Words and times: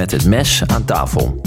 Met 0.00 0.10
het 0.10 0.26
mes 0.26 0.62
aan 0.66 0.84
tafel. 0.84 1.40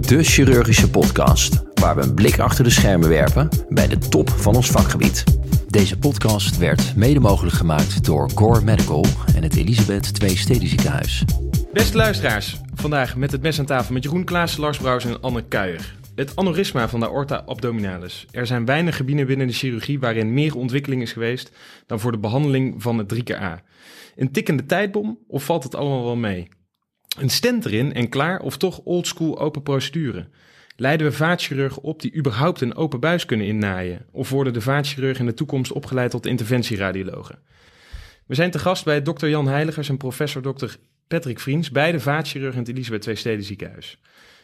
De 0.00 0.22
chirurgische 0.22 0.90
podcast 0.90 1.62
waar 1.74 1.96
we 1.96 2.02
een 2.02 2.14
blik 2.14 2.38
achter 2.38 2.64
de 2.64 2.70
schermen 2.70 3.08
werpen 3.08 3.48
bij 3.68 3.88
de 3.88 3.98
top 3.98 4.30
van 4.30 4.54
ons 4.54 4.70
vakgebied. 4.70 5.24
Deze 5.66 5.98
podcast 5.98 6.58
werd 6.58 6.96
mede 6.96 7.20
mogelijk 7.20 7.56
gemaakt 7.56 8.04
door 8.04 8.30
Gore 8.34 8.64
Medical 8.64 9.04
en 9.34 9.42
het 9.42 9.56
Elisabeth 9.56 10.22
II 10.22 10.36
Stedenziekenhuis. 10.36 11.24
Beste 11.72 11.96
luisteraars, 11.96 12.60
vandaag 12.74 13.16
met 13.16 13.32
het 13.32 13.42
mes 13.42 13.58
aan 13.58 13.66
tafel 13.66 13.94
met 13.94 14.02
Jeroen 14.02 14.24
Klaas, 14.24 14.56
Lars 14.56 14.78
Brouwers 14.78 15.04
en 15.04 15.20
Anne 15.20 15.44
Kuijer. 15.48 15.94
Het 16.14 16.36
aneurysma 16.36 16.88
van 16.88 17.00
de 17.00 17.08
aorta 17.08 17.42
abdominalis. 17.46 18.26
Er 18.30 18.46
zijn 18.46 18.64
weinig 18.64 18.96
gebieden 18.96 19.26
binnen 19.26 19.46
de 19.46 19.52
chirurgie 19.52 19.98
waarin 19.98 20.34
meer 20.34 20.56
ontwikkeling 20.56 21.02
is 21.02 21.12
geweest 21.12 21.52
dan 21.86 22.00
voor 22.00 22.12
de 22.12 22.18
behandeling 22.18 22.82
van 22.82 22.98
het 22.98 23.08
3 23.08 23.22
keer 23.22 23.40
A. 23.40 23.62
Een 24.16 24.32
tikkende 24.32 24.66
tijdbom 24.66 25.18
of 25.26 25.44
valt 25.44 25.62
het 25.62 25.74
allemaal 25.74 26.04
wel 26.04 26.16
mee? 26.16 26.48
Een 27.20 27.30
stent 27.30 27.64
erin 27.64 27.94
en 27.94 28.08
klaar 28.08 28.40
of 28.40 28.56
toch 28.56 28.80
oldschool 28.84 29.38
open 29.40 29.62
procedure? 29.62 30.28
Leiden 30.76 31.06
we 31.06 31.12
vaatchirurgen 31.12 31.82
op 31.82 32.00
die 32.00 32.14
überhaupt 32.14 32.60
een 32.60 32.74
open 32.74 33.00
buis 33.00 33.24
kunnen 33.24 33.46
innaaien? 33.46 34.06
Of 34.10 34.30
worden 34.30 34.52
de 34.52 34.60
vaatchirurgen 34.60 35.20
in 35.20 35.26
de 35.26 35.34
toekomst 35.34 35.72
opgeleid 35.72 36.10
tot 36.10 36.26
interventieradiologen? 36.26 37.38
We 38.26 38.34
zijn 38.34 38.50
te 38.50 38.58
gast 38.58 38.84
bij 38.84 39.02
dokter 39.02 39.28
Jan 39.28 39.48
Heiligers 39.48 39.88
en 39.88 39.96
professor 39.96 40.42
dokter 40.42 40.76
Patrick 41.08 41.40
Vriends, 41.40 41.70
beide 41.70 42.00
vaatchirurgen 42.00 42.58
in 42.58 42.66
het 42.66 42.74
Elisabeth 42.74 43.06
II 43.06 43.16
Steden 43.16 43.44
ziekenhuis. 43.44 43.98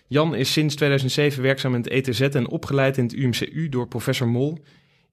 Jan 0.07 0.35
is 0.35 0.53
sinds 0.53 0.75
2007 0.75 1.43
werkzaam 1.43 1.75
in 1.75 1.81
het 1.81 1.89
ETZ 1.89 2.21
en 2.21 2.49
opgeleid 2.49 2.97
in 2.97 3.05
het 3.05 3.13
UMCU 3.13 3.69
door 3.69 3.89
professor 3.89 4.29
Mol, 4.29 4.65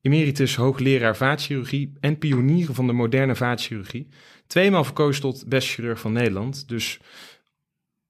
emeritus 0.02 0.56
hoogleraar 0.56 1.18
vaatchirurgie 1.18 1.94
en 2.00 2.18
pionier 2.18 2.74
van 2.74 2.88
de 2.88 2.94
moderne 2.94 3.36
vaatchirurgie. 3.36 4.08
Tweemaal 4.48 4.84
verkozen 4.84 5.22
tot 5.22 5.48
best 5.48 5.70
chirurg 5.70 6.00
van 6.00 6.14
Nederland, 6.14 6.68
dus 6.68 7.00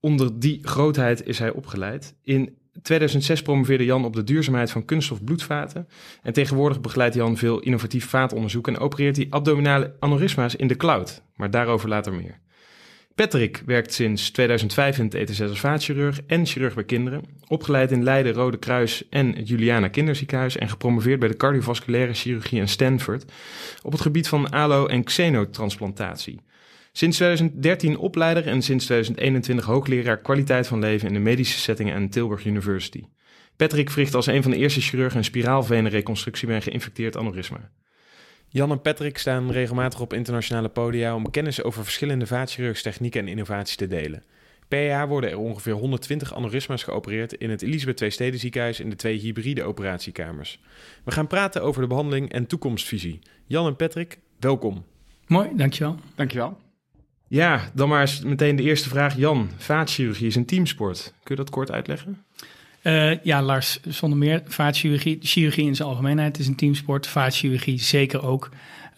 onder 0.02 0.40
die 0.40 0.60
grootheid 0.62 1.28
is 1.28 1.40
hij 1.40 1.52
opgeleid. 1.52 2.16
In 2.24 2.58
2006 2.82 3.42
promoveerde 3.42 3.86
Jan 3.86 4.06
op 4.06 4.16
de 4.16 4.24
duurzaamheid 4.24 4.72
van 4.72 4.86
kunststof 4.86 5.24
bloedvaten. 5.24 5.88
En 6.24 6.34
tegenwoordig 6.34 6.82
begeleidt 6.82 7.16
Jan 7.16 7.38
veel 7.38 7.60
innovatief 7.60 8.10
vaatonderzoek 8.10 8.68
en 8.68 8.78
opereert 8.78 9.16
hij 9.16 9.28
abdominale 9.30 9.96
aneurysma's 10.00 10.56
in 10.56 10.68
de 10.68 10.78
cloud. 10.78 11.24
Maar 11.36 11.52
daarover 11.52 11.90
later 11.90 12.14
meer. 12.14 12.40
Patrick 13.16 13.64
werkt 13.66 13.94
sinds 13.94 14.32
2005 14.32 14.98
in 14.98 15.04
het 15.04 15.14
ETZ 15.14 15.42
als 15.42 15.60
vaatchirurg 15.60 16.22
en 16.28 16.46
chirurg 16.46 16.74
bij 16.74 16.84
kinderen. 16.84 17.24
Opgeleid 17.48 17.92
in 17.92 18.04
Leiden, 18.04 18.34
Rode 18.34 18.58
Kruis 18.58 19.10
en 19.10 19.36
het 19.36 19.48
Juliana 19.48 19.88
Kinderziekenhuis. 19.88 20.58
En 20.58 20.70
gepromoveerd 20.70 21.20
bij 21.20 21.30
de 21.30 21.38
cardiovasculaire 21.38 22.14
chirurgie 22.14 22.60
in 22.60 22.68
Stanford. 22.68 23.32
Op 23.82 23.92
het 23.92 24.02
gebied 24.02 24.28
van 24.28 24.52
alo- 24.52 24.86
en 24.86 25.04
xenotransplantatie. 25.04 26.40
Sinds 26.92 27.18
2013 27.18 27.98
opleider 27.98 28.48
en 28.48 28.62
sinds 28.62 28.86
2021 28.86 29.66
hoogleraar 29.66 30.18
kwaliteit 30.18 30.68
van 30.68 30.80
leven 30.80 31.08
in 31.08 31.14
de 31.14 31.20
medische 31.20 31.60
settingen 31.60 31.96
aan 31.96 32.10
Tilburg 32.10 32.46
University. 32.46 33.04
Patrick 33.56 33.90
verricht 33.90 34.16
als 34.16 34.28
een 34.28 34.42
van 34.42 34.52
de 34.52 34.58
eerste 34.58 34.82
chirurgen 34.82 35.18
een 35.18 35.24
spiraalvenenreconstructie 35.24 36.48
bij 36.48 36.56
een 36.56 36.62
geïnfecteerd 36.62 37.18
aneurysma. 37.18 37.70
Jan 38.48 38.72
en 38.72 38.82
Patrick 38.82 39.18
staan 39.18 39.52
regelmatig 39.52 40.00
op 40.00 40.14
internationale 40.14 40.70
podia 40.70 41.16
om 41.16 41.32
kennis 41.32 41.64
over 41.64 41.84
verschillende 41.84 42.28
vaatchirurgische 42.28 42.90
technieken 42.90 43.22
en 43.22 43.28
innovaties 43.28 43.76
te 43.76 43.88
delen. 43.88 44.24
Per 44.68 44.86
jaar 44.86 45.08
worden 45.08 45.30
er 45.30 45.38
ongeveer 45.38 45.74
120 45.74 46.36
aneurysma's 46.36 46.84
geopereerd 46.84 47.34
in 47.34 47.50
het 47.50 47.62
Elisabeth 47.62 48.02
II 48.02 48.12
Steden 48.12 48.40
ziekenhuis 48.40 48.80
in 48.80 48.90
de 48.90 48.96
twee 48.96 49.20
hybride 49.20 49.64
operatiekamers. 49.64 50.62
We 51.04 51.12
gaan 51.12 51.28
praten 51.28 51.64
over 51.64 51.82
de 51.82 51.88
behandeling 51.88 52.32
en 52.32 52.48
toekomstvisie. 52.48 53.20
Jan 53.46 53.66
en 53.66 53.76
Patrick, 53.76 54.20
welkom. 54.40 54.86
Mooi, 55.28 55.50
dankjewel. 55.56 55.96
Dankjewel. 56.16 56.58
Ja, 57.32 57.70
dan 57.74 57.90
maar 57.90 58.02
eens 58.02 58.22
meteen 58.22 58.56
de 58.56 58.64
eerste 58.64 58.90
vraag. 58.90 59.18
Jan, 59.18 59.50
vaatchirurgie 59.58 60.28
is 60.28 60.36
een 60.36 60.46
teamsport. 60.46 61.14
Kun 61.24 61.36
je 61.36 61.42
dat 61.42 61.50
kort 61.50 61.72
uitleggen? 61.72 62.24
Uh, 62.84 63.24
ja, 63.24 63.42
Lars, 63.42 63.80
zonder 63.88 64.18
meer. 64.18 64.42
Vaatchirurgie, 64.46 65.18
chirurgie 65.22 65.66
in 65.66 65.76
zijn 65.76 65.88
algemeenheid 65.88 66.40
is 66.40 66.48
een 66.48 66.56
teamsport. 66.56 67.08
Vaatchirurgie 67.08 67.80
zeker 67.80 68.26
ook. 68.26 68.50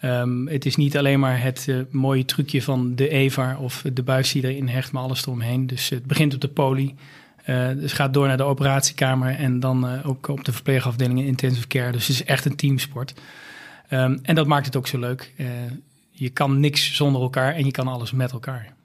Um, 0.04 0.48
het 0.48 0.66
is 0.66 0.76
niet 0.76 0.96
alleen 0.96 1.20
maar 1.20 1.42
het 1.42 1.66
uh, 1.68 1.80
mooie 1.90 2.24
trucje 2.24 2.62
van 2.62 2.94
de 2.94 3.08
EVAR 3.08 3.58
of 3.58 3.84
de 3.92 4.02
buis 4.02 4.32
die 4.32 4.48
erin 4.48 4.68
hecht, 4.68 4.92
maar 4.92 5.02
alles 5.02 5.22
eromheen. 5.22 5.66
Dus 5.66 5.88
het 5.88 6.04
begint 6.04 6.34
op 6.34 6.40
de 6.40 6.48
poli. 6.48 6.94
Uh, 7.46 7.68
dus 7.68 7.92
gaat 7.92 8.14
door 8.14 8.26
naar 8.26 8.36
de 8.36 8.42
operatiekamer 8.42 9.34
en 9.34 9.60
dan 9.60 10.02
ook 10.02 10.28
op 10.28 10.44
de 10.44 10.52
verpleegafdelingen 10.52 11.26
intensive 11.26 11.66
care. 11.66 11.92
Dus 11.92 12.06
het 12.06 12.16
is 12.16 12.24
echt 12.24 12.44
een 12.44 12.56
teamsport. 12.56 13.14
Um, 13.90 14.18
en 14.22 14.34
dat 14.34 14.46
maakt 14.46 14.66
het 14.66 14.76
ook 14.76 14.86
zo 14.86 14.98
leuk 14.98 15.32
je 16.16 16.30
kan 16.30 16.60
niks 16.60 16.96
zonder 16.96 17.22
elkaar 17.22 17.54
en 17.54 17.64
je 17.64 17.70
kan 17.70 17.88
alles 17.88 18.12
met 18.12 18.32
elkaar. 18.32 18.76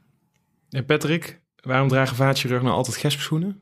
En 0.70 0.86
Patrick, 0.86 1.42
waarom 1.64 1.88
dragen 1.88 2.16
vaatchirurgen 2.16 2.66
nou 2.66 2.78
altijd 2.78 2.98
gespschoenen? 2.98 3.62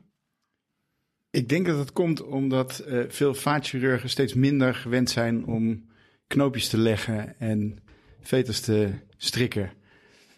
Ik 1.30 1.48
denk 1.48 1.66
dat 1.66 1.78
het 1.78 1.92
komt 1.92 2.22
omdat 2.22 2.84
uh, 2.88 3.04
veel 3.08 3.34
vaatchirurgen 3.34 4.10
steeds 4.10 4.34
minder 4.34 4.74
gewend 4.74 5.10
zijn 5.10 5.46
om 5.46 5.88
knoopjes 6.26 6.68
te 6.68 6.78
leggen 6.78 7.38
en 7.38 7.78
veters 8.20 8.60
te 8.60 8.90
strikken. 9.16 9.72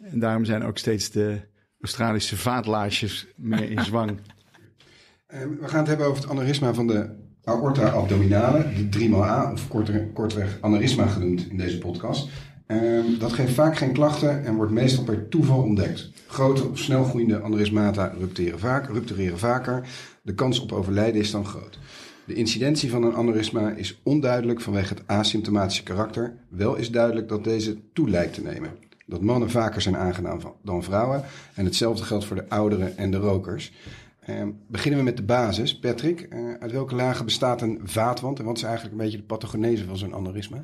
En 0.03 0.19
daarom 0.19 0.45
zijn 0.45 0.63
ook 0.63 0.79
steeds 0.79 1.11
de 1.11 1.49
Australische 1.81 2.37
vaatlaarsjes 2.37 3.27
meer 3.37 3.71
in 3.71 3.85
zwang. 3.91 4.11
Uh, 4.11 5.41
we 5.61 5.69
gaan 5.69 5.79
het 5.79 5.89
hebben 5.89 6.07
over 6.07 6.23
het 6.23 6.31
aneurysma 6.31 6.75
van 6.75 6.87
de 6.87 7.11
aorta 7.45 7.89
abdominale, 7.89 8.89
de 8.91 8.99
3xA, 8.99 9.53
of 9.53 9.69
kortweg 10.13 10.59
aneurysma 10.61 11.07
genoemd 11.07 11.51
in 11.51 11.57
deze 11.57 11.79
podcast. 11.79 12.29
Um, 12.71 13.19
dat 13.19 13.33
geeft 13.33 13.55
vaak 13.55 13.77
geen 13.77 13.93
klachten 13.93 14.45
en 14.45 14.55
wordt 14.55 14.73
meestal 14.73 15.05
per 15.05 15.29
toeval 15.29 15.63
ontdekt. 15.63 16.11
Grote 16.27 16.69
of 16.69 16.79
snelgroeiende 16.79 17.43
aneurysmata 17.43 18.15
rupteren, 18.19 18.59
vaak, 18.59 18.89
ruptureren 18.89 19.39
vaker. 19.39 19.89
De 20.23 20.35
kans 20.35 20.61
op 20.61 20.73
overlijden 20.73 21.21
is 21.21 21.31
dan 21.31 21.47
groot. 21.47 21.79
De 22.25 22.35
incidentie 22.35 22.91
van 22.91 23.03
een 23.03 23.15
aneurysma 23.15 23.71
is 23.71 24.01
onduidelijk 24.03 24.61
vanwege 24.61 24.95
het 24.95 25.03
asymptomatische 25.07 25.83
karakter. 25.83 26.35
Wel 26.49 26.77
is 26.77 26.91
duidelijk 26.91 27.29
dat 27.29 27.45
deze 27.45 27.77
toe 27.93 28.11
lijkt 28.11 28.35
te 28.35 28.43
nemen. 28.43 28.71
Dat 29.07 29.21
mannen 29.21 29.51
vaker 29.51 29.81
zijn 29.81 29.97
aangedaan 29.97 30.41
dan 30.63 30.83
vrouwen. 30.83 31.25
En 31.55 31.65
hetzelfde 31.65 32.05
geldt 32.05 32.25
voor 32.25 32.37
de 32.37 32.49
ouderen 32.49 32.97
en 32.97 33.11
de 33.11 33.17
rokers. 33.17 33.73
Um, 34.29 34.59
beginnen 34.67 34.99
we 34.99 35.05
met 35.05 35.17
de 35.17 35.23
basis. 35.23 35.79
Patrick, 35.79 36.29
uh, 36.33 36.55
uit 36.61 36.73
welke 36.73 36.95
lagen 36.95 37.25
bestaat 37.25 37.63
een 37.63 37.81
vaatwand 37.85 38.39
en 38.39 38.45
wat 38.45 38.57
is 38.57 38.63
eigenlijk 38.63 38.95
een 38.95 39.03
beetje 39.03 39.17
de 39.17 39.23
pathogenese 39.23 39.85
van 39.85 39.99
zo'n 39.99 40.15
aneurysma? 40.15 40.63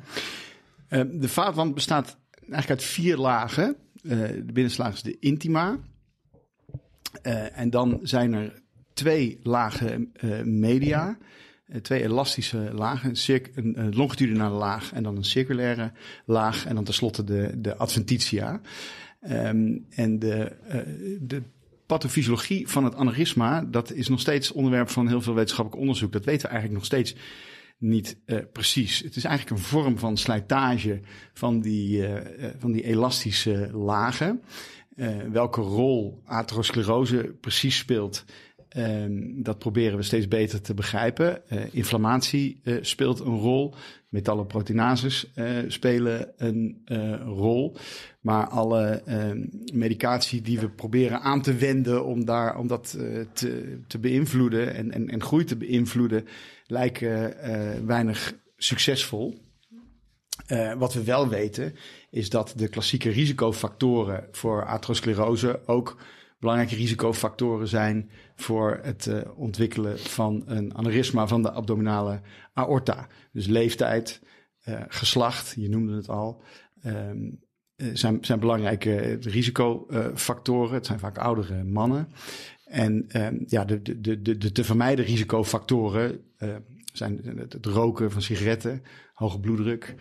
Uh, 0.89 1.01
de 1.11 1.29
vaatwand 1.29 1.73
bestaat 1.73 2.17
eigenlijk 2.31 2.69
uit 2.69 2.83
vier 2.83 3.17
lagen. 3.17 3.75
Uh, 4.01 4.27
de 4.27 4.53
binnenste 4.53 4.81
laag 4.81 4.93
is 4.93 5.01
de 5.01 5.19
intima. 5.19 5.77
Uh, 7.23 7.59
en 7.59 7.69
dan 7.69 7.99
zijn 8.03 8.33
er 8.33 8.61
twee 8.93 9.39
lagen 9.43 10.11
media. 10.43 11.17
twee 11.81 12.03
elastische 12.03 12.57
lagen. 12.73 13.13
Een, 13.55 13.79
een, 13.79 13.95
longitudinale 13.95 14.57
laag 14.57 14.93
en 14.93 15.03
dan 15.03 15.17
een 15.17 15.23
circulaire 15.23 15.91
laag. 16.25 16.65
En 16.65 16.75
dan 16.75 16.83
tenslotte 16.83 17.23
de, 17.23 17.51
de 17.57 17.75
adventitia. 17.75 18.61
Um, 19.29 19.85
en 19.89 20.19
de, 20.19 20.55
de 21.21 21.41
pathofysiologie 21.85 22.67
van 22.67 22.83
het 22.83 22.95
aneurysma, 22.95 23.61
dat 23.61 23.91
is 23.91 24.07
nog 24.07 24.19
steeds 24.19 24.51
onderwerp 24.51 24.89
van 24.89 25.07
heel 25.07 25.21
veel 25.21 25.33
wetenschappelijk 25.33 25.81
onderzoek. 25.81 26.11
Dat 26.11 26.25
weten 26.25 26.41
we 26.41 26.47
eigenlijk 26.47 26.79
nog 26.79 26.85
steeds 26.85 27.15
niet 27.77 28.17
uh, 28.25 28.37
precies. 28.51 28.99
Het 28.99 29.15
is 29.15 29.23
eigenlijk 29.23 29.57
een 29.57 29.67
vorm 29.67 29.97
van 29.97 30.17
slijtage 30.17 30.99
van 31.33 31.59
die, 31.59 31.97
uh, 31.97 32.15
van 32.57 32.71
die 32.71 32.83
elastische 32.83 33.69
lagen. 33.73 34.41
welke 35.31 35.61
rol 35.61 36.21
atherosclerose 36.25 37.35
precies 37.41 37.77
speelt, 37.77 38.25
ehm, 38.69 39.41
dat 39.43 39.59
proberen 39.59 39.97
we 39.97 40.03
steeds 40.03 40.27
beter 40.27 40.61
te 40.61 40.73
begrijpen. 40.73 41.41
inflammatie 41.71 42.61
speelt 42.81 43.19
een 43.19 43.37
rol. 43.37 43.73
Metalloproteinases 44.09 45.31
spelen 45.67 46.31
een 46.37 46.81
rol. 47.25 47.75
Maar 48.21 48.47
alle 48.47 49.01
ehm, 49.05 49.45
medicatie 49.73 50.41
die 50.41 50.59
we 50.59 50.69
proberen 50.69 51.21
aan 51.21 51.41
te 51.41 51.55
wenden 51.55 52.05
om, 52.05 52.25
daar, 52.25 52.57
om 52.57 52.67
dat 52.67 52.97
te, 53.33 53.79
te 53.87 53.99
beïnvloeden 53.99 54.75
en, 54.75 54.91
en, 54.91 55.09
en 55.09 55.21
groei 55.21 55.43
te 55.43 55.57
beïnvloeden, 55.57 56.25
lijken 56.67 57.35
uh, 57.49 57.85
weinig 57.85 58.35
succesvol. 58.57 59.45
Uh, 60.47 60.73
wat 60.73 60.93
we 60.93 61.03
wel 61.03 61.27
weten 61.27 61.75
is 62.09 62.29
dat 62.29 62.53
de 62.55 62.67
klassieke 62.67 63.09
risicofactoren 63.09 64.27
voor 64.31 64.65
atherosclerose 64.65 65.61
ook 65.65 65.97
belangrijke 66.39 66.75
risicofactoren 66.75 67.67
zijn 67.67 68.09
voor 68.35 68.79
het 68.81 69.05
uh, 69.05 69.21
ontwikkelen 69.35 69.99
van 69.99 70.43
een 70.45 70.75
aneurysma 70.75 71.27
van 71.27 71.41
de 71.41 71.51
abdominale 71.51 72.21
aorta. 72.53 73.07
Dus 73.31 73.45
leeftijd, 73.45 74.21
geslacht, 74.87 75.53
je 75.57 75.69
noemde 75.69 75.95
het 75.95 76.09
al, 76.09 76.43
um, 76.85 77.39
zijn, 77.77 78.17
zijn 78.21 78.39
belangrijke 78.39 79.17
risicofactoren. 79.21 80.73
Het 80.73 80.85
zijn 80.85 80.99
vaak 80.99 81.17
oudere 81.17 81.63
mannen. 81.63 82.11
En 82.67 83.05
um, 83.21 83.43
ja, 83.47 83.65
de, 83.65 83.81
de, 83.81 84.21
de, 84.21 84.37
de 84.37 84.51
te 84.51 84.63
vermijden 84.63 85.05
risicofactoren 85.05 86.19
uh, 86.39 86.55
zijn 86.93 87.21
het, 87.37 87.65
roken 87.65 88.11
van 88.11 88.21
sigaretten, 88.21 88.83
hoge 89.13 89.39
bloeddruk 89.39 89.95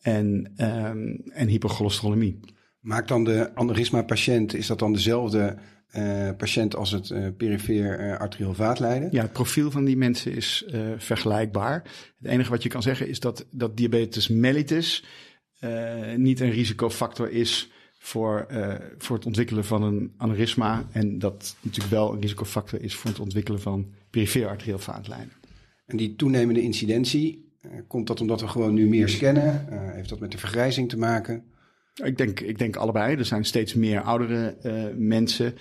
en, 0.00 0.52
um, 0.56 1.20
en 1.32 1.48
hypercholesterolemie. 1.48 2.40
Maakt 2.80 3.08
dan 3.08 3.24
de 3.24 3.50
aneurysma-patiënt, 3.54 4.54
is 4.54 4.66
dat 4.66 4.78
dan 4.78 4.92
dezelfde 4.92 5.56
eh, 5.88 6.30
patiënt 6.36 6.76
als 6.76 6.90
het 6.90 7.10
uh, 7.10 7.26
perifeer 7.36 8.00
uh, 8.00 8.16
arterieel 8.16 8.54
vaatlijden? 8.54 9.08
Ja, 9.12 9.22
het 9.22 9.32
profiel 9.32 9.70
van 9.70 9.84
die 9.84 9.96
mensen 9.96 10.32
is 10.32 10.66
vergelijkbaar. 10.96 11.82
Het 12.18 12.30
enige 12.30 12.50
wat 12.50 12.62
je 12.62 12.68
kan 12.68 12.82
zeggen 12.82 13.08
is 13.08 13.20
dat, 13.20 13.46
dat 13.50 13.76
diabetes 13.76 14.28
mellitus 14.28 15.04
niet 16.16 16.40
een 16.40 16.50
risicofactor 16.50 17.30
is 17.30 17.70
voor, 18.08 18.46
voor 18.98 19.16
het 19.16 19.26
ontwikkelen 19.26 19.64
van 19.64 19.82
een 19.82 20.12
aneurysma. 20.16 20.84
En 20.92 21.18
dat 21.18 21.56
natuurlijk 21.60 21.94
wel 21.94 22.12
een 22.12 22.20
risicofactor 22.20 22.82
is 22.82 22.94
voor 22.94 23.10
het 23.10 23.20
ontwikkelen 23.20 23.60
van 23.60 23.86
perifeer 24.10 24.48
arterieel 24.48 24.78
vaatlijden. 24.78 25.32
En 25.86 25.96
die 25.96 26.16
toenemende 26.16 26.62
incidentie, 26.62 27.52
komt 27.86 28.06
dat 28.06 28.20
omdat 28.20 28.40
we 28.40 28.48
gewoon 28.48 28.74
nu 28.74 28.88
meer 28.88 29.08
scannen? 29.08 29.66
heeft 29.70 30.08
dat 30.08 30.20
met 30.20 30.32
de 30.32 30.38
vergrijzing 30.38 30.88
te 30.88 30.98
maken? 30.98 31.44
Ik 32.04 32.16
denk, 32.18 32.40
ik 32.40 32.58
denk 32.58 32.76
allebei. 32.76 33.16
Er 33.16 33.24
zijn 33.24 33.44
steeds 33.44 33.74
meer 33.74 34.00
oudere 34.00 34.56
mensen. 34.96 35.54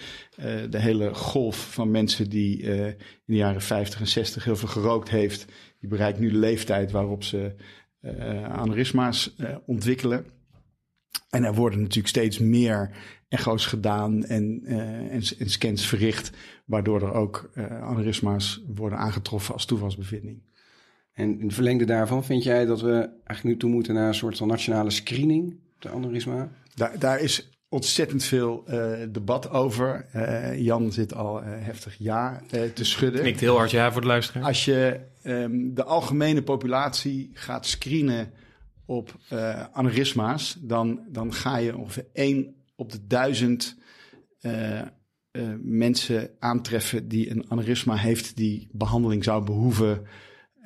De 0.69 0.79
hele 0.79 1.13
golf 1.13 1.73
van 1.73 1.91
mensen 1.91 2.29
die 2.29 2.61
in 2.61 2.95
de 3.25 3.35
jaren 3.35 3.61
50 3.61 3.99
en 3.99 4.07
60 4.07 4.44
heel 4.44 4.55
veel 4.55 4.67
gerookt 4.67 5.09
heeft, 5.09 5.45
die 5.79 5.89
bereikt 5.89 6.19
nu 6.19 6.29
de 6.29 6.38
leeftijd 6.38 6.91
waarop 6.91 7.23
ze 7.23 7.55
aneurysma's 8.47 9.35
ontwikkelen. 9.65 10.25
En 11.30 11.44
er 11.44 11.54
worden 11.54 11.80
natuurlijk 11.80 12.08
steeds 12.08 12.40
meer 12.40 12.92
echo's 13.30 13.66
gedaan 13.66 14.25
en, 14.25 14.62
en, 14.66 15.22
en, 15.38 15.50
scans 15.50 15.86
verricht, 15.86 16.31
waardoor 16.66 17.02
er 17.02 17.14
ook 17.14 17.52
aneurysma's 17.81 18.64
worden 18.68 18.98
aangetroffen 18.98 19.54
als 19.54 19.66
toevalsbevinding. 19.66 20.42
En 21.14 21.40
in 21.40 21.46
het 21.46 21.54
verlengde 21.54 21.86
daarvan 21.86 22.24
vind 22.24 22.44
jij 22.44 22.66
dat 22.66 22.81
we 22.81 23.10
eigenlijk 23.24 23.44
nu 23.44 23.58
toe 23.58 23.69
moeten 23.69 23.94
naar 23.94 24.08
een 24.08 24.14
soort 24.14 24.38
van 24.38 24.48
nationale 24.48 24.90
screening? 24.90 25.60
de 25.80 25.90
aneurysma? 25.90 26.50
Daar, 26.75 27.00
daar 27.00 27.19
is 27.19 27.50
ontzettend 27.69 28.24
veel 28.24 28.64
uh, 28.68 28.92
debat 29.10 29.50
over. 29.50 30.06
Uh, 30.16 30.60
Jan 30.60 30.92
zit 30.92 31.14
al 31.14 31.42
uh, 31.42 31.48
heftig 31.50 31.96
ja 32.00 32.42
te 32.74 32.86
schudden. 32.86 33.22
Knikt 33.22 33.40
heel 33.40 33.58
hard 33.58 33.72
ja 33.72 33.92
voor 33.92 34.02
de 34.02 34.08
luisteraar. 34.08 34.44
Als 34.44 34.66
je 34.66 35.00
um, 35.24 35.74
de 35.74 35.84
algemene 35.84 36.44
populatie 36.44 37.31
gaat 37.34 37.66
screenen 37.66 38.31
op 38.88 39.18
aneurysma's, 39.72 40.57
dan, 40.62 41.06
dan 41.10 41.34
ga 41.34 41.57
je 41.57 41.78
ongeveer 41.78 42.06
1 42.13 42.56
op 42.75 42.92
de 42.92 43.07
duizend 43.07 43.78
mensen 45.62 46.30
aantreffen 46.39 47.07
die 47.07 47.30
een 47.30 47.51
aneurysma 47.51 47.95
heeft 47.95 48.36
die 48.36 48.69
behandeling 48.72 49.24
zou 49.24 49.44
behoeven 49.44 50.07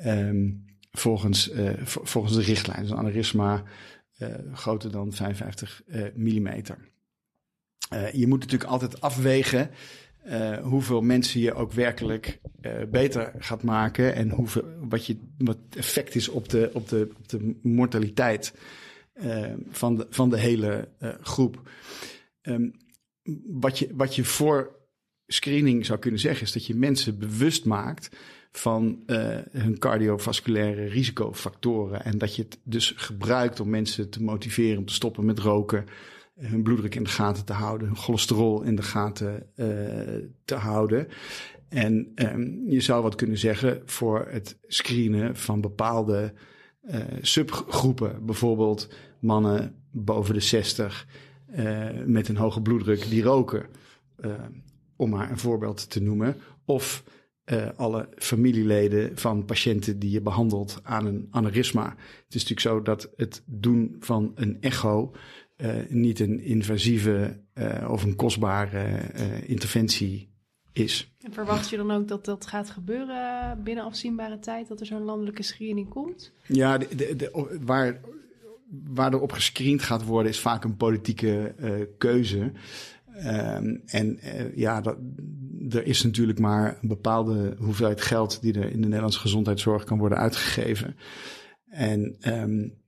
um, 0.06 0.66
volgens, 0.92 1.52
volgens 1.84 2.36
de 2.36 2.42
richtlijn. 2.42 2.82
Dus 2.82 2.90
een 2.90 2.98
aneurysma 2.98 3.64
uh, 4.22 4.54
groter 4.54 4.92
dan 4.92 5.14
55 5.14 5.82
uh, 5.86 6.06
millimeter. 6.16 6.78
Uh, 7.94 8.12
je 8.12 8.28
moet 8.28 8.40
natuurlijk 8.40 8.70
altijd 8.70 9.02
afwegen 9.02 9.70
hoeveel 10.62 11.02
mensen 11.02 11.40
je 11.40 11.54
ook 11.54 11.72
werkelijk 11.72 12.40
beter 12.90 13.34
gaat 13.38 13.64
maken 13.64 14.16
en 14.16 14.30
hoeveel, 14.30 14.64
wat, 14.80 15.06
je, 15.06 15.18
wat 15.38 15.58
effect 15.70 16.16
is 16.16 16.30
op 16.30 16.50
de, 16.50 16.70
op 16.74 16.90
de, 16.90 17.12
de 17.26 17.60
mortaliteit 17.62 18.54
van, 19.70 19.96
de, 19.96 20.08
van 20.10 20.30
de 20.30 20.40
hele 20.40 20.90
groep. 21.22 21.70
Um, 22.42 22.74
wat, 23.46 23.80
je, 23.80 23.90
wat 23.94 24.16
je 24.16 24.24
voor 24.24 24.76
screening 25.28 25.86
zou 25.86 26.00
kunnen 26.00 26.20
zeggen 26.20 26.46
is 26.46 26.52
dat 26.52 26.66
je 26.66 26.76
mensen 26.76 27.20
bewust 27.20 27.66
maakt 27.66 28.10
van 28.52 29.04
hun 29.52 29.78
cardiovasculaire 29.80 30.86
risicofactoren. 30.86 32.04
En 32.04 32.18
dat 32.18 32.36
je 32.36 32.42
het 32.42 32.60
dus 32.64 32.94
gebruikt 32.96 33.60
om 33.60 33.70
mensen 33.70 34.10
te 34.10 34.24
motiveren 34.24 34.78
om 34.78 34.86
te 34.86 34.94
stoppen 34.94 35.26
met 35.26 35.40
roken, 35.40 35.86
hun 36.42 36.64
bloeddruk 36.64 36.96
in 36.96 37.04
de 37.04 37.10
gaten 37.10 37.46
te 37.46 37.54
houden, 37.54 37.88
hun 37.88 37.98
cholesterol 37.98 38.62
in 38.62 38.76
de 38.76 38.82
gaten 38.82 39.48
uh, 39.56 39.68
te 40.46 40.56
houden. 40.56 41.08
En 41.70 42.12
um, 42.16 42.64
je 42.68 42.82
zou 42.82 43.04
wat 43.04 43.16
kunnen 43.16 43.38
zeggen 43.38 43.82
voor 43.86 44.28
het 44.30 44.58
screenen 44.68 45.36
van 45.36 45.62
bepaalde 45.62 46.34
uh, 46.90 46.96
subgroepen. 47.22 48.26
Bijvoorbeeld 48.26 48.94
mannen 49.20 49.76
boven 49.92 50.34
de 50.34 50.40
60 50.40 51.08
met 52.06 52.28
een 52.28 52.38
hoge 52.38 52.62
bloeddruk 52.62 53.10
die 53.10 53.24
roken. 53.24 53.66
om 54.96 55.10
maar 55.10 55.32
een 55.32 55.38
voorbeeld 55.38 55.90
te 55.90 56.02
noemen. 56.02 56.36
Of 56.66 57.04
alle 57.76 58.10
familieleden 58.16 59.18
van 59.18 59.46
patiënten 59.46 60.00
die 60.00 60.12
je 60.12 60.22
behandelt 60.22 60.80
aan 60.84 61.06
een 61.06 61.28
aneurysma. 61.32 61.96
Het 62.26 62.36
is 62.36 62.48
natuurlijk 62.48 62.60
zo 62.60 62.82
dat 62.82 63.10
het 63.16 63.44
doen 63.46 63.96
van 64.00 64.32
een 64.36 64.58
echo 64.62 65.12
niet 65.90 66.20
een 66.20 66.40
invasieve 66.40 67.40
uh, 67.54 67.90
of 67.90 68.04
een 68.04 68.16
kostbare 68.16 69.00
interventie 69.46 70.30
is. 70.74 71.14
En 71.20 71.34
verwacht 71.34 71.70
je 71.70 71.78
dan 71.78 71.92
ook 71.92 72.08
dat 72.08 72.26
dat 72.26 72.46
gaat 72.46 72.70
gebeuren 72.70 73.64
binnen 73.64 73.84
afzienbare 73.84 74.40
tijd, 74.40 74.68
dat 74.68 74.80
er 74.80 74.86
zo'n 74.86 75.04
landelijke 75.04 75.44
screening 75.44 75.90
komt? 75.90 76.32
Ja, 76.46 76.78
de, 76.78 76.96
de, 76.96 77.16
de, 77.16 77.60
waar, 77.62 78.00
waar 78.88 79.14
er 79.14 79.22
op 79.22 79.32
gescreend 79.32 79.82
gaat 79.82 80.04
worden 80.04 80.32
is 80.32 80.40
vaak 80.40 80.64
een 80.64 80.78
politieke 80.78 81.56
keuze. 81.98 82.52
Um, 83.26 83.82
en 83.86 84.20
uh, 84.24 84.56
ja, 84.56 84.82
dat, 84.82 84.98
er 85.70 85.86
is 85.86 86.04
natuurlijk 86.04 86.40
maar 86.40 86.78
een 86.82 86.88
bepaalde 86.88 87.56
hoeveelheid 87.60 88.02
geld 88.02 88.42
die 88.42 88.54
er 88.54 88.72
in 88.72 88.82
de 88.82 88.88
Nederlandse 88.88 89.20
gezondheidszorg 89.20 89.84
kan 89.84 89.98
worden 89.98 90.18
uitgegeven. 90.18 90.96
En 91.70 92.16
um, 92.28 92.81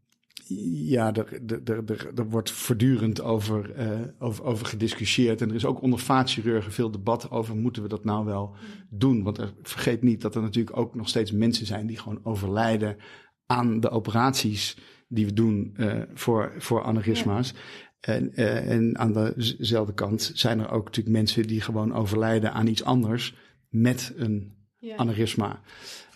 ja, 0.74 1.14
er, 1.14 1.42
er, 1.48 1.84
er, 1.86 2.12
er, 2.16 2.30
wordt 2.30 2.52
voortdurend 2.52 3.22
over, 3.22 3.80
uh, 3.80 4.02
over, 4.20 4.44
over 4.44 4.66
gediscussieerd. 4.66 5.42
En 5.42 5.50
er 5.50 5.56
is 5.56 5.66
ook 5.66 5.82
onder 5.82 6.00
vaatchirurgen 6.00 6.72
veel 6.72 6.92
debat 6.92 7.32
over 7.32 7.56
moeten 7.56 7.82
we 7.82 7.88
dat 7.88 8.04
nou 8.04 8.26
wel 8.26 8.56
doen. 8.90 9.24
Want 9.24 9.38
er, 9.38 9.54
vergeet 9.62 10.02
niet 10.02 10.22
dat 10.22 10.36
er 10.36 10.42
natuurlijk 10.42 10.78
ook 10.78 10.96
nog 10.96 11.10
steeds 11.10 11.32
mensen 11.32 11.66
zijn 11.66 11.88
die 11.88 11.98
gewoon 11.98 12.20
overlijden 12.24 12.98
aan 13.46 13.80
de 13.80 13.90
operaties 13.90 14.78
die 15.08 15.26
we 15.26 15.34
doen 15.34 15.74
uh, 15.78 16.02
voor, 16.14 16.54
voor 16.58 16.84
aneurysma's. 16.84 17.54
En, 18.00 18.32
uh, 18.36 18.72
en 18.72 18.98
aan 18.98 19.34
dezelfde 19.36 19.94
kant 19.94 20.32
zijn 20.34 20.60
er 20.60 20.70
ook 20.70 20.86
natuurlijk 20.86 21.16
mensen 21.16 21.48
die 21.48 21.62
gewoon 21.62 21.94
overlijden 21.94 22.54
aan 22.54 22.68
iets 22.68 22.84
anders 22.84 23.36
met 23.70 24.14
een 24.16 24.63
ja. 24.84 24.96
aneurysma. 24.96 25.60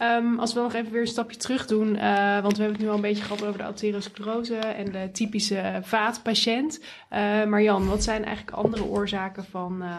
Um, 0.02 0.40
als 0.40 0.54
we 0.54 0.60
nog 0.60 0.74
even 0.74 0.92
weer 0.92 1.02
een 1.02 1.08
stapje 1.08 1.38
terug 1.38 1.66
doen, 1.66 1.96
uh, 1.96 2.42
want 2.42 2.58
we 2.58 2.64
hebben 2.64 2.72
het 2.72 2.80
nu 2.80 2.88
al 2.88 2.96
een 2.96 3.02
beetje 3.02 3.24
gehad 3.24 3.46
over 3.46 3.58
de 3.58 3.64
arteriosclerose 3.64 4.56
en 4.56 4.92
de 4.92 5.10
typische 5.12 5.80
vaatpatiënt. 5.84 6.80
Uh, 6.80 7.46
maar 7.46 7.64
Jan, 7.64 7.88
wat 7.88 8.04
zijn 8.04 8.26
eigenlijk 8.26 8.58
andere 8.58 8.84
oorzaken 8.84 9.46
van 9.52 9.82
uh, 9.82 9.90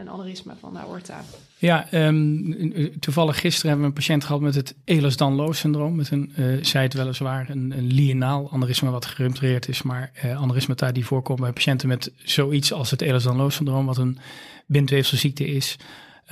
een 0.00 0.10
aneurysma 0.10 0.56
van 0.60 0.72
de 0.72 0.78
aorta? 0.78 1.20
Ja, 1.58 1.92
um, 1.92 2.98
toevallig 3.00 3.40
gisteren 3.40 3.68
hebben 3.70 3.86
we 3.86 3.92
een 3.92 4.04
patiënt 4.06 4.24
gehad 4.24 4.40
met 4.40 4.54
het 4.54 4.74
Ehlers-Danlos 4.84 5.58
syndroom. 5.58 5.96
Met 5.96 6.10
een, 6.10 6.32
zij 6.62 6.82
het 6.82 6.94
weliswaar, 6.94 7.50
een, 7.50 7.72
een 7.76 7.92
lienaal 7.92 8.50
aneurysma 8.52 8.90
wat 8.90 9.06
geruptureerd 9.06 9.68
is, 9.68 9.82
maar 9.82 10.10
aneurysmata 10.36 10.92
die 10.92 11.06
voorkomen 11.06 11.42
bij 11.42 11.52
patiënten 11.52 11.88
met 11.88 12.12
zoiets 12.16 12.72
als 12.72 12.90
het 12.90 13.02
Ehlers-Danlos 13.02 13.54
syndroom, 13.54 13.86
wat 13.86 13.98
een 13.98 14.18
bindweefselziekte 14.66 15.46
is. 15.46 15.76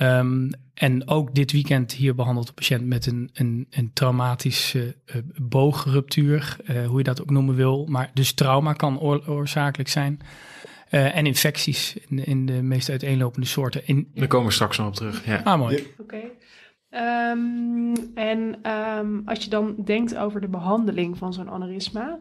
Um, 0.01 0.49
en 0.73 1.07
ook 1.07 1.35
dit 1.35 1.51
weekend 1.51 1.91
hier 1.91 2.15
behandeld 2.15 2.47
een 2.47 2.53
patiënt 2.53 2.85
met 2.85 3.05
een, 3.05 3.29
een, 3.33 3.67
een 3.69 3.91
traumatische 3.93 4.95
uh, 5.05 5.15
boogruptuur, 5.41 6.57
uh, 6.69 6.87
hoe 6.87 6.97
je 6.97 7.03
dat 7.03 7.21
ook 7.21 7.29
noemen 7.29 7.55
wil. 7.55 7.85
Maar 7.85 8.11
dus 8.13 8.33
trauma 8.33 8.73
kan 8.73 8.99
oorzakelijk 8.99 9.89
zijn. 9.89 10.19
Uh, 10.91 11.15
en 11.15 11.25
infecties 11.25 11.97
in, 12.07 12.25
in, 12.25 12.45
de 12.45 12.61
meest 12.61 12.89
uiteenlopende 12.89 13.47
soorten. 13.47 13.87
In, 13.87 14.11
Daar 14.13 14.27
komen 14.27 14.47
we 14.47 14.53
straks 14.53 14.77
nog 14.77 14.87
op 14.87 14.95
terug. 14.95 15.25
Ja. 15.25 15.41
Ah, 15.43 15.59
mooi. 15.59 15.75
Oké. 15.75 16.01
Okay. 16.01 16.31
Um, 17.31 17.93
en 18.15 18.71
um, 18.71 19.21
als 19.25 19.43
je 19.43 19.49
dan 19.49 19.75
denkt 19.85 20.17
over 20.17 20.41
de 20.41 20.47
behandeling 20.47 21.17
van 21.17 21.33
zo'n 21.33 21.49
aneurysma, 21.49 22.19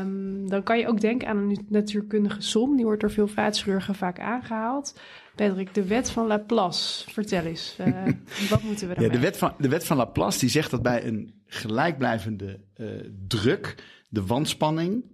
um, 0.00 0.48
dan 0.48 0.62
kan 0.62 0.78
je 0.78 0.88
ook 0.88 1.00
denken 1.00 1.28
aan 1.28 1.36
een 1.36 1.66
natuurkundige 1.68 2.40
som. 2.40 2.76
Die 2.76 2.84
wordt 2.84 3.00
door 3.00 3.10
veel 3.10 3.26
vaatchirurgen 3.26 3.94
vaak 3.94 4.20
aangehaald. 4.20 5.00
Patrick, 5.46 5.74
de 5.74 5.84
wet 5.84 6.10
van 6.10 6.26
Laplace. 6.26 7.10
Vertel 7.10 7.44
eens, 7.44 7.76
uh, 7.80 7.86
wat 8.50 8.62
moeten 8.62 8.88
we 8.88 8.94
daarmee? 8.94 9.06
Ja, 9.06 9.12
de, 9.12 9.18
wet 9.18 9.38
van, 9.38 9.54
de 9.58 9.68
wet 9.68 9.84
van 9.84 9.96
Laplace 9.96 10.38
die 10.38 10.48
zegt 10.48 10.70
dat 10.70 10.82
bij 10.82 11.04
een 11.04 11.42
gelijkblijvende 11.46 12.60
uh, 12.76 12.88
druk 13.26 13.74
de 14.08 14.26
wandspanning 14.26 15.04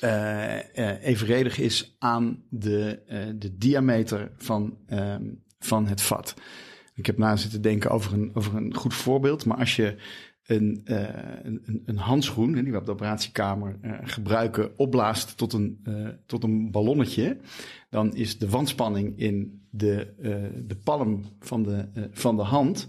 uh, 0.00 1.04
evenredig 1.04 1.58
is 1.58 1.96
aan 1.98 2.42
de, 2.48 3.02
de 3.38 3.56
diameter 3.56 4.32
van, 4.36 4.78
van 5.58 5.86
het 5.86 6.02
vat. 6.02 6.34
Ik 6.94 7.06
heb 7.06 7.18
na 7.18 7.36
zitten 7.36 7.62
denken 7.62 7.90
over 7.90 8.12
een, 8.12 8.30
over 8.34 8.56
een 8.56 8.74
goed 8.74 8.94
voorbeeld. 8.94 9.44
Maar 9.44 9.58
als 9.58 9.76
je 9.76 9.96
een, 10.46 10.80
uh, 10.84 10.98
een, 11.42 11.82
een 11.84 11.96
handschoen, 11.96 12.52
die 12.52 12.72
we 12.72 12.78
op 12.78 12.84
de 12.84 12.92
operatiekamer 12.92 13.78
uh, 13.82 13.98
gebruiken, 14.02 14.78
opblaast 14.78 15.36
tot 15.36 15.52
een, 15.52 15.80
uh, 15.84 16.08
tot 16.26 16.42
een 16.42 16.70
ballonnetje, 16.70 17.36
dan 17.92 18.16
is 18.16 18.38
de 18.38 18.48
wandspanning 18.48 19.18
in 19.18 19.66
de, 19.70 20.14
de 20.66 20.76
palm 20.84 21.24
van 21.40 21.62
de, 21.62 22.08
van 22.12 22.36
de 22.36 22.42
hand 22.42 22.88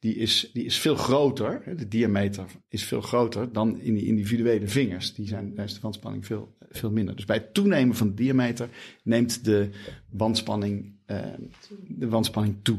die 0.00 0.14
is, 0.14 0.50
die 0.52 0.64
is 0.64 0.78
veel 0.78 0.94
groter. 0.94 1.76
De 1.76 1.88
diameter 1.88 2.44
is 2.68 2.84
veel 2.84 3.00
groter 3.00 3.52
dan 3.52 3.80
in 3.80 3.94
die 3.94 4.06
individuele 4.06 4.68
vingers. 4.68 5.14
Die 5.14 5.26
zijn, 5.26 5.54
daar 5.54 5.64
is 5.64 5.74
de 5.74 5.80
wandspanning 5.80 6.26
veel, 6.26 6.56
veel 6.70 6.90
minder. 6.90 7.16
Dus 7.16 7.24
bij 7.24 7.36
het 7.36 7.54
toenemen 7.54 7.96
van 7.96 8.08
de 8.08 8.14
diameter 8.14 8.68
neemt 9.02 9.44
de 9.44 9.70
wandspanning, 10.10 10.94
eh, 11.06 11.18
de 11.88 12.08
wandspanning 12.08 12.56
toe. 12.62 12.78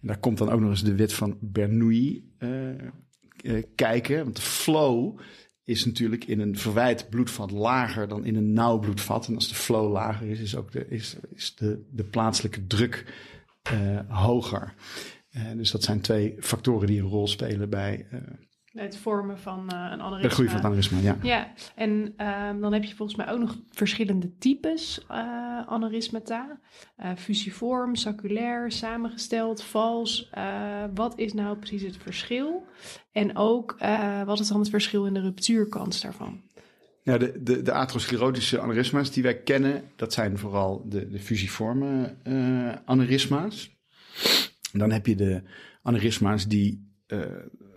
En 0.00 0.06
daar 0.06 0.18
komt 0.18 0.38
dan 0.38 0.50
ook 0.50 0.60
nog 0.60 0.70
eens 0.70 0.84
de 0.84 0.94
wet 0.94 1.12
van 1.12 1.38
Bernoulli 1.40 2.32
eh, 2.38 2.70
eh, 2.70 3.64
kijken. 3.74 4.22
Want 4.24 4.36
de 4.36 4.42
flow 4.42 5.18
is 5.66 5.84
natuurlijk 5.84 6.24
in 6.24 6.40
een 6.40 6.58
verwijt 6.58 7.08
bloedvat 7.08 7.50
lager 7.50 8.08
dan 8.08 8.24
in 8.24 8.36
een 8.36 8.52
nauw 8.52 8.78
bloedvat. 8.78 9.28
En 9.28 9.34
als 9.34 9.48
de 9.48 9.54
flow 9.54 9.92
lager 9.92 10.26
is, 10.26 10.40
is 10.40 10.56
ook 10.56 10.72
de, 10.72 10.88
is, 10.88 11.16
is 11.34 11.54
de, 11.54 11.84
de 11.90 12.04
plaatselijke 12.04 12.66
druk 12.66 13.04
eh, 13.62 14.00
hoger. 14.08 14.74
Eh, 15.30 15.42
dus 15.56 15.70
dat 15.70 15.82
zijn 15.82 16.00
twee 16.00 16.34
factoren 16.38 16.86
die 16.86 17.00
een 17.00 17.08
rol 17.08 17.28
spelen 17.28 17.70
bij, 17.70 18.06
eh, 18.10 18.20
Het 18.76 18.96
vormen 18.96 19.38
van 19.38 19.68
eh, 19.68 19.78
een 19.78 20.00
aneurysma. 20.00 20.28
de 20.28 20.34
groei 20.34 20.48
van 20.48 20.56
het 20.56 20.64
aneurysma. 20.64 20.98
Ja. 20.98 21.16
Ja, 21.22 21.52
en 21.74 22.12
ehm, 22.16 22.60
dan 22.60 22.72
heb 22.72 22.84
je 22.84 22.94
volgens 22.94 23.18
mij 23.18 23.30
ook 23.30 23.38
nog 23.38 23.56
verschillende 23.70 24.36
types 24.38 25.04
eh 25.08 25.46
aneurysmata. 25.66 26.60
Eh, 26.96 27.10
fusiform, 27.16 27.94
saculair, 27.94 28.72
samengesteld, 28.72 29.62
vals. 29.62 30.28
Eh, 30.30 30.84
wat 30.94 31.18
is 31.18 31.32
nou 31.32 31.56
precies 31.56 31.82
het 31.82 31.96
verschil? 31.96 32.64
En 33.12 33.36
ook, 33.36 33.76
eh, 33.78 34.22
wat 34.22 34.40
is 34.40 34.48
dan 34.48 34.60
het 34.60 34.68
verschil 34.68 35.06
in 35.06 35.14
de 35.14 35.20
ruptuurkans 35.20 36.00
daarvan? 36.00 36.40
Ja, 37.02 37.18
de, 37.18 37.42
de, 37.42 37.62
de 37.62 37.72
atherosclerotische 37.72 38.60
aneurysma's 38.60 39.10
die 39.10 39.22
wij 39.22 39.42
kennen, 39.42 39.82
dat 39.96 40.12
zijn 40.12 40.38
vooral 40.38 40.84
de, 40.88 41.08
de 41.08 41.18
fusiforme 41.18 42.16
eh 42.22 42.72
aneurysma's. 42.84 43.76
En 44.72 44.78
dan 44.78 44.90
heb 44.90 45.06
je 45.06 45.14
de 45.14 45.42
aneurysma's 45.82 46.48
die 46.48 46.94
eh, 47.06 47.20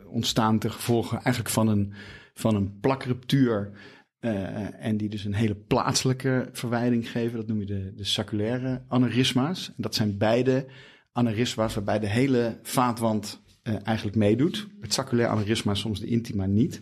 ontstaan 0.10 0.60
ten 0.60 0.72
gevolge 0.72 1.14
eigenlijk 1.14 1.50
van 1.50 1.68
een, 1.68 1.94
van 2.34 2.56
een 2.56 2.80
plakruptuur. 2.80 3.72
eh, 4.20 4.86
en 4.86 4.98
die 4.98 5.10
dus 5.10 5.26
een 5.26 5.34
hele 5.34 5.56
plaatselijke 5.56 6.50
verwijding 6.52 7.12
geven. 7.12 7.38
Dat 7.38 7.48
noem 7.48 7.60
je 7.60 7.66
de, 7.66 7.94
de 7.96 8.04
saculaire 8.04 8.84
aneurysma's. 8.88 9.72
Dat 9.78 9.96
zijn 9.96 10.18
beide 10.18 10.66
aneurysma's 11.12 11.74
waarbij 11.74 12.00
de 12.00 12.08
hele 12.08 12.60
vaatwand 12.62 13.42
eh, 13.64 13.76
eigenlijk 13.84 14.18
meedoet. 14.18 14.68
Het 14.82 14.94
saculaire 14.94 15.34
aneurysma 15.34 15.74
soms 15.74 16.00
de 16.00 16.08
intima 16.08 16.46
niet. 16.46 16.82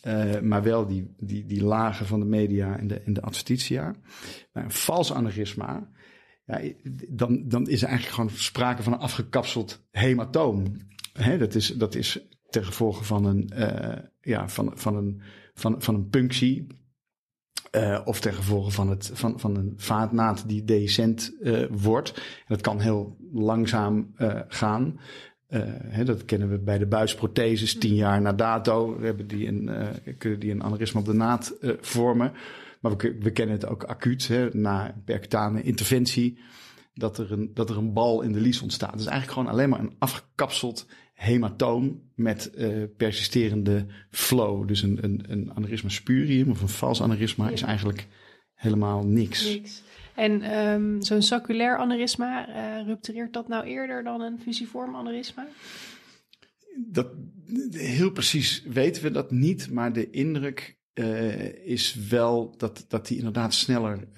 Eh, 0.00 0.40
maar 0.40 0.62
wel 0.62 0.86
die, 0.86 1.14
die, 1.18 1.46
die 1.46 1.64
lagen 1.64 2.06
van 2.06 2.20
de 2.20 2.26
media 2.26 2.78
en 2.78 2.86
de, 2.86 3.00
en 3.00 3.12
de 3.12 3.20
adventitia. 3.20 3.94
Een 4.52 4.70
vals 4.70 5.12
aneurysma, 5.12 5.90
ja, 6.44 6.60
dan, 7.08 7.48
dan 7.48 7.68
is 7.68 7.82
er 7.82 7.88
eigenlijk 7.88 8.16
gewoon 8.16 8.30
sprake 8.30 8.82
van 8.82 8.92
een 8.92 8.98
afgekapseld 8.98 9.86
hematoom. 9.90 10.76
Hè, 11.12 11.38
dat, 11.38 11.54
is, 11.54 11.66
dat 11.66 11.94
is 11.94 12.28
ten 12.50 12.64
gevolge 12.64 13.04
van 13.04 13.24
een, 13.24 13.48
eh, 13.50 13.98
ja, 14.20 14.48
van, 14.48 14.72
van 14.74 14.96
een, 14.96 15.20
van, 15.54 15.82
van 15.82 15.94
een 15.94 16.08
punctie. 16.08 16.66
eh, 17.70 18.00
of 18.04 18.20
ten 18.20 18.34
gevolge 18.34 18.70
van, 18.70 18.90
het, 18.90 19.10
van, 19.12 19.40
van 19.40 19.56
een 19.56 19.72
vaatnaad 19.76 20.48
die 20.48 20.64
dehiscent 20.64 21.36
eh, 21.42 21.64
wordt. 21.70 22.22
Dat 22.48 22.60
kan 22.60 22.80
heel 22.80 23.16
langzaam 23.32 24.14
gaan. 24.48 25.00
Hè, 25.86 26.04
dat 26.04 26.24
kennen 26.24 26.50
we 26.50 26.58
bij 26.58 26.78
de 26.78 26.86
buisprotheses. 26.86 27.78
Tien 27.78 27.94
jaar 27.94 28.20
na 28.20 28.32
dato 28.32 29.00
hebben 29.00 29.26
die 29.26 29.46
een, 29.46 29.70
kunnen 30.18 30.40
die 30.40 30.50
een 30.50 30.62
aneurysma 30.62 31.00
op 31.00 31.06
de 31.06 31.12
naad 31.12 31.56
vormen. 31.80 32.32
Maar 32.80 32.96
we, 32.96 33.16
we 33.20 33.30
kennen 33.30 33.54
het 33.54 33.66
ook 33.66 33.84
acuut, 33.84 34.28
hè, 34.28 34.48
na 34.52 34.94
percutane 35.04 35.62
interventie, 35.62 36.38
dat 36.92 37.18
er, 37.18 37.32
een, 37.32 37.50
dat 37.54 37.70
er 37.70 37.76
een 37.76 37.92
bal 37.92 38.22
in 38.22 38.32
de 38.32 38.40
lies 38.40 38.62
ontstaat. 38.62 38.90
Het 38.90 39.00
is 39.00 39.06
eigenlijk 39.06 39.38
gewoon 39.38 39.52
alleen 39.52 39.68
maar 39.68 39.80
een 39.80 39.96
afgekapseld 39.98 40.86
hematoom 41.20 42.02
met 42.14 42.50
eh, 42.50 42.82
persisterende 42.96 43.86
flow. 44.10 44.68
Dus 44.68 44.82
een, 44.82 44.98
een, 45.04 45.24
een 45.28 45.52
aneurysma 45.54 45.88
spurium 45.88 46.50
of 46.50 46.60
een 46.60 46.68
vals 46.68 47.02
aneurysma 47.02 47.48
is 47.48 47.62
eigenlijk 47.62 48.06
helemaal 48.54 49.04
niks. 49.04 49.44
Niks. 49.44 49.82
En 50.14 50.42
ehm, 50.42 51.00
zo'n 51.00 51.22
saculair 51.22 51.78
aneurysma, 51.78 52.48
eh, 52.48 52.86
ruptureert 52.86 53.32
dat 53.32 53.48
nou 53.48 53.64
eerder 53.64 54.04
dan 54.04 54.20
een 54.20 54.40
fusiform 54.40 54.96
aneurysma? 54.96 55.46
Dat, 56.86 57.12
heel 57.70 58.10
precies 58.10 58.62
weten 58.62 59.02
we 59.02 59.10
dat 59.10 59.30
niet, 59.30 59.70
maar 59.70 59.92
de 59.92 60.10
indruk 60.10 60.78
eh, 60.92 61.66
is 61.66 61.94
wel 61.94 62.54
dat, 62.56 62.84
dat 62.88 63.06
die 63.06 63.16
inderdaad 63.16 63.54
sneller, 63.54 64.08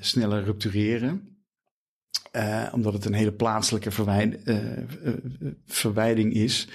sneller 0.00 0.44
ruptureren. 0.44 1.29
Eh, 2.30 2.66
omdat 2.72 2.92
het 2.92 3.04
een 3.04 3.12
hele 3.12 3.32
plaatselijke 3.32 3.90
verwijd, 3.90 4.42
eh, 4.42 4.78
eh, 4.78 4.84
verwijding 5.66 6.34
is. 6.34 6.68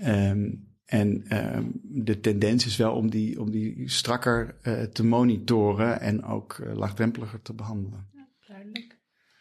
Ehm, 0.00 0.50
en 0.84 1.24
ehm, 1.28 1.64
de 1.82 2.20
tendens 2.20 2.66
is 2.66 2.76
wel 2.76 2.92
om 2.92 3.10
die, 3.10 3.40
om 3.40 3.50
die 3.50 3.90
strakker 3.90 4.56
eh, 4.62 4.82
te 4.82 5.04
monitoren 5.04 6.00
en 6.00 6.24
ook 6.24 6.62
laagdrempeliger 6.74 7.42
te 7.42 7.54
behandelen. 7.54 8.08
Duidelijk. 8.46 8.96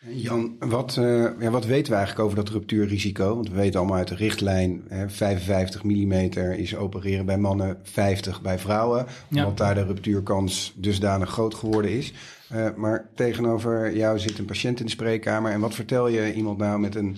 Jan, 0.09 0.55
wat, 0.59 0.97
eh, 0.97 1.27
ja, 1.39 1.49
wat 1.49 1.65
weten 1.65 1.91
we 1.91 1.97
eigenlijk 1.97 2.25
over 2.25 2.35
dat 2.35 2.49
ruptuurrisico? 2.49 3.35
Want 3.35 3.49
we 3.49 3.55
weten 3.55 3.79
allemaal 3.79 3.97
uit 3.97 4.07
de 4.07 4.15
richtlijn, 4.15 4.83
hè, 4.87 5.09
55 5.09 5.83
mm 5.83 6.11
is 6.11 6.75
opereren 6.75 7.25
bij 7.25 7.37
mannen, 7.37 7.77
50 7.83 8.41
bij 8.41 8.59
vrouwen. 8.59 9.05
Ja. 9.27 9.43
Omdat 9.43 9.57
daar 9.57 9.75
de 9.75 9.85
ruptuurkans 9.85 10.73
dusdanig 10.75 11.29
groot 11.29 11.55
geworden 11.55 11.91
is. 11.91 12.13
Eh, 12.49 12.73
maar 12.75 13.09
tegenover 13.15 13.95
jou 13.95 14.19
zit 14.19 14.37
een 14.39 14.45
patiënt 14.45 14.79
in 14.79 14.85
de 14.85 14.91
spreekkamer. 14.91 15.51
En 15.51 15.59
wat 15.59 15.75
vertel 15.75 16.07
je 16.07 16.33
iemand 16.33 16.57
nou 16.57 16.79
met 16.79 16.95
een 16.95 17.17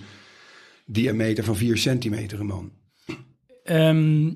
diameter 0.86 1.44
van 1.44 1.56
4 1.56 1.76
centimeter, 1.76 2.40
een 2.40 2.46
man? 2.46 2.70
Ehm, 3.64 4.32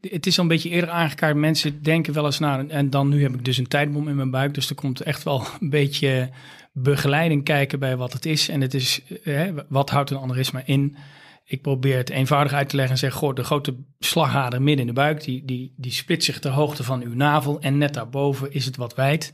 het- 0.00 0.26
is 0.26 0.36
al 0.36 0.42
een 0.42 0.50
beetje 0.50 0.68
eerder 0.70 0.90
aangekaart. 0.90 1.36
Mensen 1.36 1.82
denken 1.82 2.12
wel 2.12 2.24
eens 2.24 2.38
naar, 2.38 2.66
en 2.66 2.90
dan 2.90 3.08
nu 3.08 3.22
heb 3.22 3.34
ik 3.34 3.44
dus 3.44 3.58
een 3.58 3.66
tijdbom 3.68 4.08
in 4.08 4.16
mijn 4.16 4.30
buik. 4.30 4.54
Dus 4.54 4.68
er 4.68 4.74
komt 4.74 5.00
echt 5.00 5.22
wel 5.22 5.42
een 5.60 5.70
beetje 5.70 6.30
begeleiding 6.72 7.44
kijken 7.44 7.78
bij 7.78 7.96
wat 7.96 8.12
het 8.12 8.26
is. 8.26 8.48
En 8.48 8.60
het 8.60 8.74
is, 8.74 9.02
eh, 9.24 9.42
wat 9.68 9.90
houdt 9.90 10.10
een 10.10 10.18
aneurysma 10.18 10.62
in? 10.64 10.96
Ik 11.44 11.62
probeer 11.62 11.96
het 11.96 12.10
eenvoudig 12.10 12.52
uit 12.52 12.68
te 12.68 12.76
leggen 12.76 12.94
en 12.94 12.98
zeg, 13.00 13.12
goh, 13.14 13.34
de 13.34 13.44
grote 13.44 13.74
slagader 13.98 14.62
midden 14.62 14.80
in 14.80 14.94
de 14.94 15.00
buik, 15.00 15.24
die, 15.24 15.44
die, 15.44 15.74
die 15.76 15.92
split 15.92 16.24
zich 16.24 16.38
ter 16.38 16.50
hoogte 16.50 16.84
van 16.84 17.02
uw 17.02 17.14
navel. 17.14 17.60
En 17.60 17.78
net 17.78 17.94
daarboven 17.94 18.52
is 18.52 18.64
het 18.64 18.76
wat 18.76 18.94
wijd. 18.94 19.32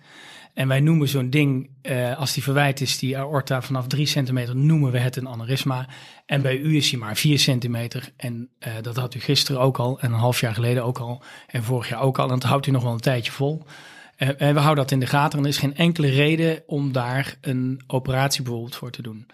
En 0.55 0.69
wij 0.69 0.81
noemen 0.81 1.09
zo'n 1.09 1.31
ding, 1.31 1.71
eh, 1.83 2.19
als 2.19 2.33
die 2.33 2.43
verwijt 2.43 2.81
is, 2.81 2.99
die 2.99 3.19
aorta 3.19 3.63
vanaf 3.63 3.87
3 3.87 4.07
centimeter, 4.07 4.57
noemen 4.57 4.93
we 4.93 4.99
het 4.99 5.17
een 5.17 5.29
aneurysma. 5.29 5.89
En 6.27 6.43
bij 6.43 6.59
u 6.59 6.77
is 6.77 6.91
hij 6.91 6.99
maar 6.99 7.17
4 7.17 7.39
centimeter. 7.39 8.13
En 8.17 8.49
eh, 8.59 8.73
dat 8.83 8.97
had 8.97 9.15
u 9.15 9.21
gisteren 9.21 9.61
ook 9.61 9.79
al, 9.79 10.01
en 10.01 10.13
een 10.13 10.19
half 10.19 10.41
jaar 10.41 10.55
geleden 10.55 10.85
ook 10.85 10.99
al, 10.99 11.23
en 11.47 11.63
vorig 11.63 11.89
jaar 11.89 12.01
ook 12.01 12.19
al. 12.19 12.25
En 12.25 12.39
dat 12.39 12.43
houdt 12.43 12.67
u 12.67 12.71
nog 12.71 12.83
wel 12.83 12.93
een 12.93 13.01
tijdje 13.01 13.33
vol. 13.33 13.63
Eh, 14.17 14.29
en 14.29 14.55
we 14.55 14.61
houden 14.61 14.85
dat 14.85 14.93
in 14.93 15.01
de 15.01 15.07
gaten. 15.07 15.39
En 15.39 15.45
er 15.45 15.51
is 15.51 15.59
geen 15.59 15.77
enkele 15.77 16.09
reden 16.09 16.63
om 16.67 16.93
daar 16.93 17.37
een 17.41 17.83
operatie 17.87 18.43
bijvoorbeeld 18.43 18.77
voor 18.77 18.91
te 18.91 19.03
doen. 19.03 19.27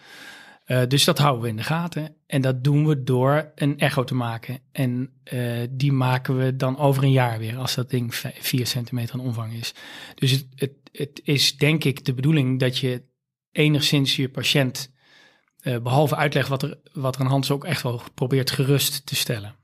Eh, 0.69 0.83
dus 0.89 1.05
dat 1.05 1.19
houden 1.19 1.43
we 1.43 1.49
in 1.49 1.57
de 1.57 1.63
gaten. 1.63 2.15
En 2.27 2.41
dat 2.41 2.65
doen 2.65 2.87
we 2.87 3.03
door 3.03 3.53
een 3.55 3.79
echo 3.79 4.05
te 4.05 4.15
maken. 4.15 4.61
En 4.73 5.11
eh, 5.23 5.67
die 5.71 5.93
maken 5.93 6.39
we 6.39 6.57
dan 6.57 6.79
over 6.79 7.03
een 7.03 7.11
jaar 7.11 7.39
weer, 7.39 7.57
als 7.57 7.75
dat 7.75 7.91
ding 7.91 8.15
4 8.15 8.67
centimeter 8.67 9.15
in 9.15 9.21
omvang 9.21 9.53
is. 9.53 9.75
Dus 10.15 10.31
het, 10.31 10.47
het, 10.55 10.73
het 10.93 11.21
is 11.25 11.57
denk 11.57 11.85
ik 11.85 12.05
de 12.05 12.15
bedoeling 12.15 12.61
dat 12.61 12.79
je 12.79 13.03
enigszins 13.53 14.17
je 14.17 14.29
patiënt, 14.29 14.93
eh, 15.61 15.79
behalve 15.79 16.17
uitleg 16.17 16.47
wat 16.47 16.63
er, 16.63 16.79
wat 16.93 17.15
er 17.15 17.21
aan 17.21 17.27
hand 17.27 17.45
is, 17.45 17.51
ook 17.51 17.65
echt 17.65 17.83
wel 17.83 18.03
probeert 18.15 18.51
gerust 18.51 19.07
te 19.07 19.17
stellen. 19.17 19.55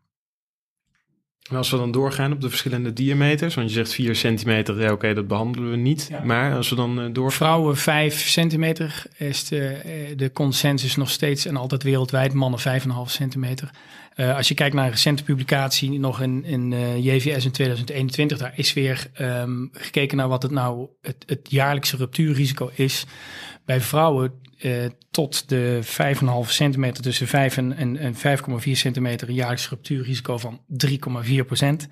Als 1.52 1.70
we 1.70 1.76
dan 1.76 1.90
doorgaan 1.90 2.32
op 2.32 2.40
de 2.40 2.48
verschillende 2.48 2.92
diameters, 2.92 3.54
want 3.54 3.68
je 3.68 3.74
zegt 3.74 3.92
4 3.92 4.16
centimeter, 4.16 4.80
ja, 4.80 4.92
oké, 4.92 5.14
dat 5.14 5.28
behandelen 5.28 5.70
we 5.70 5.76
niet. 5.76 6.06
Ja. 6.10 6.24
Maar 6.24 6.54
als 6.54 6.68
we 6.68 6.76
dan 6.76 6.94
Voor 6.94 7.12
door. 7.12 7.32
vrouwen 7.32 7.76
5 7.76 8.28
centimeter 8.28 9.02
is 9.16 9.44
de, 9.48 9.66
eh, 9.66 10.16
de 10.16 10.32
consensus 10.32 10.96
nog 10.96 11.10
steeds 11.10 11.46
en 11.46 11.56
altijd 11.56 11.82
wereldwijd, 11.82 12.32
mannen 12.32 12.60
5,5 12.60 13.10
centimeter. 13.10 13.70
Eh, 14.14 14.36
als 14.36 14.48
je 14.48 14.54
kijkt 14.54 14.74
naar 14.74 14.84
een 14.84 14.90
recente 14.90 15.24
publicatie, 15.24 15.98
nog 15.98 16.20
in, 16.20 16.44
in 16.44 16.70
JVS 17.02 17.44
in 17.44 17.50
2021, 17.50 18.38
daar 18.38 18.52
is 18.56 18.72
weer 18.72 19.10
ehm, 19.12 19.66
gekeken 19.72 20.16
naar 20.16 20.28
wat 20.28 20.42
het 20.42 20.52
nou 20.52 20.88
het, 21.02 21.16
het 21.26 21.50
jaarlijkse 21.50 21.96
ruptuurrisico 21.96 22.70
is. 22.74 23.06
Bij 23.64 23.80
vrouwen 23.80 24.32
eh, 24.58 24.84
tot 25.10 25.48
de 25.48 25.80
5,5 25.82 26.50
centimeter, 26.50 27.02
tussen 27.02 27.26
5 27.26 27.56
en, 27.56 27.76
en, 27.76 27.96
en 27.96 28.14
5,4 28.14 28.70
centimeter, 28.70 29.28
een 29.28 29.34
jaarlijks 29.34 29.68
ruptuurrisico 29.68 30.38
van 30.38 30.60
3,4 30.88 31.46
procent. 31.46 31.88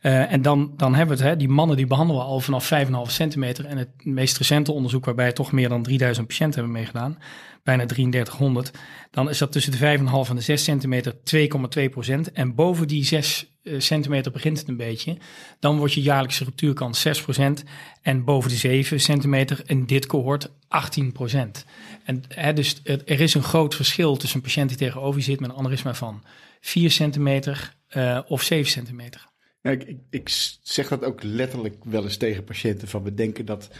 Eh, 0.00 0.32
en 0.32 0.42
dan, 0.42 0.72
dan 0.76 0.94
hebben 0.94 1.16
we 1.16 1.22
het, 1.22 1.32
hè, 1.32 1.38
die 1.38 1.48
mannen 1.48 1.76
die 1.76 1.86
behandelen 1.86 2.22
al 2.22 2.40
vanaf 2.40 2.72
5,5 2.86 3.10
centimeter. 3.10 3.64
En 3.64 3.76
het 3.76 3.88
meest 4.04 4.38
recente 4.38 4.72
onderzoek, 4.72 5.04
waarbij 5.04 5.32
toch 5.32 5.52
meer 5.52 5.68
dan 5.68 5.82
3000 5.82 6.26
patiënten 6.26 6.60
hebben 6.60 6.78
meegedaan, 6.78 7.18
bijna 7.62 7.86
3300, 7.86 8.70
dan 9.10 9.28
is 9.28 9.38
dat 9.38 9.52
tussen 9.52 9.72
de 9.72 9.98
5,5 9.98 10.30
en 10.30 10.36
de 10.36 10.40
6 10.40 10.64
centimeter 10.64 11.14
3,2 11.14 11.88
procent. 11.90 12.32
En 12.32 12.54
boven 12.54 12.88
die 12.88 13.04
6 13.04 13.52
uh, 13.62 13.80
centimeter 13.80 14.32
begint 14.32 14.58
het 14.58 14.68
een 14.68 14.76
beetje. 14.76 15.16
Dan 15.60 15.78
wordt 15.78 15.94
je 15.94 16.02
jaarlijkse 16.02 16.44
ruptuurkans 16.44 17.00
6 17.00 17.22
procent. 17.22 17.64
En 18.02 18.24
boven 18.24 18.50
de 18.50 18.56
7 18.56 19.00
centimeter 19.00 19.62
in 19.66 19.86
dit 19.86 20.06
cohort 20.06 20.50
18 20.68 21.12
procent. 21.12 21.64
En 22.04 22.22
hè, 22.28 22.52
dus 22.52 22.80
er 22.84 23.20
is 23.20 23.34
een 23.34 23.42
groot 23.42 23.74
verschil 23.74 24.16
tussen 24.16 24.38
een 24.38 24.44
patiënt 24.44 24.68
die 24.68 24.78
tegenover 24.78 25.18
je 25.18 25.24
zit 25.24 25.40
met 25.40 25.50
een 25.50 25.56
aneurysma 25.56 25.94
van 25.94 26.22
4 26.60 26.90
centimeter 26.90 27.76
uh, 27.96 28.20
of 28.26 28.42
7 28.42 28.70
centimeter. 28.70 29.28
Ja, 29.62 29.70
ik, 29.70 29.82
ik, 29.82 29.98
ik, 30.10 30.28
zeg 30.62 30.88
dat 30.88 31.04
ook 31.04 31.22
letterlijk 31.22 31.84
wel 31.84 32.02
eens 32.02 32.16
tegen 32.16 32.44
patiënten. 32.44 32.88
Van 32.88 33.02
we 33.02 33.14
denken 33.14 33.46
dat 33.46 33.70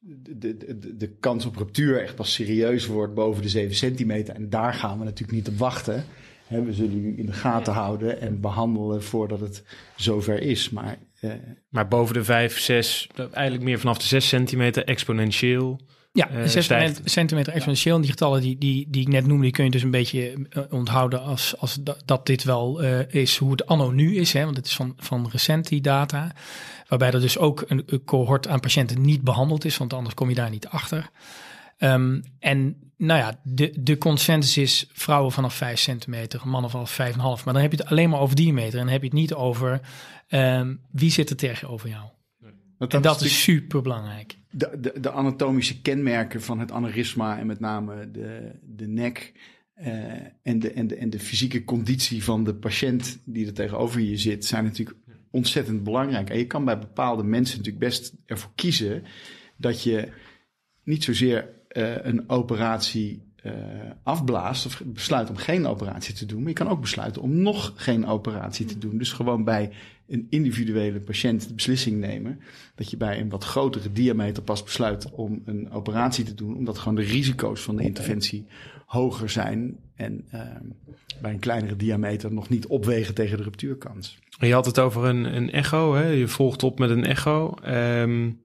de, 0.00 0.56
de, 0.56 0.96
de, 0.96 1.16
kans 1.20 1.46
op 1.46 1.56
ruptuur 1.56 2.02
echt 2.02 2.14
pas 2.14 2.32
serieus 2.32 2.86
wordt 2.86 3.14
boven 3.14 3.42
de 3.42 3.48
7 3.48 3.76
centimeter. 3.76 4.34
En 4.34 4.50
daar 4.50 4.74
gaan 4.74 4.98
we 4.98 5.04
natuurlijk 5.04 5.38
niet 5.38 5.48
op 5.48 5.58
wachten. 5.58 6.04
we 6.48 6.72
zullen 6.72 7.04
u 7.04 7.18
in 7.18 7.26
de 7.26 7.32
gaten 7.32 7.72
houden 7.72 8.20
en 8.20 8.40
behandelen 8.40 9.02
voordat 9.02 9.40
het 9.40 9.64
zover 9.96 10.40
is. 10.40 10.70
Maar, 10.70 10.98
eh, 11.20 11.32
maar 11.68 11.88
boven 11.88 12.14
de 12.14 12.24
5, 12.24 12.58
6, 12.58 13.08
eigenlijk 13.32 13.64
meer 13.64 13.78
vanaf 13.78 13.98
de 13.98 14.06
6 14.06 14.28
centimeter 14.28 14.84
exponentieel. 14.84 15.80
Ja, 16.12 16.30
uh, 16.30 16.46
6 16.46 16.66
centimeter 17.04 17.52
exponentieel. 17.52 17.94
En 17.94 18.00
die 18.00 18.10
getallen 18.10 18.40
die, 18.40 18.58
die, 18.58 18.86
die 18.90 19.02
ik 19.02 19.08
net 19.08 19.26
noemde, 19.26 19.42
die 19.42 19.52
kun 19.52 19.64
je 19.64 19.70
dus 19.70 19.82
een 19.82 19.90
beetje 19.90 20.46
eh, 20.50 20.62
onthouden 20.70 21.22
als, 21.22 21.56
als 21.58 21.78
dat, 22.04 22.26
dit 22.26 22.44
wel 22.44 22.84
uh, 22.84 23.12
is 23.12 23.36
hoe 23.36 23.50
het 23.50 23.66
anno 23.66 23.90
nu 23.90 24.16
is. 24.16 24.32
Hè, 24.32 24.44
want 24.44 24.56
het 24.56 24.66
is 24.66 24.76
van, 24.76 24.94
van 24.96 25.28
recent 25.30 25.68
die 25.68 25.80
data. 25.80 26.32
Waarbij 26.88 27.10
er 27.10 27.20
dus 27.20 27.38
ook 27.38 27.64
een, 27.66 27.82
een 27.86 28.04
cohort 28.04 28.48
aan 28.48 28.60
patiënten 28.60 29.00
niet 29.00 29.22
behandeld 29.22 29.64
is, 29.64 29.76
want 29.76 29.92
anders 29.92 30.14
kom 30.14 30.28
je 30.28 30.34
daar 30.34 30.50
niet 30.50 30.68
achter. 30.68 31.10
Um, 31.78 32.22
en 32.38 32.76
nou 32.96 33.20
ja, 33.20 33.40
de, 33.42 33.72
de 33.80 33.98
consensus 33.98 34.56
is 34.56 34.86
vrouwen 34.92 35.32
vanaf 35.32 35.54
5 35.54 35.78
centimeter, 35.78 36.48
mannen 36.48 36.70
vanaf 36.70 36.98
5,5. 37.00 37.16
Maar 37.16 37.40
dan 37.44 37.56
heb 37.56 37.72
je 37.72 37.78
het 37.78 37.90
alleen 37.90 38.10
maar 38.10 38.20
over 38.20 38.36
diameter 38.36 38.78
en 38.78 38.84
dan 38.84 38.92
heb 38.92 39.00
je 39.00 39.08
het 39.08 39.16
niet 39.16 39.34
over 39.34 39.80
um, 40.28 40.80
wie 40.90 41.10
zit 41.10 41.30
er 41.30 41.36
tegenover 41.36 41.88
jou. 41.88 42.04
Dat 42.78 42.94
en 42.94 43.02
dat 43.02 43.20
is 43.20 43.42
super 43.42 43.82
belangrijk. 43.82 44.37
De, 44.50 44.78
de, 44.80 45.00
de, 45.00 45.10
anatomische 45.10 45.80
kenmerken 45.80 46.42
van 46.42 46.58
het 46.58 46.72
aneurysma 46.72 47.38
en 47.38 47.46
met 47.46 47.60
name 47.60 48.10
de, 48.10 48.52
de 48.62 48.86
nek 48.86 49.32
uh, 49.80 49.86
en, 50.42 50.58
de, 50.58 50.72
en, 50.72 50.86
de, 50.86 50.96
en 50.96 51.10
de 51.10 51.18
fysieke 51.18 51.64
conditie 51.64 52.24
van 52.24 52.44
de 52.44 52.54
patiënt 52.54 53.18
die 53.24 53.46
er 53.46 53.52
tegenover 53.52 54.00
je 54.00 54.16
zit, 54.16 54.44
zijn 54.44 54.64
natuurlijk 54.64 54.98
ontzettend 55.30 55.82
belangrijk. 55.82 56.30
En 56.30 56.38
je 56.38 56.46
kan 56.46 56.64
bij 56.64 56.78
bepaalde 56.78 57.22
mensen 57.22 57.56
natuurlijk 57.56 57.84
best 57.84 58.14
ervoor 58.26 58.50
kiezen 58.54 59.02
dat 59.56 59.82
je 59.82 60.08
niet 60.84 61.04
zozeer 61.04 61.48
uh, 61.72 62.04
een 62.04 62.28
operatie 62.28 63.22
uh, 63.44 63.52
afblaast 64.02 64.66
of 64.66 64.82
besluit 64.84 65.30
om 65.30 65.36
geen 65.36 65.66
operatie 65.66 66.14
te 66.14 66.26
doen. 66.26 66.38
Maar 66.38 66.48
je 66.48 66.54
kan 66.54 66.68
ook 66.68 66.80
besluiten 66.80 67.22
om 67.22 67.42
nog 67.42 67.72
geen 67.76 68.06
operatie 68.06 68.66
te 68.66 68.78
doen. 68.78 68.98
Dus 68.98 69.12
gewoon 69.12 69.44
bij 69.44 69.70
een 70.08 70.26
individuele 70.30 71.00
patiënt 71.00 71.48
de 71.48 71.54
beslissing 71.54 72.00
nemen 72.00 72.40
dat 72.74 72.90
je 72.90 72.96
bij 72.96 73.20
een 73.20 73.28
wat 73.28 73.44
grotere 73.44 73.92
diameter 73.92 74.42
pas 74.42 74.62
besluit 74.62 75.10
om 75.10 75.42
een 75.44 75.70
operatie 75.70 76.24
te 76.24 76.34
doen, 76.34 76.56
omdat 76.56 76.78
gewoon 76.78 76.94
de 76.94 77.02
risico's 77.02 77.60
van 77.60 77.76
de 77.76 77.82
interventie 77.82 78.46
hoger 78.86 79.30
zijn 79.30 79.76
en 79.94 80.24
uh, 80.34 80.40
bij 81.20 81.32
een 81.32 81.38
kleinere 81.38 81.76
diameter 81.76 82.32
nog 82.32 82.48
niet 82.48 82.66
opwegen 82.66 83.14
tegen 83.14 83.36
de 83.36 83.42
ruptuurkans. 83.42 84.18
Je 84.38 84.52
had 84.52 84.66
het 84.66 84.78
over 84.78 85.04
een, 85.04 85.36
een 85.36 85.50
echo, 85.50 85.94
hè? 85.94 86.06
je 86.06 86.28
volgt 86.28 86.62
op 86.62 86.78
met 86.78 86.90
een 86.90 87.04
echo. 87.04 87.54
Um, 87.66 88.42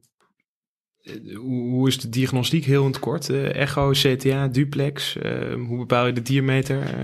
hoe 1.36 1.88
is 1.88 2.00
de 2.00 2.10
diagnostiek 2.10 2.66
heel 2.66 2.82
in 2.82 2.88
het 2.88 3.00
kort? 3.00 3.30
Uh, 3.30 3.56
echo, 3.56 3.92
CTA, 3.92 4.48
duplex, 4.48 5.16
uh, 5.16 5.54
hoe 5.54 5.78
bepaal 5.78 6.06
je 6.06 6.14
de 6.14 6.22
diameter? 6.22 6.96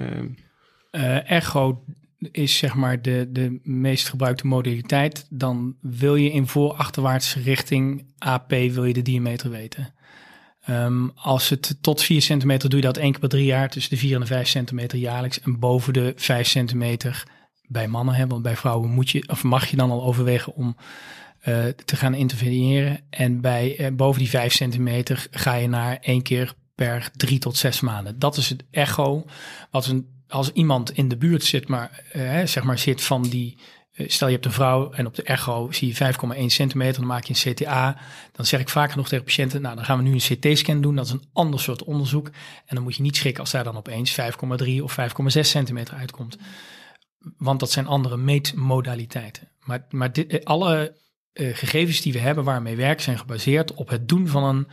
Uh, 0.91 1.31
echo 1.31 1.83
is 2.31 2.57
zeg 2.57 2.75
maar 2.75 3.01
de, 3.01 3.27
de 3.31 3.59
meest 3.63 4.09
gebruikte 4.09 4.47
modaliteit. 4.47 5.27
Dan 5.29 5.75
wil 5.81 6.15
je 6.15 6.31
in 6.31 6.47
voor-achterwaartse 6.47 7.41
richting 7.41 8.05
AP 8.17 8.49
wil 8.49 8.85
je 8.85 8.93
de 8.93 9.01
diameter 9.01 9.49
weten. 9.49 9.93
Um, 10.69 11.11
als 11.15 11.49
het 11.49 11.77
tot 11.81 12.03
4 12.03 12.21
centimeter 12.21 12.69
doe 12.69 12.79
je 12.79 12.85
dat 12.85 12.97
één 12.97 13.11
keer 13.11 13.19
per 13.19 13.29
drie 13.29 13.45
jaar, 13.45 13.69
tussen 13.69 13.91
de 13.91 13.97
4 13.97 14.13
en 14.13 14.19
de 14.19 14.25
5 14.25 14.47
centimeter 14.47 14.97
jaarlijks. 14.97 15.39
En 15.39 15.59
boven 15.59 15.93
de 15.93 16.13
5 16.15 16.47
centimeter 16.47 17.23
bij 17.67 17.87
mannen, 17.87 18.15
hè, 18.15 18.27
want 18.27 18.41
bij 18.41 18.55
vrouwen 18.55 18.89
moet 18.89 19.09
je, 19.09 19.27
of 19.27 19.43
mag 19.43 19.67
je 19.67 19.75
dan 19.75 19.91
al 19.91 20.03
overwegen 20.03 20.53
om 20.53 20.75
uh, 21.47 21.65
te 21.85 21.95
gaan 21.95 22.13
interveneren. 22.13 22.99
En 23.09 23.41
bij 23.41 23.79
uh, 23.79 23.87
boven 23.95 24.19
die 24.19 24.29
5 24.29 24.53
centimeter 24.53 25.27
ga 25.31 25.53
je 25.53 25.67
naar 25.67 25.97
één 26.01 26.21
keer 26.21 26.53
per 26.75 27.09
drie 27.15 27.39
tot 27.39 27.57
zes 27.57 27.79
maanden. 27.79 28.19
Dat 28.19 28.37
is 28.37 28.49
het 28.49 28.63
echo. 28.71 29.25
Wat 29.71 29.85
een, 29.85 30.07
als 30.29 30.51
iemand 30.51 30.91
in 30.91 31.07
de 31.07 31.17
buurt 31.17 31.43
zit, 31.43 31.67
maar, 31.67 32.03
uh, 32.15 32.45
zeg 32.45 32.63
maar 32.63 32.79
zit 32.79 33.03
van 33.03 33.21
die. 33.21 33.57
Stel 34.07 34.27
je 34.27 34.33
hebt 34.33 34.45
een 34.45 34.51
vrouw 34.51 34.91
en 34.91 35.05
op 35.05 35.15
de 35.15 35.23
echo 35.23 35.71
zie 35.71 35.87
je 35.87 35.95
5,1 35.95 36.45
centimeter, 36.45 36.99
dan 36.99 37.05
maak 37.05 37.23
je 37.23 37.33
een 37.33 37.53
CTA. 37.53 37.97
Dan 38.31 38.45
zeg 38.45 38.59
ik 38.59 38.69
vaker 38.69 38.97
nog 38.97 39.07
tegen 39.07 39.25
patiënten, 39.25 39.61
nou 39.61 39.75
dan 39.75 39.85
gaan 39.85 39.97
we 39.97 40.03
nu 40.03 40.13
een 40.13 40.37
CT-scan 40.37 40.81
doen. 40.81 40.95
Dat 40.95 41.05
is 41.05 41.11
een 41.11 41.29
ander 41.33 41.59
soort 41.59 41.83
onderzoek. 41.83 42.27
En 42.65 42.75
dan 42.75 42.83
moet 42.83 42.95
je 42.95 43.01
niet 43.01 43.15
schrikken 43.15 43.41
als 43.41 43.51
daar 43.51 43.63
dan 43.63 43.77
opeens 43.77 44.11
5,3 44.11 44.81
of 44.81 44.97
5,6 44.99 45.39
centimeter 45.39 45.95
uitkomt. 45.95 46.37
Want 47.37 47.59
dat 47.59 47.71
zijn 47.71 47.87
andere 47.87 48.17
meetmodaliteiten. 48.17 49.51
Maar, 49.59 49.85
maar 49.89 50.13
dit, 50.13 50.45
alle 50.45 50.95
uh, 51.33 51.55
gegevens 51.55 52.01
die 52.01 52.13
we 52.13 52.19
hebben 52.19 52.43
waarmee 52.43 52.75
we 52.75 52.81
werken 52.81 53.03
zijn 53.03 53.19
gebaseerd 53.19 53.73
op 53.73 53.89
het 53.89 54.07
doen 54.07 54.27
van 54.27 54.43
een 54.43 54.67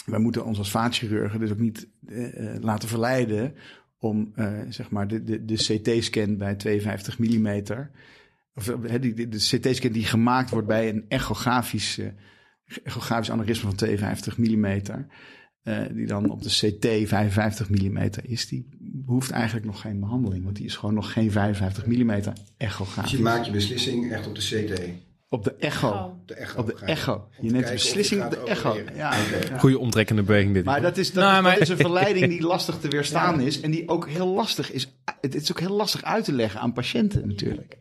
wij 0.05 0.19
moeten 0.19 0.45
ons 0.45 0.57
als 0.57 0.71
vaatchirurgen 0.71 1.39
dus 1.39 1.51
ook 1.51 1.59
niet 1.59 1.87
uh, 2.07 2.55
laten 2.61 2.89
verleiden 2.89 3.53
om 3.99 4.33
zeg 4.69 4.89
maar 4.89 5.07
de, 5.07 5.23
de, 5.23 5.45
de 5.45 5.55
CT-scan 5.55 6.37
bij 6.37 6.55
52 6.55 7.19
millimeter 7.19 7.91
of 8.55 8.63
de, 8.63 8.99
de, 8.99 9.27
de 9.27 9.37
CT-scan 9.37 9.91
die 9.91 10.05
gemaakt 10.05 10.49
wordt 10.49 10.67
bij 10.67 10.89
een 10.89 11.05
echografisch, 11.07 11.99
echografisch 12.83 13.31
aneurysme 13.31 13.67
van 13.67 13.77
52 13.77 14.37
mm, 14.37 14.65
uh, 15.63 15.81
die 15.91 16.05
dan 16.05 16.29
op 16.29 16.43
de 16.43 16.49
CT 16.49 17.07
55 17.07 17.69
mm 17.69 18.09
is, 18.21 18.47
die 18.47 18.69
hoeft 19.05 19.31
eigenlijk 19.31 19.65
nog 19.65 19.81
geen 19.81 19.99
behandeling, 19.99 20.43
want 20.43 20.55
die 20.55 20.65
is 20.65 20.75
gewoon 20.75 20.95
nog 20.95 21.13
geen 21.13 21.31
55 21.31 21.85
mm 21.85 22.11
echografisch. 22.57 23.11
Dus 23.11 23.19
je 23.19 23.25
maakt 23.25 23.45
je 23.45 23.51
beslissing 23.51 24.11
echt 24.11 24.27
op 24.27 24.35
de 24.35 24.41
CT? 24.41 25.07
Op 25.31 25.43
de 25.43 25.55
echo. 25.55 26.21
De 26.25 26.33
echo 26.33 26.59
op 26.59 26.65
de 26.65 26.75
echo. 26.85 27.27
Je 27.41 27.51
neemt 27.51 27.65
de 27.65 27.73
beslissing 27.73 28.23
op 28.23 28.29
de 28.29 28.43
echo. 28.43 28.75
Ja, 28.95 29.15
ja. 29.15 29.57
Goede 29.57 29.79
omtrekkende 29.79 30.23
beweging 30.23 30.53
dit. 30.53 30.65
Maar 30.65 30.81
dat 30.81 30.97
is, 30.97 31.11
dat, 31.11 31.23
nou, 31.23 31.43
maar... 31.43 31.53
dat 31.53 31.61
is 31.61 31.69
een 31.69 31.77
verleiding 31.77 32.27
die 32.27 32.41
lastig 32.53 32.79
te 32.79 32.87
weerstaan 32.87 33.39
is. 33.39 33.61
En 33.61 33.71
die 33.71 33.89
ook 33.89 34.09
heel 34.09 34.27
lastig 34.27 34.71
is. 34.71 34.91
Het 35.21 35.35
is 35.35 35.51
ook 35.51 35.59
heel 35.59 35.75
lastig 35.75 36.03
uit 36.03 36.23
te 36.23 36.33
leggen 36.33 36.59
aan 36.59 36.73
patiënten 36.73 37.27
natuurlijk. 37.27 37.77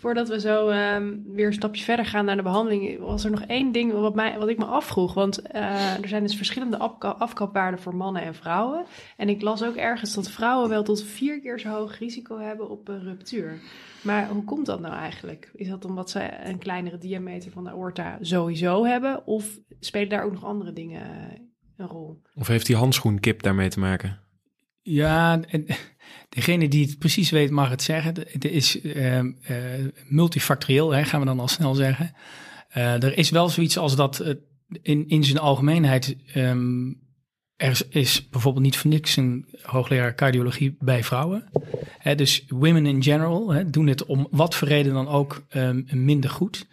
Voordat 0.00 0.28
we 0.28 0.40
zo 0.40 0.68
ehm, 0.68 1.16
weer 1.26 1.46
een 1.46 1.52
stapje 1.52 1.84
verder 1.84 2.06
gaan 2.06 2.24
naar 2.24 2.36
de 2.36 2.42
behandeling, 2.42 2.98
was 2.98 3.24
er 3.24 3.30
nog 3.30 3.42
één 3.42 3.72
ding 3.72 3.92
wat, 3.92 4.14
mij, 4.14 4.38
wat 4.38 4.48
ik 4.48 4.58
me 4.58 4.64
afvroeg. 4.64 5.14
Want 5.14 5.40
uh, 5.54 5.98
er 6.02 6.08
zijn 6.08 6.22
dus 6.22 6.36
verschillende 6.36 6.78
afka 6.78 7.08
afkapwaarden 7.08 7.80
voor 7.80 7.96
mannen 7.96 8.22
en 8.22 8.34
vrouwen. 8.34 8.84
En 9.16 9.28
ik 9.28 9.42
las 9.42 9.62
ook 9.64 9.76
ergens 9.76 10.14
dat 10.14 10.30
vrouwen 10.30 10.68
wel 10.68 10.82
tot 10.82 11.02
vier 11.02 11.40
keer 11.40 11.60
zo 11.60 11.68
hoog 11.68 11.98
risico 11.98 12.38
hebben 12.38 12.70
op 12.70 12.88
ruptuur. 12.88 13.60
Maar 14.02 14.28
hoe 14.28 14.44
komt 14.44 14.66
dat 14.66 14.80
nou 14.80 14.94
eigenlijk? 14.94 15.50
Is 15.54 15.68
dat 15.68 15.84
omdat 15.84 16.10
ze 16.10 16.28
een 16.44 16.58
kleinere 16.58 16.98
diameter 16.98 17.50
van 17.50 17.64
de 17.64 17.70
aorta 17.70 18.18
sowieso 18.20 18.84
hebben? 18.84 19.26
Of 19.26 19.58
spelen 19.80 20.08
daar 20.08 20.24
ook 20.24 20.32
nog 20.32 20.44
andere 20.44 20.72
dingen 20.72 21.02
een 21.76 21.86
rol? 21.86 22.22
Of 22.34 22.46
heeft 22.46 22.66
die 22.66 22.76
handschoenkip 22.76 23.42
daarmee 23.42 23.68
te 23.68 23.80
maken? 23.80 24.18
Ja, 24.90 25.40
en 25.48 25.66
degene 26.28 26.68
die 26.68 26.86
het 26.86 26.98
precies 26.98 27.30
weet 27.30 27.50
mag 27.50 27.70
het 27.70 27.82
zeggen. 27.82 28.14
Het 28.28 28.44
is 28.44 28.82
uh, 28.82 29.16
uh, 29.16 29.24
multifactorieel, 30.08 30.90
hè, 30.90 31.04
gaan 31.04 31.20
we 31.20 31.26
dan 31.26 31.40
al 31.40 31.48
snel 31.48 31.74
zeggen. 31.74 32.14
Uh, 32.76 33.02
er 33.02 33.18
is 33.18 33.30
wel 33.30 33.48
zoiets 33.48 33.78
als 33.78 33.96
dat 33.96 34.24
in, 34.82 35.08
in 35.08 35.24
zijn 35.24 35.38
algemeenheid... 35.38 36.16
Um, 36.34 37.08
er 37.56 37.82
is 37.88 38.28
bijvoorbeeld 38.28 38.64
niet 38.64 38.76
voor 38.76 38.90
niks 38.90 39.16
een 39.16 39.46
hoogleraar 39.62 40.14
cardiologie 40.14 40.76
bij 40.78 41.04
vrouwen. 41.04 41.50
Dus 42.16 42.44
women 42.48 42.86
in 42.86 43.02
general 43.02 43.70
doen 43.70 43.86
het 43.86 44.04
om 44.04 44.26
wat 44.30 44.54
voor 44.54 44.68
reden 44.68 44.92
dan 44.92 45.08
ook 45.08 45.46
um, 45.54 45.86
minder 45.90 46.30
goed. 46.30 46.66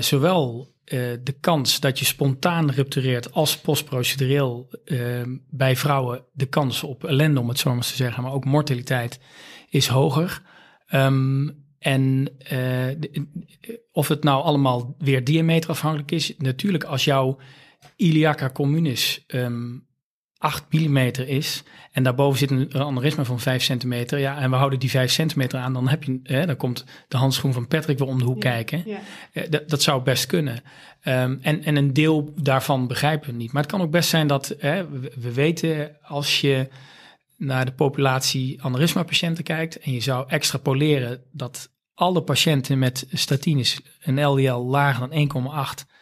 zowel 0.00 0.74
uh, 0.92 1.12
de 1.22 1.34
kans 1.40 1.80
dat 1.80 1.98
je 1.98 2.04
spontaan 2.04 2.70
ruptureert 2.70 3.32
als 3.32 3.58
postprocedureel 3.58 4.68
uh, 4.84 5.22
bij 5.50 5.76
vrouwen 5.76 6.24
de 6.32 6.46
kans 6.46 6.82
op 6.82 7.04
ellende, 7.04 7.40
om 7.40 7.48
het 7.48 7.58
zo 7.58 7.74
maar 7.74 7.82
te 7.82 7.96
zeggen, 7.96 8.22
maar 8.22 8.32
ook 8.32 8.44
mortaliteit 8.44 9.20
is 9.68 9.86
hoger. 9.86 10.42
Um, 10.94 11.66
en 11.78 12.28
uh, 12.52 13.08
of 13.92 14.08
het 14.08 14.24
nou 14.24 14.42
allemaal 14.42 14.94
weer 14.98 15.24
diameterafhankelijk 15.24 16.10
is, 16.10 16.34
natuurlijk 16.38 16.84
als 16.84 17.04
jouw 17.04 17.38
iliaca 17.96 18.50
communis 18.50 19.24
um, 19.26 19.87
8 20.38 20.72
mm 20.72 20.96
is 21.26 21.62
en 21.92 22.02
daarboven 22.02 22.38
zit 22.38 22.50
een 22.50 22.74
aneurysma 22.74 23.24
van 23.24 23.40
5 23.40 23.62
centimeter, 23.62 24.18
ja, 24.18 24.38
en 24.38 24.50
we 24.50 24.56
houden 24.56 24.78
die 24.78 24.90
5 24.90 25.10
centimeter 25.10 25.58
aan, 25.58 25.72
dan 25.72 25.88
heb 25.88 26.04
je, 26.04 26.20
hè, 26.22 26.46
dan 26.46 26.56
komt 26.56 26.84
de 27.08 27.16
handschoen 27.16 27.52
van 27.52 27.66
Patrick 27.66 27.98
weer 27.98 28.08
om 28.08 28.18
de 28.18 28.24
hoek 28.24 28.42
ja, 28.42 28.50
kijken. 28.50 28.82
Ja. 28.86 28.98
Uh, 29.32 29.44
dat 29.66 29.82
zou 29.82 30.02
best 30.02 30.26
kunnen. 30.26 30.54
Um, 31.04 31.38
en, 31.42 31.64
en 31.64 31.76
een 31.76 31.92
deel 31.92 32.32
daarvan 32.36 32.86
begrijpen 32.86 33.30
we 33.30 33.36
niet. 33.36 33.52
Maar 33.52 33.62
het 33.62 33.70
kan 33.70 33.80
ook 33.80 33.90
best 33.90 34.08
zijn 34.08 34.26
dat 34.26 34.54
hè, 34.58 34.88
we, 34.88 35.12
we 35.20 35.32
weten 35.32 35.96
als 36.02 36.40
je 36.40 36.68
naar 37.36 37.64
de 37.64 37.72
populatie 37.72 38.62
aneurysma-patiënten 38.62 39.44
kijkt 39.44 39.78
en 39.78 39.92
je 39.92 40.00
zou 40.00 40.28
extrapoleren 40.28 41.22
dat 41.32 41.70
alle 41.94 42.22
patiënten 42.22 42.78
met 42.78 43.06
statines 43.12 43.80
een 44.00 44.24
LDL 44.24 44.70
lager 44.70 45.08
dan 45.08 45.28
1,8 45.82 45.97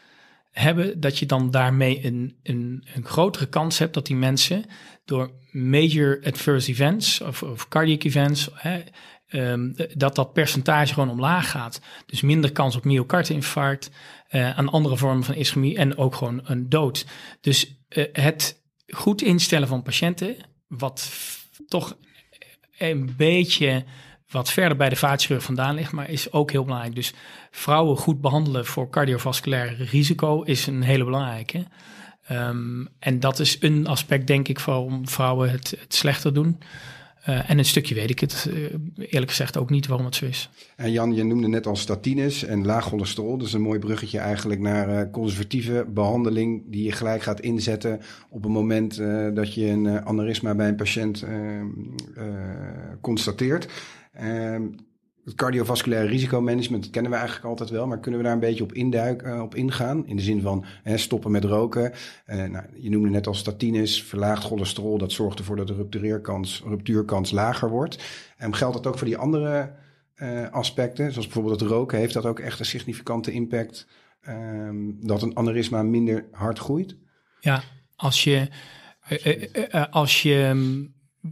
hebben, 0.58 1.00
dat 1.00 1.18
je 1.18 1.26
dan 1.26 1.50
daarmee 1.50 2.04
een, 2.04 2.36
een, 2.42 2.86
een 2.94 3.04
grotere 3.04 3.46
kans 3.46 3.78
hebt 3.78 3.94
dat 3.94 4.06
die 4.06 4.16
mensen 4.16 4.64
door 5.04 5.30
major 5.50 6.20
adverse 6.24 6.70
events 6.70 7.20
of, 7.20 7.42
of 7.42 7.68
cardiac 7.68 8.04
events, 8.04 8.48
hè, 8.52 8.82
um, 9.30 9.74
dat 9.94 10.14
dat 10.14 10.32
percentage 10.32 10.92
gewoon 10.92 11.10
omlaag 11.10 11.50
gaat. 11.50 11.80
Dus 12.06 12.20
minder 12.20 12.52
kans 12.52 12.76
op 12.76 12.84
myocardinfarct, 12.84 13.90
uh, 14.30 14.58
aan 14.58 14.68
andere 14.68 14.96
vormen 14.96 15.24
van 15.24 15.34
ischemie 15.34 15.76
en 15.76 15.96
ook 15.96 16.14
gewoon 16.14 16.40
een 16.44 16.68
dood. 16.68 17.06
Dus 17.40 17.76
uh, 17.88 18.04
het 18.12 18.62
goed 18.86 19.22
instellen 19.22 19.68
van 19.68 19.82
patiënten, 19.82 20.36
wat 20.68 21.10
toch 21.68 21.96
een 22.78 23.14
beetje 23.16 23.84
wat 24.36 24.50
verder 24.50 24.76
bij 24.76 24.88
de 24.88 24.96
vaatchirurg 24.96 25.42
vandaan 25.42 25.74
ligt, 25.74 25.92
maar 25.92 26.10
is 26.10 26.32
ook 26.32 26.50
heel 26.50 26.64
belangrijk. 26.64 26.94
Dus 26.94 27.14
vrouwen 27.50 27.96
goed 27.96 28.20
behandelen 28.20 28.66
voor 28.66 28.90
cardiovasculair 28.90 29.76
risico 29.90 30.42
is 30.42 30.66
een 30.66 30.82
hele 30.82 31.04
belangrijke. 31.04 31.64
Um, 32.30 32.88
en 32.98 33.20
dat 33.20 33.38
is 33.38 33.56
een 33.60 33.86
aspect, 33.86 34.26
denk 34.26 34.48
ik, 34.48 34.60
waarom 34.60 35.08
vrouwen 35.08 35.50
het, 35.50 35.76
het 35.80 35.94
slechter 35.94 36.34
doen. 36.34 36.58
Uh, 37.28 37.50
en 37.50 37.58
een 37.58 37.64
stukje 37.64 37.94
weet 37.94 38.10
ik 38.10 38.20
het 38.20 38.48
uh, 38.50 38.64
eerlijk 38.96 39.30
gezegd 39.30 39.58
ook 39.58 39.70
niet 39.70 39.86
waarom 39.86 40.06
het 40.06 40.14
zo 40.14 40.24
is. 40.24 40.50
En 40.76 40.92
Jan, 40.92 41.14
je 41.14 41.24
noemde 41.24 41.48
net 41.48 41.66
al 41.66 41.76
statines 41.76 42.44
en 42.44 42.66
laag 42.66 42.84
cholesterol. 42.84 43.38
Dat 43.38 43.46
is 43.46 43.52
een 43.52 43.60
mooi 43.60 43.78
bruggetje 43.78 44.18
eigenlijk 44.18 44.60
naar 44.60 44.88
uh, 44.88 45.10
conservatieve 45.12 45.86
behandeling 45.88 46.62
die 46.66 46.84
je 46.84 46.92
gelijk 46.92 47.22
gaat 47.22 47.40
inzetten 47.40 48.00
op 48.28 48.42
het 48.42 48.52
moment 48.52 48.96
dat 49.34 49.54
je 49.54 49.66
een 49.66 50.06
aneurysma 50.06 50.54
bij 50.54 50.68
een 50.68 50.76
patiënt 50.76 51.24
constateert. 53.00 53.68
Ehm, 54.16 54.62
het 55.24 55.34
cardiovasculaire 55.34 56.08
risicomanagement 56.08 56.90
kennen 56.90 57.10
we 57.10 57.16
eigenlijk 57.16 57.46
altijd 57.46 57.70
wel, 57.70 57.86
maar 57.86 58.00
kunnen 58.00 58.20
we 58.20 58.26
daar 58.26 58.34
een 58.34 58.40
beetje 58.40 58.62
op, 58.62 58.72
induiken, 58.72 59.34
uh, 59.34 59.42
op 59.42 59.54
ingaan? 59.54 60.06
In 60.06 60.16
de 60.16 60.22
zin 60.22 60.40
van 60.40 60.64
hè, 60.82 60.96
stoppen 60.96 61.30
met 61.30 61.44
roken. 61.44 61.92
Uh, 62.26 62.44
nou, 62.44 62.64
je 62.74 62.90
noemde 62.90 63.08
net 63.08 63.26
al 63.26 63.34
statines, 63.34 64.02
verlaagd 64.02 64.44
cholesterol, 64.44 64.98
dat 64.98 65.12
zorgt 65.12 65.38
ervoor 65.38 65.56
dat 65.56 65.66
de 65.66 65.86
ruptuurkans 66.64 67.30
lager 67.30 67.70
wordt. 67.70 68.04
En 68.36 68.54
geldt 68.54 68.76
dat 68.76 68.86
ook 68.86 68.98
voor 68.98 69.06
die 69.06 69.16
andere 69.16 69.72
uh, 70.16 70.50
aspecten, 70.50 71.10
zoals 71.10 71.26
bijvoorbeeld 71.26 71.60
het 71.60 71.70
roken? 71.70 71.98
Heeft 71.98 72.14
dat 72.14 72.26
ook 72.26 72.40
echt 72.40 72.58
een 72.58 72.64
significante 72.64 73.32
impact 73.32 73.88
um, 74.28 74.96
dat 75.00 75.22
een 75.22 75.36
aneurysma 75.36 75.82
minder 75.82 76.26
hard 76.30 76.58
groeit? 76.58 76.96
Ja, 77.40 77.62
als 77.96 78.24
je, 78.24 78.48
als 79.90 80.22
je 80.22 80.44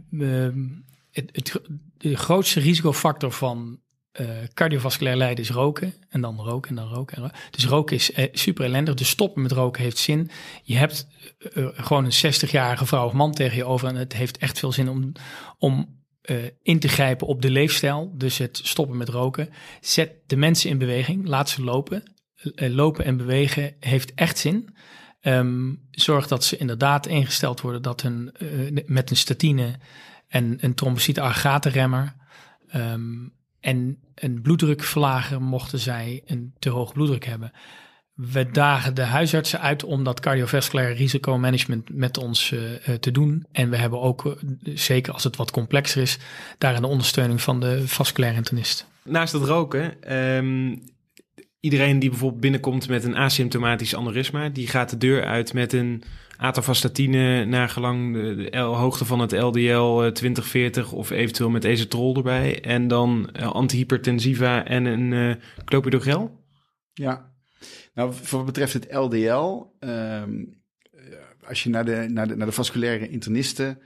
um, 0.09 0.83
het, 1.11 1.29
het, 1.31 1.61
de 2.09 2.17
grootste 2.17 2.59
risicofactor 2.59 3.31
van 3.31 3.79
uh, 4.19 4.27
cardiovasculair 4.53 5.15
lijden 5.15 5.43
is 5.43 5.49
roken. 5.49 5.93
En 6.09 6.21
dan 6.21 6.39
roken 6.39 6.69
en 6.69 6.75
dan 6.75 6.93
roken. 6.93 7.23
En. 7.23 7.31
Dus 7.51 7.65
roken 7.65 7.95
is 7.95 8.11
uh, 8.11 8.25
super 8.31 8.65
ellendig. 8.65 8.93
Dus 8.93 9.09
stoppen 9.09 9.41
met 9.41 9.51
roken 9.51 9.83
heeft 9.83 9.97
zin. 9.97 10.29
Je 10.63 10.75
hebt 10.75 11.07
uh, 11.53 11.67
gewoon 11.73 12.05
een 12.05 12.33
60-jarige 12.33 12.85
vrouw 12.85 13.05
of 13.05 13.13
man 13.13 13.33
tegen 13.33 13.57
je 13.57 13.65
over. 13.65 13.87
En 13.87 13.95
het 13.95 14.13
heeft 14.13 14.37
echt 14.37 14.59
veel 14.59 14.71
zin 14.71 14.89
om, 14.89 15.11
om 15.57 16.03
in 16.61 16.79
te 16.79 16.87
grijpen 16.87 17.27
op 17.27 17.41
de 17.41 17.49
leefstijl. 17.49 18.13
Dus 18.15 18.37
het 18.37 18.59
stoppen 18.63 18.97
met 18.97 19.09
roken. 19.09 19.49
Zet 19.81 20.11
de 20.25 20.35
mensen 20.35 20.69
in 20.69 20.77
beweging. 20.77 21.27
Laat 21.27 21.49
ze 21.49 21.63
lopen. 21.63 22.03
lopen 22.55 23.05
en 23.05 23.17
bewegen 23.17 23.75
heeft 23.79 24.13
echt 24.13 24.37
zin. 24.37 24.75
Um, 25.21 25.87
zorg 25.91 26.27
dat 26.27 26.43
ze 26.43 26.57
inderdaad 26.57 27.07
ingesteld 27.07 27.61
worden 27.61 27.81
dat 27.81 28.01
hun, 28.01 28.33
met 28.85 29.09
een 29.09 29.17
statine 29.17 29.79
en 30.27 30.57
een 30.59 30.73
trombocyte-aggregatenremmer. 30.73 32.15
Um, 32.75 33.33
en 33.59 33.97
een 34.15 34.41
bloeddrukverlager 34.41 35.41
mochten 35.41 35.79
zij 35.79 36.21
een 36.25 36.53
te 36.59 36.69
hoog 36.69 36.93
bloeddruk 36.93 37.25
hebben. 37.25 37.51
We 38.13 38.51
dagen 38.51 38.93
de 38.93 39.01
huisartsen 39.01 39.61
uit 39.61 39.83
om 39.83 40.03
dat 40.03 40.19
cardiovasculaire 40.19 40.93
risicomanagement 40.93 41.89
met 41.95 42.17
ons 42.17 42.51
uh, 42.51 42.93
te 42.99 43.11
doen. 43.11 43.45
En 43.51 43.69
we 43.69 43.77
hebben 43.77 44.01
ook, 44.01 44.25
uh, 44.25 44.33
zeker 44.73 45.13
als 45.13 45.23
het 45.23 45.35
wat 45.35 45.51
complexer 45.51 46.01
is, 46.01 46.17
daar 46.57 46.75
een 46.75 46.83
ondersteuning 46.83 47.41
van 47.41 47.59
de 47.59 47.87
vasculaire 47.87 48.37
internist. 48.37 48.87
Naast 49.03 49.33
het 49.33 49.43
roken, 49.43 50.13
um, 50.15 50.81
iedereen 51.59 51.99
die 51.99 52.09
bijvoorbeeld 52.09 52.41
binnenkomt 52.41 52.87
met 52.87 53.03
een 53.03 53.15
asymptomatisch 53.15 53.95
aneurysma, 53.95 54.49
die 54.49 54.67
gaat 54.67 54.89
de 54.89 54.97
deur 54.97 55.25
uit 55.25 55.53
met 55.53 55.73
een 55.73 56.03
atorvastatine 56.37 57.45
naar 57.45 57.69
gelang 57.69 58.13
de, 58.13 58.49
de 58.49 58.57
hoogte 58.57 59.05
van 59.05 59.19
het 59.19 59.31
LDL 59.31 60.11
2040 60.11 60.91
of 60.91 61.09
eventueel 61.09 61.49
met 61.49 61.63
ezetrol 61.63 62.15
erbij. 62.15 62.61
En 62.61 62.87
dan 62.87 63.29
uh, 63.33 63.51
antihypertensiva 63.51 64.65
en 64.65 64.85
een 64.85 65.11
uh, 65.11 65.35
clopidogrel? 65.65 66.43
Ja, 66.93 67.33
nou 67.93 68.13
voor 68.13 68.37
wat 68.37 68.47
betreft 68.47 68.73
het 68.73 68.87
LDL, 68.93 69.63
um, 69.79 70.63
als 71.47 71.63
je 71.63 71.69
naar 71.69 71.85
de, 71.85 72.05
naar 72.09 72.27
de, 72.27 72.35
naar 72.35 72.47
de 72.47 72.53
vasculaire 72.53 73.09
internisten 73.09 73.79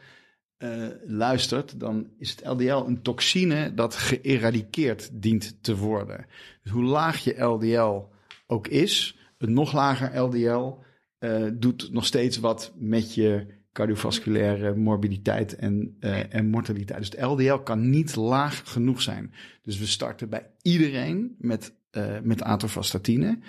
luistert, 1.05 1.79
dan 1.79 2.07
is 2.17 2.29
het 2.29 2.45
LDL 2.45 2.83
een 2.87 3.01
toxine 3.01 3.73
dat 3.73 3.95
geëradikeerd 3.95 5.09
dient 5.21 5.63
te 5.63 5.75
worden. 5.75 6.25
Dus 6.63 6.71
hoe 6.71 6.83
laag 6.83 7.23
je 7.23 7.41
LDL 7.41 8.03
ook 8.47 8.67
is, 8.67 9.17
een 9.37 9.53
nog 9.53 9.73
lager 9.73 10.19
LDL 10.19 10.77
uh, 11.19 11.47
doet 11.53 11.91
nog 11.91 12.05
steeds 12.05 12.37
wat 12.37 12.73
met 12.75 13.13
je 13.13 13.57
cardiovasculaire 13.73 14.75
morbiditeit 14.75 15.55
en, 15.55 15.97
uh, 15.99 16.33
en 16.33 16.49
mortaliteit. 16.49 16.99
Dus 16.99 17.09
het 17.09 17.21
LDL 17.21 17.55
kan 17.55 17.89
niet 17.89 18.15
laag 18.15 18.61
genoeg 18.65 19.01
zijn. 19.01 19.33
Dus 19.61 19.79
we 19.79 19.85
starten 19.85 20.29
bij 20.29 20.47
iedereen 20.61 21.35
met, 21.37 21.73
uh, 21.91 22.19
met 22.23 22.41
atorvastatine. 22.41 23.39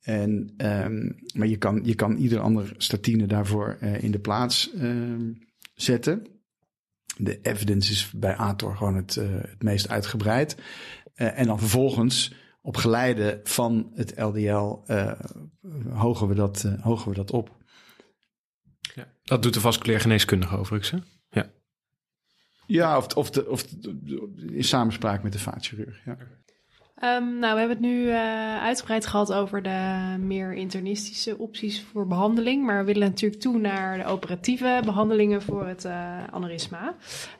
En, 0.00 0.54
um, 0.56 1.18
maar 1.34 1.46
je 1.46 1.56
kan, 1.56 1.80
je 1.84 1.94
kan 1.94 2.16
ieder 2.16 2.40
ander 2.40 2.74
statine 2.76 3.26
daarvoor 3.26 3.76
in 3.80 4.10
de 4.10 4.18
plaats 4.18 4.72
uh, 4.74 5.14
zetten. 5.74 6.26
De 7.16 7.38
evidence 7.42 7.92
is 7.92 8.12
bij 8.16 8.36
Ator 8.36 8.76
gewoon 8.76 8.96
het, 8.96 9.14
het 9.14 9.62
meest 9.62 9.88
uitgebreid. 9.88 10.56
En 11.14 11.46
dan 11.46 11.58
vervolgens 11.58 12.34
op 12.62 12.76
geleide 12.76 13.40
van 13.44 13.90
het 13.94 14.18
LDL 14.18 14.78
uh, 14.86 15.12
hogen, 15.92 16.28
we 16.28 16.34
dat, 16.34 16.62
uh, 16.66 16.82
hogen 16.82 17.08
we 17.08 17.14
dat 17.14 17.30
op. 17.30 17.56
Ja, 18.94 19.12
dat 19.22 19.42
doet 19.42 19.54
de 19.54 19.60
vasculair 19.60 20.00
geneeskundige 20.00 20.56
overigens, 20.56 20.90
hè? 20.90 20.98
Ja, 21.40 21.52
ja 22.66 22.96
of, 22.96 23.14
of, 23.14 23.30
de, 23.30 23.48
of 23.48 23.66
de, 23.66 24.32
in 24.52 24.64
samenspraak 24.64 25.22
met 25.22 25.32
de 25.32 25.38
vaatchirurg, 25.38 26.04
ja. 26.04 26.18
Um, 27.04 27.38
nou, 27.38 27.52
we 27.52 27.58
hebben 27.58 27.68
het 27.68 27.80
nu 27.80 28.02
uh, 28.02 28.62
uitgebreid 28.62 29.06
gehad 29.06 29.32
over 29.32 29.62
de 29.62 30.16
meer 30.20 30.54
internistische 30.54 31.38
opties 31.38 31.82
voor 31.82 32.06
behandeling. 32.06 32.64
Maar 32.64 32.78
we 32.78 32.92
willen 32.92 33.08
natuurlijk 33.08 33.40
toe 33.40 33.58
naar 33.58 33.98
de 33.98 34.04
operatieve 34.04 34.80
behandelingen 34.84 35.42
voor 35.42 35.66
het 35.66 35.84
uh, 35.84 36.24
aneurysma. 36.30 36.94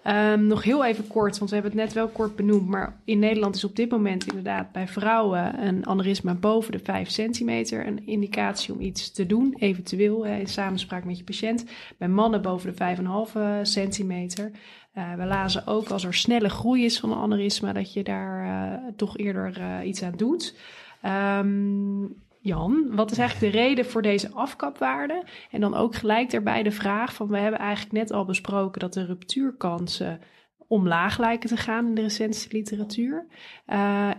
Um, 0.07 0.47
nog 0.47 0.63
heel 0.63 0.85
even 0.85 1.07
kort, 1.07 1.39
want 1.39 1.51
we 1.51 1.57
hebben 1.57 1.73
het 1.73 1.85
net 1.85 1.93
wel 1.93 2.09
kort 2.09 2.37
benoemd. 2.37 2.69
Maar 2.69 2.97
in 3.05 3.19
Nederland 3.19 3.55
is 3.55 3.65
op 3.65 3.77
dit 3.77 3.91
moment 3.91 4.27
inderdaad 4.27 4.73
bij 4.73 4.89
vrouwen 4.89 5.67
een 5.67 5.87
aneurysma 5.87 6.35
boven 6.35 6.73
de 6.73 6.79
5 6.79 7.11
centimeter 7.11 7.87
een 7.87 8.07
indicatie 8.07 8.75
om 8.75 8.81
iets 8.81 9.13
te 9.13 9.27
doen. 9.27 9.55
Eventueel 9.59 10.25
in 10.25 10.47
samenspraak 10.47 11.05
met 11.05 11.19
je 11.19 11.25
patiënt. 11.25 11.65
Bij 11.97 12.09
mannen 12.09 12.43
boven 12.43 12.75
de 12.77 12.97
5,5 12.97 13.63
centimeter. 13.63 14.51
Uh, 14.95 15.15
we 15.15 15.25
lazen 15.25 15.67
ook 15.67 15.89
als 15.89 16.05
er 16.05 16.15
snelle 16.15 16.49
groei 16.49 16.85
is 16.85 17.01
van 17.01 17.13
een 17.13 17.19
aneurysma, 17.19 17.73
dat 17.73 17.93
je 17.93 18.03
daar 18.03 18.45
uh, 18.47 18.89
toch 18.97 19.19
eerder 19.19 19.59
uh, 19.61 19.87
iets 19.87 20.03
aan 20.03 20.17
doet. 20.17 20.57
Um, 21.05 22.15
Jan, 22.41 22.87
wat 22.95 23.11
is 23.11 23.19
eigenlijk 23.19 23.53
de 23.53 23.59
reden 23.59 23.87
voor 23.87 24.03
deze 24.03 24.31
afkapwaarde? 24.31 25.25
En 25.51 25.61
dan 25.61 25.75
ook 25.75 25.95
gelijk 25.95 26.31
daarbij 26.31 26.63
de 26.63 26.71
vraag 26.71 27.15
van, 27.15 27.29
we 27.29 27.39
hebben 27.39 27.61
eigenlijk 27.61 27.93
net 27.93 28.13
al 28.13 28.25
besproken 28.25 28.81
dat 28.81 28.93
de 28.93 29.05
ruptuurkansen 29.05 30.21
omlaag 30.69 31.19
lijken 31.19 31.49
te 31.49 31.57
gaan 31.57 31.87
in 31.87 31.95
de 31.95 32.01
recente 32.01 32.47
literatuur. 32.51 33.27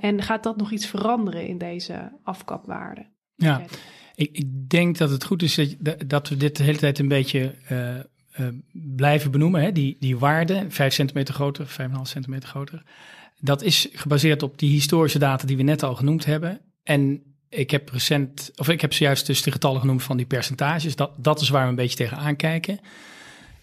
en 0.02 0.22
gaat 0.22 0.44
dat 0.44 0.58
nog 0.58 0.72
iets 0.72 0.86
veranderen 0.88 1.48
in 1.48 1.58
deze 1.58 2.12
afkapwaarde? 2.24 3.06
Ja, 3.36 3.62
ik, 4.16 4.30
ik, 4.32 4.70
denk 4.70 4.98
dat 4.98 5.10
het 5.10 5.24
goed 5.24 5.42
is 5.42 5.76
dat, 5.80 6.10
dat 6.10 6.30
we 6.30 6.38
dit 6.38 6.58
de 6.58 6.64
hele 6.64 6.78
tijd 6.78 7.00
een 7.00 7.08
beetje 7.08 7.56
uh, 8.40 8.48
blijven 8.72 9.32
benoemen. 9.32 9.62
Hè? 9.62 9.72
Die, 9.72 9.98
die 10.00 10.18
waarde, 10.18 10.66
5 10.70 10.94
centimeter 10.94 11.34
groter, 11.34 11.68
5,5 11.68 12.02
centimeter 12.04 12.50
groter. 12.50 12.84
Dat 13.40 13.62
is 13.62 13.88
gebaseerd 13.92 14.44
op 14.44 14.58
die 14.60 14.72
historische 14.72 15.20
data 15.20 15.48
die 15.48 15.58
we 15.58 15.64
net 15.64 15.84
al 15.84 15.96
genoemd 15.96 16.26
hebben. 16.26 16.60
En 16.84 17.22
ik 17.50 17.72
heb 17.72 17.90
recent, 17.90 18.52
of 18.56 18.70
ik 18.70 18.82
heb 18.82 18.94
zojuist 18.94 19.26
dus 19.26 19.42
de 19.42 19.52
getallen 19.52 19.82
genoemd 19.82 20.04
van 20.04 20.18
die 20.18 20.26
percentages. 20.26 20.96
Dat, 20.96 21.12
dat 21.18 21.42
is 21.42 21.50
waar 21.50 21.64
we 21.64 21.70
een 21.70 21.76
beetje 21.76 21.98
tegenaan 21.98 22.36
kijken. 22.36 22.80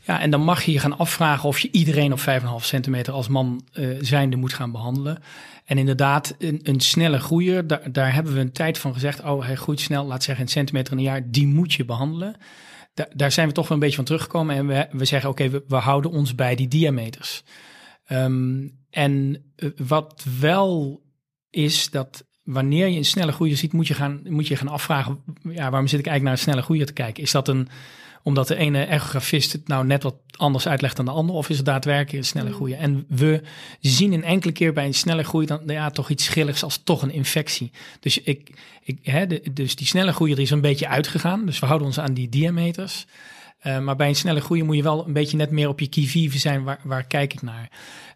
Ja, 0.00 0.20
en 0.20 0.30
dan 0.30 0.40
mag 0.40 0.62
je 0.62 0.72
je 0.72 0.78
gaan 0.78 0.98
afvragen 0.98 1.48
of 1.48 1.58
je 1.58 1.68
iedereen 1.70 2.12
op 2.12 2.20
5,5 2.20 2.26
centimeter 2.64 3.12
als 3.12 3.28
man 3.28 3.64
uh, 3.72 3.98
zijnde 4.00 4.36
moet 4.36 4.52
gaan 4.52 4.72
behandelen. 4.72 5.18
En 5.64 5.78
inderdaad, 5.78 6.34
een, 6.38 6.60
een 6.62 6.80
snelle 6.80 7.18
groeier, 7.18 7.66
daar, 7.66 7.92
daar 7.92 8.14
hebben 8.14 8.34
we 8.34 8.40
een 8.40 8.52
tijd 8.52 8.78
van 8.78 8.92
gezegd, 8.92 9.22
oh 9.22 9.44
hij 9.44 9.56
groeit 9.56 9.80
snel, 9.80 10.06
laat 10.06 10.22
zeggen 10.22 10.44
een 10.44 10.50
centimeter 10.50 10.92
in 10.92 10.98
een 10.98 11.04
jaar, 11.04 11.30
die 11.30 11.46
moet 11.46 11.72
je 11.72 11.84
behandelen 11.84 12.36
daar 13.14 13.32
zijn 13.32 13.48
we 13.48 13.54
toch 13.54 13.68
wel 13.68 13.76
een 13.76 13.82
beetje 13.82 13.96
van 13.96 14.04
teruggekomen. 14.04 14.56
En 14.56 14.66
we, 14.66 14.88
we 14.92 15.04
zeggen, 15.04 15.30
oké, 15.30 15.48
we, 15.48 15.64
we, 15.68 15.76
houden 15.76 16.10
ons 16.10 16.34
bij 16.34 16.54
die 16.54 16.68
diameters. 16.68 17.42
Um, 18.08 18.78
en 18.90 19.42
eh, 19.56 19.68
wat 19.76 20.26
wel 20.40 21.02
is 21.50 21.90
dat 21.90 22.24
wanneer 22.44 22.86
je 22.86 22.96
een 22.96 23.04
snelle 23.04 23.32
groei 23.32 23.56
ziet, 23.56 23.72
moet 23.72 23.86
je 23.86 23.94
gaan, 23.94 24.20
moet 24.24 24.48
je 24.48 24.56
gaan 24.56 24.68
afvragen, 24.68 25.22
ja, 25.42 25.70
waarom 25.70 25.88
zit 25.88 25.98
ik 25.98 26.06
eigenlijk 26.06 26.22
naar 26.22 26.32
een 26.32 26.38
snelle 26.38 26.62
groei 26.62 26.84
te 26.84 26.92
kijken? 26.92 27.22
Is 27.22 27.30
dat 27.30 27.48
een 27.48 27.68
omdat 28.22 28.48
de 28.48 28.56
ene 28.56 28.84
echografist 28.84 29.52
het 29.52 29.68
nou 29.68 29.86
net 29.86 30.02
wat 30.02 30.14
anders 30.36 30.68
uitlegt 30.68 30.96
dan 30.96 31.04
de 31.04 31.10
andere, 31.10 31.38
of 31.38 31.48
is 31.48 31.56
het 31.56 31.66
daadwerkelijk 31.66 32.12
een 32.12 32.24
snelle 32.24 32.48
mm. 32.48 32.54
groei? 32.54 32.72
En 32.72 33.04
we 33.08 33.42
zien 33.80 34.12
een 34.12 34.24
enkele 34.24 34.52
keer 34.52 34.72
bij 34.72 34.84
een 34.84 34.94
snelle 34.94 35.22
groei 35.22 35.46
dan 35.46 35.62
ja, 35.66 35.90
toch 35.90 36.10
iets 36.10 36.24
schilligs 36.24 36.62
als 36.62 36.80
toch 36.84 37.02
een 37.02 37.12
infectie. 37.12 37.70
Dus, 38.00 38.20
ik, 38.20 38.50
ik, 38.82 38.98
hè, 39.02 39.26
de, 39.26 39.42
dus 39.52 39.76
die 39.76 39.86
snelle 39.86 40.12
groei 40.12 40.34
is 40.34 40.50
een 40.50 40.60
beetje 40.60 40.88
uitgegaan, 40.88 41.46
dus 41.46 41.58
we 41.58 41.66
houden 41.66 41.86
ons 41.86 41.98
aan 41.98 42.14
die 42.14 42.28
diameters. 42.28 43.06
Uh, 43.62 43.78
maar 43.78 43.96
bij 43.96 44.08
een 44.08 44.16
snelle 44.16 44.40
groei 44.40 44.62
moet 44.62 44.76
je 44.76 44.82
wel 44.82 45.06
een 45.06 45.12
beetje 45.12 45.36
net 45.36 45.50
meer 45.50 45.68
op 45.68 45.80
je 45.80 45.88
kivive 45.88 46.38
zijn, 46.38 46.62
waar, 46.62 46.80
waar 46.82 47.04
kijk 47.04 47.32
ik 47.32 47.42
naar? 47.42 47.70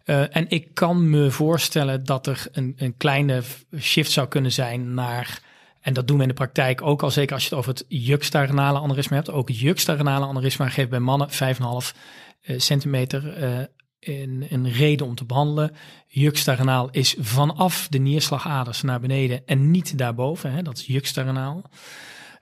Uh, 0.05 0.35
en 0.35 0.45
ik 0.49 0.67
kan 0.73 1.09
me 1.09 1.31
voorstellen 1.31 2.03
dat 2.03 2.27
er 2.27 2.47
een, 2.51 2.73
een 2.77 2.97
kleine 2.97 3.41
shift 3.79 4.11
zou 4.11 4.27
kunnen 4.27 4.51
zijn 4.51 4.93
naar 4.93 5.41
en 5.85 5.93
dat 5.93 6.07
doen 6.07 6.17
we 6.17 6.21
in 6.21 6.29
de 6.29 6.35
praktijk 6.35 6.81
ook 6.81 7.03
al, 7.03 7.11
zeker 7.11 7.33
als 7.33 7.43
je 7.43 7.49
het 7.49 7.57
over 7.57 7.71
het 7.71 7.85
juxtarenale 7.87 8.79
aneurysma 8.79 9.15
hebt. 9.15 9.31
Ook 9.31 9.49
juxtarenale 9.49 10.25
aneurysma 10.25 10.69
geeft 10.69 10.89
bij 10.89 10.99
mannen 10.99 11.29
5,5 11.29 11.35
uh, 11.35 12.59
centimeter 12.59 13.43
uh, 13.43 13.59
een, 13.99 14.45
een 14.49 14.71
reden 14.71 15.07
om 15.07 15.15
te 15.15 15.25
behandelen. 15.25 15.75
Juxtarenaal 16.07 16.89
is 16.91 17.15
vanaf 17.19 17.87
de 17.89 17.97
nierslagaders 17.97 18.81
naar 18.81 18.99
beneden 18.99 19.41
en 19.45 19.71
niet 19.71 19.97
daarboven. 19.97 20.51
Hè, 20.51 20.61
dat 20.61 20.77
is 20.77 20.85
juxtarenaal. 20.85 21.63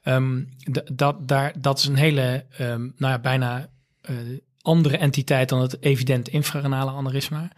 Um, 0.03 0.49
dat, 0.93 1.27
dat 1.59 1.77
is 1.77 1.85
een 1.85 1.95
hele, 1.95 2.45
um, 2.59 2.93
nou 2.97 3.13
ja, 3.13 3.19
bijna 3.19 3.69
uh, 4.09 4.17
andere 4.61 4.97
entiteit 4.97 5.49
dan 5.49 5.61
het 5.61 5.81
evident 5.81 6.27
infrarenale 6.27 6.91
aneurysma. 6.91 7.51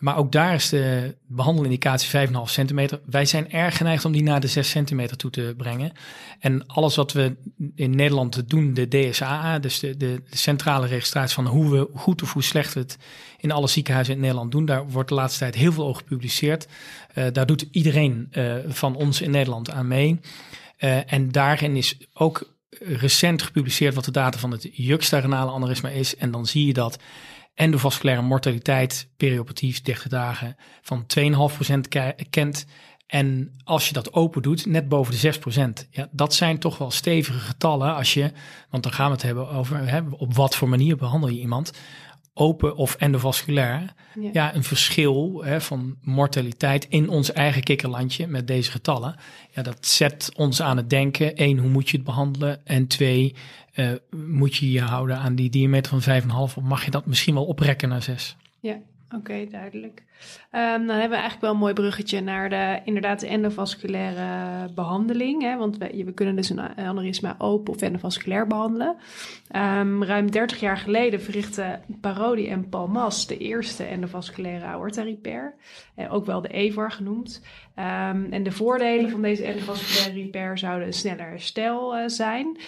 Maar 0.00 0.16
ook 0.16 0.32
daar 0.32 0.54
is 0.54 0.68
de 0.68 1.16
behandelindicatie 1.26 2.28
5,5 2.28 2.34
centimeter. 2.44 3.00
Wij 3.04 3.24
zijn 3.24 3.52
erg 3.52 3.76
geneigd 3.76 4.04
om 4.04 4.12
die 4.12 4.22
naar 4.22 4.40
de 4.40 4.46
6 4.46 4.70
centimeter 4.70 5.16
toe 5.16 5.30
te 5.30 5.54
brengen. 5.56 5.92
En 6.38 6.66
alles 6.66 6.96
wat 6.96 7.12
we 7.12 7.36
in 7.74 7.90
Nederland 7.90 8.48
doen, 8.48 8.74
de 8.74 8.88
DSA, 8.88 9.58
dus 9.58 9.78
de, 9.78 9.96
de, 9.96 10.22
centrale 10.30 10.86
registratie 10.86 11.34
van 11.34 11.46
hoe 11.46 11.70
we 11.70 11.88
goed 11.94 12.22
of 12.22 12.32
hoe 12.32 12.42
slecht 12.42 12.74
we 12.74 12.80
het 12.80 12.98
in 13.38 13.50
alle 13.50 13.68
ziekenhuizen 13.68 14.14
in 14.14 14.20
Nederland 14.20 14.52
doen, 14.52 14.64
daar 14.64 14.88
wordt 14.88 15.08
de 15.08 15.14
laatste 15.14 15.38
tijd 15.38 15.54
heel 15.54 15.72
veel 15.72 15.86
over 15.86 16.02
gepubliceerd. 16.02 16.66
Uh, 17.14 17.24
daar 17.32 17.46
doet 17.46 17.68
iedereen 17.70 18.28
uh, 18.32 18.54
van 18.68 18.94
ons 18.94 19.20
in 19.20 19.30
Nederland 19.30 19.70
aan 19.70 19.88
mee. 19.88 20.20
Uh, 20.78 21.12
en 21.12 21.30
daarin 21.30 21.76
is 21.76 21.96
ook 22.12 22.58
recent 22.78 23.42
gepubliceerd 23.42 23.94
wat 23.94 24.04
de 24.04 24.10
data 24.10 24.38
van 24.38 24.50
het 24.50 24.68
juxtarenale 24.72 25.50
aneurysma 25.50 25.88
is. 25.88 26.16
En 26.16 26.30
dan 26.30 26.46
zie 26.46 26.66
je 26.66 26.72
dat 26.72 26.98
endovasculaire 27.60 28.22
mortaliteit, 28.22 29.08
perioperativ 29.16 29.80
30 29.80 30.08
dagen, 30.08 30.56
van 30.82 31.06
2,5% 31.18 31.80
kent. 32.30 32.66
En 33.06 33.52
als 33.64 33.86
je 33.86 33.92
dat 33.92 34.12
open 34.12 34.42
doet, 34.42 34.66
net 34.66 34.88
boven 34.88 35.20
de 35.20 35.84
6%. 35.84 35.88
Ja, 35.90 36.08
dat 36.10 36.34
zijn 36.34 36.58
toch 36.58 36.78
wel 36.78 36.90
stevige 36.90 37.38
getallen 37.38 37.94
als 37.94 38.14
je, 38.14 38.32
want 38.70 38.82
dan 38.82 38.92
gaan 38.92 39.06
we 39.06 39.12
het 39.12 39.22
hebben 39.22 39.48
over 39.48 39.88
hè, 39.88 40.00
op 40.10 40.34
wat 40.34 40.56
voor 40.56 40.68
manier 40.68 40.96
behandel 40.96 41.28
je 41.28 41.40
iemand 41.40 41.72
open 42.40 42.76
of 42.76 42.94
endovasculair, 42.94 43.94
ja, 44.20 44.30
ja 44.32 44.54
een 44.54 44.64
verschil 44.64 45.42
hè, 45.44 45.60
van 45.60 45.96
mortaliteit 46.02 46.86
in 46.88 47.08
ons 47.08 47.32
eigen 47.32 47.62
kikkerlandje 47.62 48.26
met 48.26 48.46
deze 48.46 48.70
getallen. 48.70 49.16
Ja, 49.50 49.62
dat 49.62 49.86
zet 49.86 50.32
ons 50.36 50.62
aan 50.62 50.76
het 50.76 50.90
denken. 50.90 51.36
Één, 51.36 51.58
hoe 51.58 51.68
moet 51.68 51.88
je 51.88 51.96
het 51.96 52.06
behandelen? 52.06 52.66
En 52.66 52.86
twee, 52.86 53.34
uh, 53.74 53.92
moet 54.10 54.56
je 54.56 54.70
je 54.70 54.80
houden 54.80 55.16
aan 55.16 55.34
die 55.34 55.50
diameter 55.50 56.00
van 56.00 56.22
5,5 56.22 56.28
of 56.32 56.60
mag 56.60 56.84
je 56.84 56.90
dat 56.90 57.06
misschien 57.06 57.34
wel 57.34 57.46
oprekken 57.46 57.88
naar 57.88 58.02
6? 58.02 58.36
Ja, 58.60 58.78
oké, 59.10 59.46
duidelijk. 59.50 60.02
Um, 60.52 60.86
dan 60.86 60.96
hebben 60.96 61.08
we 61.08 61.14
eigenlijk 61.14 61.40
wel 61.40 61.50
een 61.50 61.56
mooi 61.56 61.72
bruggetje 61.72 62.20
naar 62.20 62.48
de, 62.48 62.80
inderdaad 62.84 63.20
de 63.20 63.26
endovasculaire 63.26 64.68
behandeling. 64.74 65.42
Hè, 65.42 65.56
want 65.56 65.78
we, 65.78 66.04
we 66.04 66.12
kunnen 66.12 66.36
dus 66.36 66.50
een 66.50 66.60
aneurysma 66.60 67.34
open 67.38 67.74
of 67.74 67.80
endovasculair 67.80 68.46
behandelen. 68.46 68.96
Um, 69.56 70.04
ruim 70.04 70.30
30 70.30 70.60
jaar 70.60 70.76
geleden 70.76 71.20
verrichtten 71.20 71.80
Parodi 72.00 72.48
en 72.48 72.68
Palmas 72.68 73.26
de 73.26 73.38
eerste 73.38 73.84
endovasculaire 73.84 74.64
aorta 74.64 75.02
repair. 75.02 75.54
Eh, 75.94 76.14
ook 76.14 76.26
wel 76.26 76.40
de 76.40 76.48
EVAR 76.48 76.92
genoemd. 76.92 77.42
Um, 77.76 78.32
en 78.32 78.42
de 78.42 78.52
voordelen 78.52 79.10
van 79.10 79.22
deze 79.22 79.44
endovasculaire 79.44 80.22
repair 80.22 80.58
zouden 80.58 80.86
een 80.86 80.92
sneller 80.92 81.28
herstel 81.28 81.96
uh, 81.98 82.02
zijn. 82.06 82.58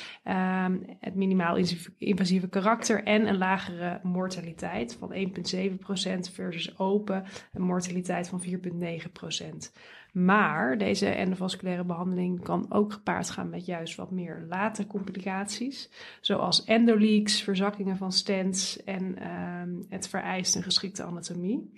het 1.00 1.14
minimaal 1.14 1.56
invasieve 1.98 2.48
karakter 2.48 3.04
en 3.04 3.28
een 3.28 3.38
lagere 3.38 4.00
mortaliteit 4.02 4.96
van 4.98 5.14
1,7% 5.14 6.32
versus 6.32 6.78
open 6.78 7.24
een 7.52 7.62
mortaliteit 7.62 8.28
van 8.28 8.42
4,9%. 8.46 9.72
Maar 10.12 10.78
deze 10.78 11.06
endovasculaire 11.06 11.84
behandeling 11.84 12.42
kan 12.42 12.66
ook 12.68 12.92
gepaard 12.92 13.30
gaan 13.30 13.50
met 13.50 13.66
juist 13.66 13.94
wat 13.94 14.10
meer 14.10 14.44
late 14.48 14.86
complicaties, 14.86 15.90
zoals 16.20 16.64
endoleaks, 16.64 17.42
verzakkingen 17.42 17.96
van 17.96 18.12
stents 18.12 18.84
en 18.84 19.16
uh, 19.18 19.84
het 19.88 20.08
vereist 20.08 20.54
een 20.54 20.62
geschikte 20.62 21.02
anatomie. 21.02 21.72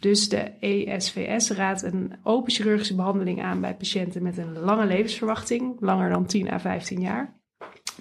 Dus 0.00 0.28
de 0.28 0.52
ESVS 0.60 1.50
raadt 1.50 1.82
een 1.82 2.12
open 2.22 2.52
chirurgische 2.52 2.94
behandeling 2.94 3.42
aan 3.42 3.60
bij 3.60 3.74
patiënten 3.74 4.22
met 4.22 4.38
een 4.38 4.58
lange 4.58 4.86
levensverwachting, 4.86 5.76
langer 5.80 6.10
dan 6.10 6.26
10 6.26 6.50
à 6.52 6.58
15 6.58 7.00
jaar. 7.00 7.36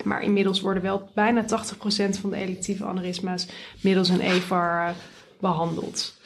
Maar 0.03 0.23
inmiddels 0.23 0.61
worden 0.61 0.83
wel 0.83 1.09
bijna 1.13 1.43
80% 1.43 1.45
van 2.19 2.29
de 2.29 2.35
electieve 2.35 2.85
aneurysma's 2.85 3.47
middels 3.81 4.09
een 4.09 4.19
EVAR 4.19 4.95
behandeld. 5.39 6.16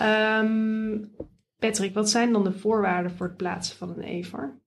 Um, 0.00 1.10
Patrick, 1.58 1.94
wat 1.94 2.10
zijn 2.10 2.32
dan 2.32 2.44
de 2.44 2.52
voorwaarden 2.52 3.12
voor 3.12 3.26
het 3.26 3.36
plaatsen 3.36 3.76
van 3.76 3.88
een 3.88 4.02
EVAR? 4.02 4.60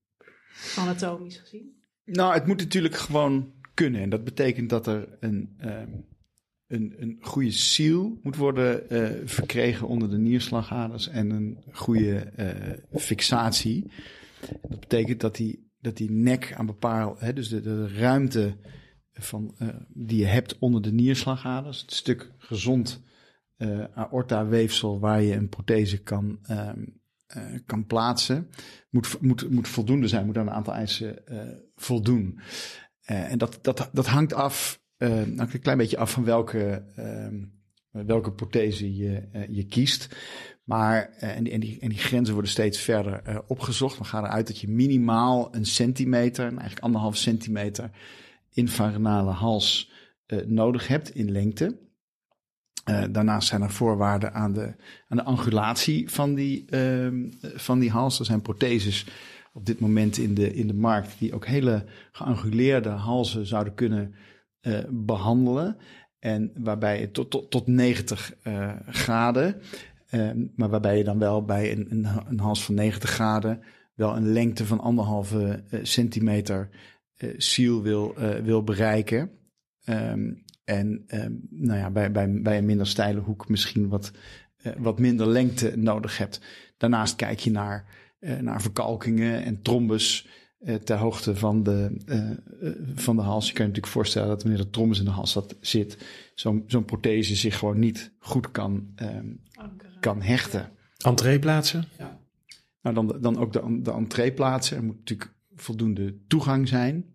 Anatomisch 0.78 1.38
gezien. 1.38 1.76
Nou, 2.06 2.34
het 2.34 2.46
moet 2.46 2.58
natuurlijk 2.58 2.96
gewoon 2.96 3.54
kunnen. 3.74 4.02
En 4.02 4.10
dat 4.10 4.24
betekent 4.24 4.70
dat 4.70 4.88
er 4.88 5.18
een, 5.20 5.58
um, 5.62 6.06
een, 6.68 6.96
een 6.98 7.18
goede 7.22 7.52
seal 7.52 8.20
moet 8.22 8.36
worden 8.36 8.84
uh, 8.94 9.28
verkregen 9.28 9.88
onder 9.88 10.10
de 10.10 10.18
nierslagaders 10.18 11.08
en 11.08 11.30
een 11.30 11.64
goede 11.72 12.34
uh, 12.38 13.00
fixatie. 13.02 13.92
Dat 14.62 14.80
betekent 14.80 15.20
dat 15.20 15.36
die, 15.36 15.72
dat 15.80 15.98
die 15.98 16.12
nek 16.12 16.54
aan 16.54 16.66
bepaald, 16.66 17.20
hè, 17.20 17.34
dus 17.34 17.50
de, 17.50 17.62
de 17.62 17.88
ruimte 17.88 18.58
van, 19.14 19.56
uh, 19.62 19.68
die 19.88 20.20
je 20.20 20.26
hebt 20.26 20.60
onder 20.60 20.82
de 20.82 20.92
nierslagaders, 20.92 21.82
het 21.82 21.94
stuk 21.94 22.32
gezond 22.38 23.04
uh, 23.58 23.84
aorta-weefsel 23.94 25.00
waar 25.00 25.22
je 25.22 25.34
een 25.34 25.50
prothese 25.50 25.98
kan, 25.98 26.40
um, 26.52 27.00
eh, 27.28 27.44
kan 27.66 27.86
plaatsen, 27.86 28.50
moet, 28.90 29.22
moet, 29.22 29.50
moet 29.50 29.68
voldoende 29.68 30.08
zijn, 30.08 30.26
moet 30.26 30.38
aan 30.38 30.48
een 30.48 30.54
aantal 30.54 30.74
eisen 30.74 31.28
eh, 31.28 31.40
voldoen. 31.76 32.40
En 33.02 33.38
dat, 33.38 33.60
dat, 33.62 33.90
dat 33.94 34.08
hangt 34.08 34.34
af, 34.34 34.82
een 34.98 35.60
klein 35.62 35.78
beetje 35.78 35.98
af 35.98 36.12
van 36.12 36.24
welke, 36.24 36.84
ehm, 36.96 37.44
welke 37.92 38.32
prothese 38.32 38.96
je, 38.96 39.28
je 39.50 39.66
kiest. 39.66 40.16
Maar, 40.64 41.10
en, 41.10 41.44
die, 41.44 41.54
en, 41.54 41.60
die, 41.60 41.80
en 41.80 41.90
die 41.90 41.98
grenzen 41.98 42.34
worden 42.34 42.52
steeds 42.52 42.80
verder 42.80 43.44
opgezocht. 43.48 43.98
We 43.98 44.04
gaan 44.04 44.26
eruit 44.26 44.48
dat 44.48 44.60
je 44.60 44.68
minimaal 44.68 45.56
een 45.56 45.66
centimeter, 45.66 46.44
eigenlijk 46.44 46.80
anderhalf 46.80 47.18
centimeter, 47.18 47.92
infarenale 48.50 49.32
hals 49.32 49.92
nodig 50.46 50.88
hebt 50.88 51.16
in 51.16 51.32
lengte. 51.32 51.87
Uh, 52.90 53.04
daarnaast 53.10 53.48
zijn 53.48 53.62
er 53.62 53.72
voorwaarden 53.72 54.34
aan 54.34 54.54
de, 54.54 54.74
aan 55.08 55.18
de 55.18 55.24
angulatie 55.24 56.10
van 56.10 56.34
die, 56.34 56.66
uh, 56.70 57.30
van 57.56 57.80
die 57.80 57.92
hals. 57.92 58.20
Er 58.20 58.26
zijn 58.26 58.42
protheses 58.42 59.06
op 59.54 59.66
dit 59.66 59.80
moment 59.80 60.18
in 60.18 60.34
de, 60.34 60.54
in 60.54 60.68
de 60.68 60.74
markt 60.74 61.20
die 61.20 61.34
ook 61.34 61.46
hele 61.46 61.86
geanguleerde 62.12 62.90
halzen 62.90 63.46
zouden 63.46 63.74
kunnen 63.74 64.16
uh, 64.62 64.80
behandelen. 64.90 65.78
En 66.20 66.52
waarbij 66.58 67.00
je 67.00 67.12
tot, 67.12 67.32
tot, 67.32 67.52
tot 67.52 67.68
90 67.68 68.34
uh, 68.44 68.72
graden, 68.88 69.62
ehm, 70.10 70.46
maar 70.56 70.70
waarbij 70.70 70.98
je 70.98 71.04
dan 71.04 71.20
wel 71.20 71.46
bij 71.46 71.72
een, 71.72 71.88
een, 71.90 72.08
een, 72.28 72.40
hals 72.40 72.64
van 72.64 72.76
90 72.76 73.10
graden 73.10 73.64
wel 73.94 74.16
een 74.16 74.32
lengte 74.32 74.66
van 74.66 74.80
anderhalve 74.80 75.64
centimeter 75.82 76.70
ziel 77.38 77.82
wil, 77.82 78.16
wil 78.44 78.64
bereiken. 78.64 79.32
Um, 79.86 80.46
en 80.68 81.04
ehm, 81.08 81.32
nou 81.50 81.80
ja, 81.80 81.90
bij, 81.90 82.12
bij, 82.12 82.42
bij 82.42 82.58
een 82.58 82.66
minder 82.66 82.88
steile 82.88 83.20
hoek 83.20 83.50
misschien 83.50 83.88
wat, 83.88 84.12
uh, 84.64 84.74
wat 84.78 85.00
minder 85.00 85.28
lengte 85.28 85.74
nodig 85.76 86.18
hebt. 86.18 86.42
Daarnaast 86.78 87.16
kijk 87.16 87.40
je 87.40 87.52
naar, 87.52 87.86
uh, 88.20 88.40
naar 88.40 88.62
verkalkingen 88.62 89.44
en 89.44 89.62
trombes 89.62 90.28
uh, 90.60 90.76
ter 90.76 90.98
hoogte 90.98 91.36
van 91.36 91.64
de, 91.64 91.98
van 92.96 93.16
de 93.16 93.22
hals. 93.22 93.48
Je 93.48 93.54
kan 93.54 93.62
je 93.62 93.68
natuurlijk 93.68 93.94
voorstellen 93.94 94.28
dat 94.28 94.44
wanneer 94.44 94.62
de 94.62 94.70
trombus 94.70 95.00
in 95.00 95.06
de 95.06 95.12
hals 95.12 95.40
zit, 95.60 95.98
zo'n 96.36 96.64
zo'n 96.68 96.86
prothese 96.86 97.36
zich 97.36 97.58
gewoon 97.58 97.80
niet 97.80 98.12
goed 98.20 98.52
kan, 98.52 98.96
kan 100.00 100.22
hechten. 100.22 100.72
Entreeplaatsen? 100.98 101.86
Ja. 101.98 102.20
Nou, 102.82 102.96
dan, 102.96 103.22
dan 103.22 103.38
ook 103.38 103.54
de, 103.54 103.82
de 103.82 103.92
entreeplaatsen. 103.92 104.78
Er 104.78 104.84
moet 104.84 104.98
natuurlijk 104.98 105.34
voldoende 105.56 106.18
toegang 106.28 106.68
zijn 106.68 107.06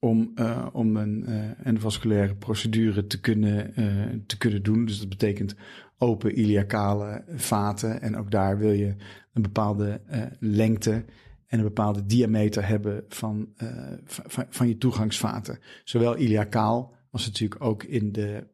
om, 0.00 0.32
uh, 0.34 0.66
om 0.72 0.96
een 0.96 1.24
uh, 1.28 1.66
endovasculaire 1.66 2.34
procedure 2.34 3.06
te 3.06 3.20
kunnen, 3.20 3.72
uh, 3.76 4.20
te 4.26 4.38
kunnen 4.38 4.62
doen. 4.62 4.84
Dus 4.84 4.98
dat 4.98 5.08
betekent 5.08 5.54
open 5.98 6.38
iliacale 6.38 7.24
vaten. 7.34 8.00
En 8.00 8.16
ook 8.16 8.30
daar 8.30 8.58
wil 8.58 8.72
je 8.72 8.94
een 9.32 9.42
bepaalde 9.42 10.00
lengte 10.38 11.04
en 11.46 11.58
een 11.58 11.64
bepaalde 11.64 12.06
diameter 12.06 12.66
hebben 12.66 13.04
van, 13.08 13.48
van, 14.04 14.46
van, 14.50 14.68
je 14.68 14.78
toegangsvaten. 14.78 15.58
Zowel 15.84 16.18
iliacaal 16.18 16.94
als 17.10 17.26
natuurlijk 17.26 17.64
ook 17.64 17.82
in 17.82 18.12
de 18.12 18.46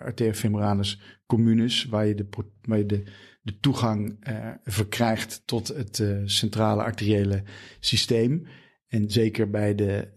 arteria 0.00 0.34
femoralis 0.34 1.00
communis, 1.26 1.84
waar 1.84 2.06
je 2.06 2.14
de, 2.14 2.26
waar 2.62 2.78
je 2.78 2.86
de, 2.86 3.02
de 3.42 3.58
toegang 3.58 4.16
verkrijgt 4.64 5.42
tot 5.44 5.68
het 5.68 6.04
centrale 6.24 6.82
arteriële 6.82 7.42
systeem. 7.80 8.46
En 8.88 9.10
zeker 9.10 9.50
bij 9.50 9.74
de 9.74 10.08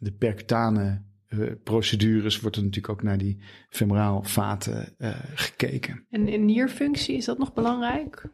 de 0.00 0.12
percutane 0.12 1.02
uh, 1.28 1.50
procedures 1.64 2.40
wordt 2.40 2.56
er 2.56 2.62
natuurlijk 2.62 2.92
ook 2.92 3.02
naar 3.02 3.18
die 3.18 3.38
femoraal 3.68 4.22
vaten 4.22 4.94
uh, 4.98 5.16
gekeken. 5.34 6.04
En 6.10 6.28
in 6.28 6.44
nierfunctie, 6.44 7.16
is 7.16 7.24
dat 7.24 7.38
nog 7.38 7.52
belangrijk? 7.52 8.24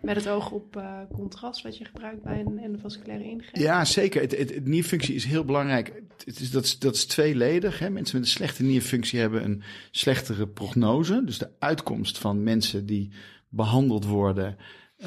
Met 0.00 0.16
het 0.16 0.28
oog 0.28 0.50
op 0.50 0.76
uh, 0.76 1.00
contrast 1.12 1.62
wat 1.62 1.78
je 1.78 1.84
gebruikt 1.84 2.22
bij 2.22 2.40
een 2.40 2.58
endovasculaire 2.58 3.24
ingreep? 3.24 3.56
Ja, 3.56 3.84
zeker. 3.84 4.20
Het, 4.20 4.38
het, 4.38 4.54
het, 4.54 4.66
nierfunctie 4.66 5.14
is 5.14 5.24
heel 5.24 5.44
belangrijk. 5.44 6.02
Het 6.24 6.40
is, 6.40 6.50
dat, 6.50 6.64
is, 6.64 6.78
dat 6.78 6.94
is 6.94 7.06
tweeledig. 7.06 7.78
Hè? 7.78 7.90
Mensen 7.90 8.18
met 8.18 8.26
een 8.26 8.32
slechte 8.32 8.62
nierfunctie 8.62 9.20
hebben 9.20 9.44
een 9.44 9.62
slechtere 9.90 10.48
prognose. 10.48 11.22
Dus 11.24 11.38
de 11.38 11.50
uitkomst 11.58 12.18
van 12.18 12.42
mensen 12.42 12.86
die 12.86 13.12
behandeld 13.48 14.04
worden, 14.04 14.56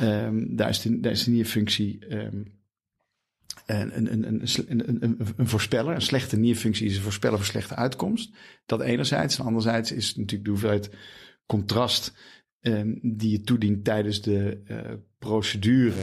um, 0.04 0.56
daar, 0.56 0.70
is 0.70 0.82
de, 0.82 1.00
daar 1.00 1.12
is 1.12 1.24
de 1.24 1.32
nierfunctie 1.32 2.16
um, 2.16 2.59
een, 3.66 3.98
een, 3.98 4.28
een, 4.28 4.44
een, 4.68 5.20
een, 5.38 5.48
voorspeller. 5.48 5.96
Een 5.96 6.02
slechte 6.02 6.38
nierfunctie 6.38 6.86
is 6.86 6.96
een 6.96 7.02
voorspeller 7.02 7.38
voor 7.38 7.46
slechte 7.46 7.76
uitkomst. 7.76 8.36
Dat 8.66 8.82
enerzijds. 8.82 9.40
En 9.40 9.46
anderzijds 9.46 9.92
is 9.92 10.16
natuurlijk 10.16 10.44
de 10.44 10.50
hoeveelheid 10.50 10.90
contrast 11.46 12.14
um, 12.62 13.00
die 13.02 13.32
je 13.32 13.42
toedient 13.42 13.84
tijdens 13.84 14.22
de 14.22 14.62
uh, 14.68 14.78
procedure. 15.18 15.96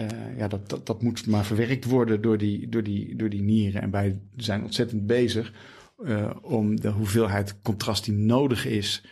Uh, 0.00 0.38
ja, 0.38 0.48
dat, 0.48 0.86
dat, 0.86 1.02
moet 1.02 1.26
maar 1.26 1.44
verwerkt 1.44 1.84
worden 1.84 2.22
door 2.22 2.38
die, 2.38 2.68
door 2.68 2.82
die, 2.82 3.16
door 3.16 3.28
die 3.28 3.42
nieren. 3.42 3.82
En 3.82 3.90
wij 3.90 4.20
zijn 4.36 4.62
ontzettend 4.62 5.06
bezig 5.06 5.52
uh, 5.98 6.30
om 6.42 6.80
de 6.80 6.90
hoeveelheid 6.90 7.60
contrast 7.62 8.04
die 8.04 8.14
nodig 8.14 8.66
is 8.66 9.04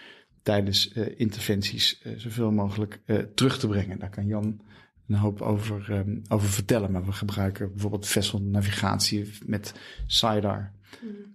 tijdens 0.43 0.93
interventies 1.17 2.03
zoveel 2.17 2.51
mogelijk 2.51 3.01
terug 3.35 3.59
te 3.59 3.69
brengen. 3.69 3.99
Daar 3.99 4.11
kan 4.11 4.27
Jan 4.27 4.61
een 5.09 5.17
hoop 5.17 5.41
over, 5.41 5.91
um, 5.91 6.23
over 6.29 6.49
vertellen. 6.49 6.91
Maar 6.91 7.05
we 7.05 7.13
gebruiken 7.13 7.71
bijvoorbeeld 7.73 8.07
Vessel 8.07 8.41
navigatie 8.41 9.31
met 9.47 9.75
SIDAR. 10.07 10.73
Mm. 11.03 11.35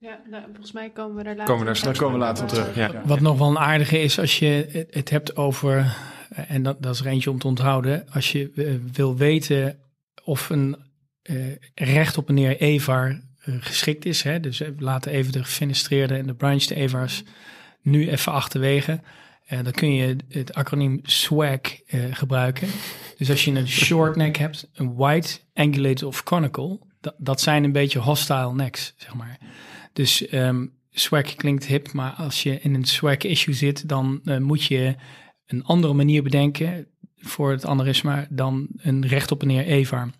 Ja, 0.00 0.20
nou, 0.30 0.44
volgens 0.44 0.72
mij 0.72 0.90
komen 0.90 1.16
we 1.16 1.22
daar 1.22 1.36
later, 1.36 1.54
komen 1.54 1.74
we 1.74 1.80
daar, 1.80 1.96
komen 1.96 2.18
we 2.18 2.24
later 2.24 2.42
op 2.42 2.48
terug. 2.48 2.74
Ja. 2.74 3.02
Wat 3.04 3.20
nog 3.20 3.38
wel 3.38 3.48
een 3.48 3.58
aardige 3.58 4.00
is 4.00 4.18
als 4.18 4.38
je 4.38 4.86
het 4.90 5.10
hebt 5.10 5.36
over, 5.36 5.96
en 6.28 6.62
dat, 6.62 6.82
dat 6.82 6.94
is 6.94 7.00
er 7.00 7.06
eentje 7.06 7.30
om 7.30 7.38
te 7.38 7.46
onthouden, 7.46 8.10
als 8.10 8.32
je 8.32 8.50
uh, 8.54 8.74
wil 8.92 9.16
weten 9.16 9.78
of 10.24 10.50
een 10.50 10.76
uh, 11.22 11.54
recht 11.74 12.18
op 12.18 12.28
een 12.28 12.34
neer 12.34 12.60
EVAR 12.60 13.08
uh, 13.44 13.54
geschikt 13.60 14.04
is. 14.04 14.22
Hè, 14.22 14.40
dus 14.40 14.58
we 14.58 14.74
laten 14.78 15.12
even 15.12 15.32
de 15.32 15.44
gefenestreerde 15.44 16.14
en 16.14 16.26
de 16.26 16.34
branched 16.34 16.70
EVAR's 16.70 17.22
nu 17.82 18.10
even 18.10 18.32
achterwege. 18.32 19.00
Uh, 19.52 19.62
dan 19.62 19.72
kun 19.72 19.94
je 19.94 20.16
het 20.28 20.54
acroniem 20.54 21.00
SWAG 21.02 21.60
uh, 21.86 22.04
gebruiken. 22.10 22.68
Dus 23.16 23.30
als 23.30 23.44
je 23.44 23.50
een 23.50 23.68
short 23.86 24.16
neck 24.16 24.36
hebt, 24.36 24.70
een 24.74 24.96
wide, 24.96 25.28
angulated 25.54 26.02
of 26.02 26.22
conical, 26.22 26.86
dat, 27.00 27.14
dat 27.18 27.40
zijn 27.40 27.64
een 27.64 27.72
beetje 27.72 27.98
hostile 27.98 28.54
necks, 28.54 28.94
zeg 28.96 29.14
maar. 29.14 29.38
Dus 29.92 30.32
um, 30.32 30.72
swag 30.90 31.34
klinkt 31.34 31.66
hip, 31.66 31.92
maar 31.92 32.12
als 32.12 32.42
je 32.42 32.60
in 32.60 32.74
een 32.74 32.84
swag 32.84 33.16
issue 33.16 33.54
zit, 33.54 33.88
dan 33.88 34.20
uh, 34.24 34.38
moet 34.38 34.64
je 34.64 34.94
een 35.46 35.64
andere 35.64 35.92
manier 35.92 36.22
bedenken 36.22 36.86
voor 37.16 37.50
het 37.50 37.66
aneurysma 37.66 38.26
dan 38.30 38.68
een 38.76 39.06
recht 39.06 39.30
op 39.30 39.40
en 39.40 39.46
neer 39.46 39.66
EVAR. 39.66 40.10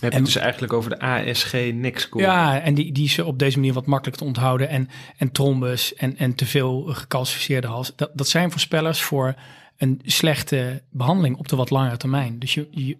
Heb 0.00 0.12
je 0.12 0.18
en, 0.18 0.24
dus 0.24 0.36
eigenlijk 0.36 0.72
over 0.72 0.90
de 0.90 1.00
ASG 1.00 1.54
score. 1.94 2.24
Ja, 2.24 2.60
en 2.60 2.74
die, 2.74 2.92
die 2.92 3.04
is 3.04 3.18
op 3.18 3.38
deze 3.38 3.58
manier 3.58 3.72
wat 3.72 3.86
makkelijk 3.86 4.18
te 4.18 4.24
onthouden. 4.24 4.68
En, 4.68 4.88
en 5.16 5.32
trombus 5.32 5.94
en, 5.94 6.16
en 6.16 6.34
te 6.34 6.46
veel 6.46 6.82
gecalcificeerde 6.82 7.66
hals. 7.66 7.92
Dat, 7.96 8.10
dat 8.14 8.28
zijn 8.28 8.50
voorspellers 8.50 9.00
voor 9.02 9.34
een 9.76 10.00
slechte 10.04 10.82
behandeling 10.90 11.36
op 11.36 11.48
de 11.48 11.56
wat 11.56 11.70
langere 11.70 11.96
termijn. 11.96 12.38
Dus 12.38 12.54
je, 12.54 12.68
je 12.70 12.96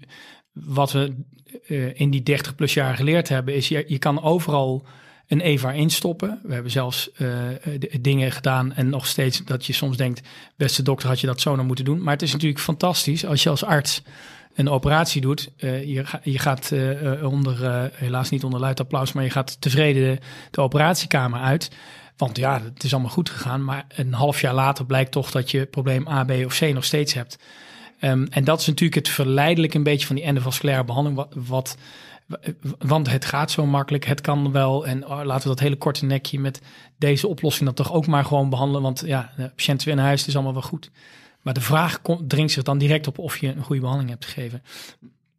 wat 0.53 0.92
we 0.92 1.14
uh, 1.68 2.00
in 2.00 2.11
die 2.11 2.22
30 2.22 2.55
plus 2.55 2.74
jaar 2.74 2.96
geleerd 2.96 3.29
hebben, 3.29 3.55
is 3.55 3.68
je, 3.68 3.85
je 3.87 3.98
kan 3.98 4.22
overal 4.22 4.87
een 5.26 5.40
EVA 5.40 5.72
instoppen. 5.72 6.40
We 6.42 6.53
hebben 6.53 6.72
zelfs 6.72 7.11
uh, 7.18 7.29
dingen 8.00 8.33
gedaan 8.33 8.72
en 8.72 8.88
nog 8.88 9.07
steeds 9.07 9.44
dat 9.44 9.66
je 9.66 9.72
soms 9.72 9.96
denkt, 9.96 10.29
beste 10.57 10.83
dokter 10.83 11.09
had 11.09 11.20
je 11.20 11.26
dat 11.26 11.40
zo 11.40 11.55
nou 11.55 11.66
moeten 11.66 11.85
doen. 11.85 12.03
Maar 12.03 12.12
het 12.12 12.22
is 12.22 12.33
natuurlijk 12.33 12.61
fantastisch 12.61 13.24
als 13.24 13.42
je 13.42 13.48
als 13.48 13.64
arts 13.64 14.03
een 14.60 14.68
operatie 14.68 15.20
doet. 15.20 15.50
Uh, 15.56 15.84
je, 15.84 16.04
je, 16.22 16.38
gaat 16.38 16.70
uh, 16.72 17.26
onder, 17.26 17.90
helaas 17.94 18.30
niet 18.30 18.44
onder 18.44 18.60
luid 18.60 18.80
applaus, 18.80 19.12
maar 19.12 19.24
je 19.24 19.30
gaat 19.30 19.60
tevreden 19.60 20.18
de, 20.50 20.60
operatiekamer 20.60 21.40
uit. 21.40 21.70
Want 22.16 22.36
ja, 22.36 22.62
het 22.74 22.84
is 22.84 22.92
allemaal 22.92 23.10
goed 23.10 23.30
gegaan. 23.30 23.64
Maar 23.64 23.86
een 23.88 24.12
half 24.12 24.40
jaar 24.40 24.54
later 24.54 24.86
blijkt 24.86 25.12
toch 25.12 25.30
dat 25.30 25.50
je 25.50 25.66
probleem 25.66 26.08
A, 26.08 26.24
B 26.24 26.30
of 26.30 26.58
C 26.58 26.60
nog 26.60 26.84
steeds 26.84 27.14
hebt. 27.14 27.38
Um, 28.00 28.26
en 28.30 28.44
dat 28.44 28.60
is 28.60 28.66
natuurlijk 28.66 28.94
het 28.94 29.08
verleidelijk 29.08 29.74
een 29.74 29.82
beetje 29.82 30.06
van 30.06 30.16
die 30.16 30.24
endovasculaire 30.24 30.84
behandeling. 30.84 31.20
Wat, 31.20 31.34
wat, 31.46 31.76
want 32.78 33.10
het 33.10 33.24
gaat 33.24 33.50
zo 33.50 33.66
makkelijk, 33.66 34.04
het 34.04 34.20
kan 34.20 34.52
wel. 34.52 34.86
En 34.86 35.06
oh, 35.06 35.20
laten 35.24 35.42
we 35.42 35.48
dat 35.48 35.60
hele 35.60 35.76
korte 35.76 36.04
nekje 36.04 36.38
met 36.38 36.60
deze 36.98 37.28
oplossing 37.28 37.64
dan 37.64 37.74
toch 37.74 37.92
ook 37.92 38.06
maar 38.06 38.24
gewoon 38.24 38.50
behandelen. 38.50 38.82
Want 38.82 39.02
ja, 39.06 39.32
de 39.36 39.50
patiënt 39.56 39.84
weer 39.84 39.98
huis, 39.98 40.18
het 40.18 40.28
is 40.28 40.34
allemaal 40.34 40.52
wel 40.52 40.62
goed. 40.62 40.90
Maar 41.42 41.55
de 41.55 41.61
vraag 41.61 42.03
komt, 42.03 42.29
dringt 42.29 42.53
zich 42.53 42.62
dan 42.62 42.79
direct 42.79 43.07
op 43.07 43.18
of 43.18 43.37
je 43.37 43.48
een 43.48 43.62
goede 43.62 43.81
behandeling 43.81 44.12
hebt 44.12 44.24
gegeven. 44.24 44.62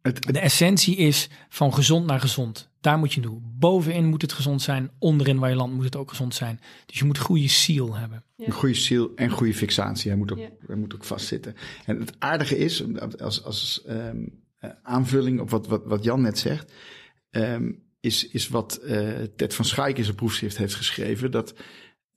de 0.02 0.40
essentie 0.40 0.96
is 0.96 1.28
van 1.48 1.74
gezond 1.74 2.06
naar 2.06 2.20
gezond. 2.20 2.70
Daar 2.80 2.98
moet 2.98 3.12
je 3.12 3.20
doen. 3.20 3.42
Bovenin 3.58 4.04
moet 4.04 4.22
het 4.22 4.32
gezond 4.32 4.62
zijn. 4.62 4.90
Onderin 4.98 5.38
waar 5.38 5.50
je 5.50 5.56
land 5.56 5.74
moet 5.74 5.84
het 5.84 5.96
ook 5.96 6.08
gezond 6.08 6.34
zijn. 6.34 6.60
Dus 6.86 6.98
je 6.98 7.04
moet 7.04 7.18
goede 7.18 7.48
seal 7.48 7.94
hebben. 7.94 8.24
Ja. 8.36 8.46
Een 8.46 8.52
goede 8.52 8.74
seal 8.74 9.10
en 9.16 9.30
goede 9.30 9.54
fixatie. 9.54 10.10
Hij 10.10 10.18
moet 10.18 10.32
ook, 10.32 10.38
hij 10.66 10.76
moet 10.76 10.94
ook 10.94 11.04
vastzitten. 11.04 11.54
En 11.86 12.00
het 12.00 12.12
aardige 12.18 12.58
is, 12.58 12.84
als, 13.18 13.44
als 13.44 13.84
um, 13.88 14.42
aanvulling 14.82 15.40
op 15.40 15.50
wat, 15.50 15.66
wat, 15.66 15.82
wat 15.84 16.04
Jan 16.04 16.20
net 16.20 16.38
zegt, 16.38 16.72
um, 17.30 17.82
is, 18.00 18.28
is 18.28 18.48
wat 18.48 18.80
uh, 18.84 19.08
Ted 19.36 19.54
van 19.54 19.64
Schaik 19.64 19.98
in 19.98 20.04
zijn 20.04 20.16
proefschrift 20.16 20.56
heeft 20.56 20.74
geschreven. 20.74 21.30
Dat 21.30 21.54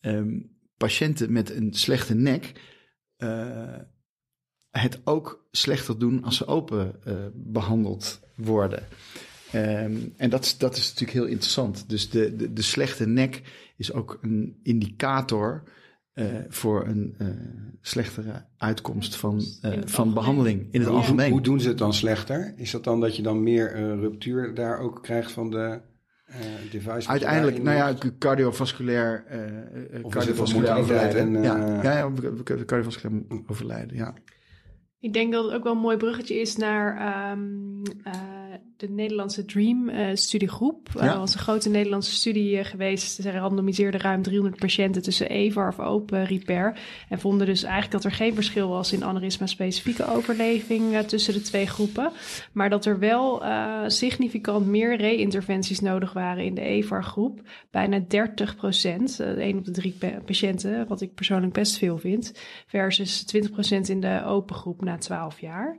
um, 0.01 0.57
patiënten 0.77 1.31
met 1.31 1.49
een 1.49 1.73
slechte 1.73 2.13
nek 2.13 2.51
het 4.69 5.01
ook 5.03 5.47
slechter 5.51 5.99
doen 5.99 6.23
als 6.23 6.37
ze 6.37 6.45
open 6.45 6.95
uh, 7.07 7.13
behandeld 7.33 8.19
worden. 8.35 8.83
Um, 9.53 10.13
en 10.17 10.29
dat, 10.29 10.45
is, 10.45 10.57
dat 10.57 10.77
is 10.77 10.87
natuurlijk 10.87 11.17
heel 11.17 11.27
interessant. 11.27 11.89
Dus 11.89 12.09
de, 12.09 12.35
de, 12.35 12.53
de 12.53 12.61
slechte 12.61 13.07
nek 13.07 13.41
is 13.77 13.93
ook 13.93 14.19
een 14.21 14.59
indicator 14.63 15.63
uh, 16.13 16.25
voor 16.49 16.87
een 16.87 17.15
uh, 17.17 17.27
slechtere 17.81 18.45
uitkomst 18.57 19.15
van, 19.15 19.41
uh, 19.61 19.77
van 19.85 20.13
behandeling 20.13 20.67
in 20.71 20.79
het 20.79 20.89
hoe, 20.89 20.97
algemeen. 20.97 21.31
Hoe 21.31 21.41
doen 21.41 21.59
ze 21.59 21.67
het 21.67 21.77
dan 21.77 21.93
slechter? 21.93 22.53
Is 22.57 22.71
dat 22.71 22.83
dan 22.83 22.99
dat 22.99 23.15
je 23.15 23.21
dan 23.21 23.43
meer 23.43 23.75
ruptuur 23.99 24.53
daar 24.53 24.79
ook 24.79 25.03
krijgt 25.03 25.31
van 25.31 25.51
de 25.51 25.81
device? 26.71 27.09
Uiteindelijk, 27.09 27.63
nou 27.63 27.77
ja, 27.77 27.93
cardiovasculair, 28.19 29.23
cardiovasculair 30.09 30.77
overlijden. 30.77 31.35
En, 31.35 31.43
ja, 31.43 31.81
ja, 31.81 31.97
ja, 31.97 32.11
cardiovasculair 32.65 33.23
overlijden, 33.47 33.97
ja. 33.97 34.13
Ik 34.99 35.13
denk 35.13 35.33
dat 35.33 35.45
het 35.45 35.53
ook 35.53 35.63
wel 35.63 35.73
een 35.73 35.79
mooi 35.79 35.97
bruggetje 35.97 36.35
is 36.35 36.55
naar 36.55 37.31
um, 37.31 37.81
uh, 38.07 38.13
de 38.77 38.89
Nederlandse 38.89 39.45
Dream 39.45 39.89
uh, 39.89 40.07
studiegroep. 40.13 40.89
Ja. 40.93 41.05
Uh, 41.05 41.17
was 41.17 41.33
een 41.33 41.39
grote 41.39 41.69
Nederlandse 41.69 42.11
studie 42.11 42.63
geweest. 42.63 43.21
Ze 43.21 43.31
randomiseerden 43.31 43.99
ruim 43.99 44.21
300 44.21 44.59
patiënten 44.59 45.01
tussen 45.01 45.29
EVAR 45.29 45.67
of 45.67 45.79
open 45.79 46.25
repair. 46.25 46.79
En 47.09 47.19
vonden 47.19 47.47
dus 47.47 47.63
eigenlijk 47.63 47.91
dat 47.91 48.03
er 48.03 48.11
geen 48.11 48.33
verschil 48.33 48.69
was 48.69 48.93
in 48.93 49.03
aneurysma-specifieke 49.03 50.07
overleving 50.07 50.97
tussen 50.97 51.33
de 51.33 51.41
twee 51.41 51.67
groepen. 51.67 52.11
Maar 52.51 52.69
dat 52.69 52.85
er 52.85 52.99
wel 52.99 53.43
significant 53.87 54.65
meer 54.65 54.97
re-interventies 54.97 55.79
nodig 55.79 56.13
waren 56.13 56.43
in 56.43 56.53
de 56.53 56.61
EVAR-groep. 56.61 57.41
Bijna 57.71 57.99
30 58.07 58.55
procent, 58.55 59.19
1 59.19 59.57
op 59.57 59.65
de 59.65 59.71
drie 59.71 59.95
patiënten, 60.25 60.87
wat 60.87 61.01
ik 61.01 61.13
persoonlijk 61.13 61.53
best 61.53 61.77
veel 61.77 61.97
vind. 61.97 62.33
Versus 62.67 63.23
20 63.23 63.51
procent 63.51 63.89
in 63.89 63.99
de 63.99 64.23
open 64.25 64.55
groep 64.55 64.83
na 64.83 64.97
12 64.97 65.39
jaar. 65.39 65.77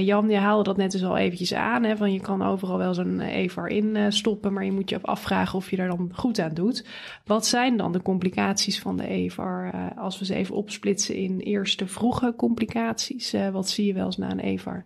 Jan, 0.00 0.28
je 0.28 0.36
haalde 0.36 0.64
dat 0.64 0.76
net 0.76 0.90
dus 0.90 1.04
al 1.04 1.16
eventjes 1.16 1.54
aan. 1.54 1.81
Van 1.96 2.12
je 2.12 2.20
kan 2.20 2.42
overal 2.42 2.78
wel 2.78 2.94
zo'n 2.94 3.20
EVAR 3.20 3.68
in 3.68 3.96
uh, 3.96 4.06
stoppen, 4.08 4.52
maar 4.52 4.64
je 4.64 4.72
moet 4.72 4.90
je 4.90 5.00
afvragen 5.02 5.58
of 5.58 5.70
je 5.70 5.76
daar 5.76 5.88
dan 5.88 6.10
goed 6.12 6.38
aan 6.38 6.54
doet. 6.54 6.86
Wat 7.24 7.46
zijn 7.46 7.76
dan 7.76 7.92
de 7.92 8.02
complicaties 8.02 8.80
van 8.80 8.96
de 8.96 9.06
EVAR? 9.06 9.74
Uh, 9.74 9.86
als 9.96 10.18
we 10.18 10.24
ze 10.24 10.34
even 10.34 10.54
opsplitsen 10.54 11.14
in 11.14 11.38
eerste 11.38 11.86
vroege 11.86 12.34
complicaties. 12.36 13.34
wat 13.52 13.68
zie 13.68 13.86
je 13.86 13.92
wel 13.92 14.06
eens 14.06 14.16
na 14.16 14.30
een 14.30 14.40
EVAR? 14.40 14.84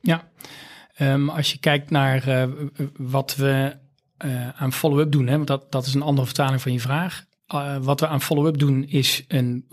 Ja, 0.00 0.28
um, 0.98 1.28
als 1.28 1.52
je 1.52 1.58
kijkt 1.58 1.90
naar 1.90 2.48
wat 2.96 3.36
we 3.36 3.76
aan 4.54 4.72
follow-up 4.72 5.12
doen, 5.12 5.26
hè, 5.26 5.36
want 5.36 5.46
dat, 5.46 5.72
dat 5.72 5.86
is 5.86 5.94
een 5.94 6.02
andere 6.02 6.26
vertaling 6.26 6.62
van 6.62 6.72
je 6.72 6.80
vraag. 6.80 7.24
wat 7.80 8.00
we 8.00 8.06
aan 8.06 8.20
follow-up 8.20 8.58
doen 8.58 8.84
is 8.84 9.24
een 9.28 9.66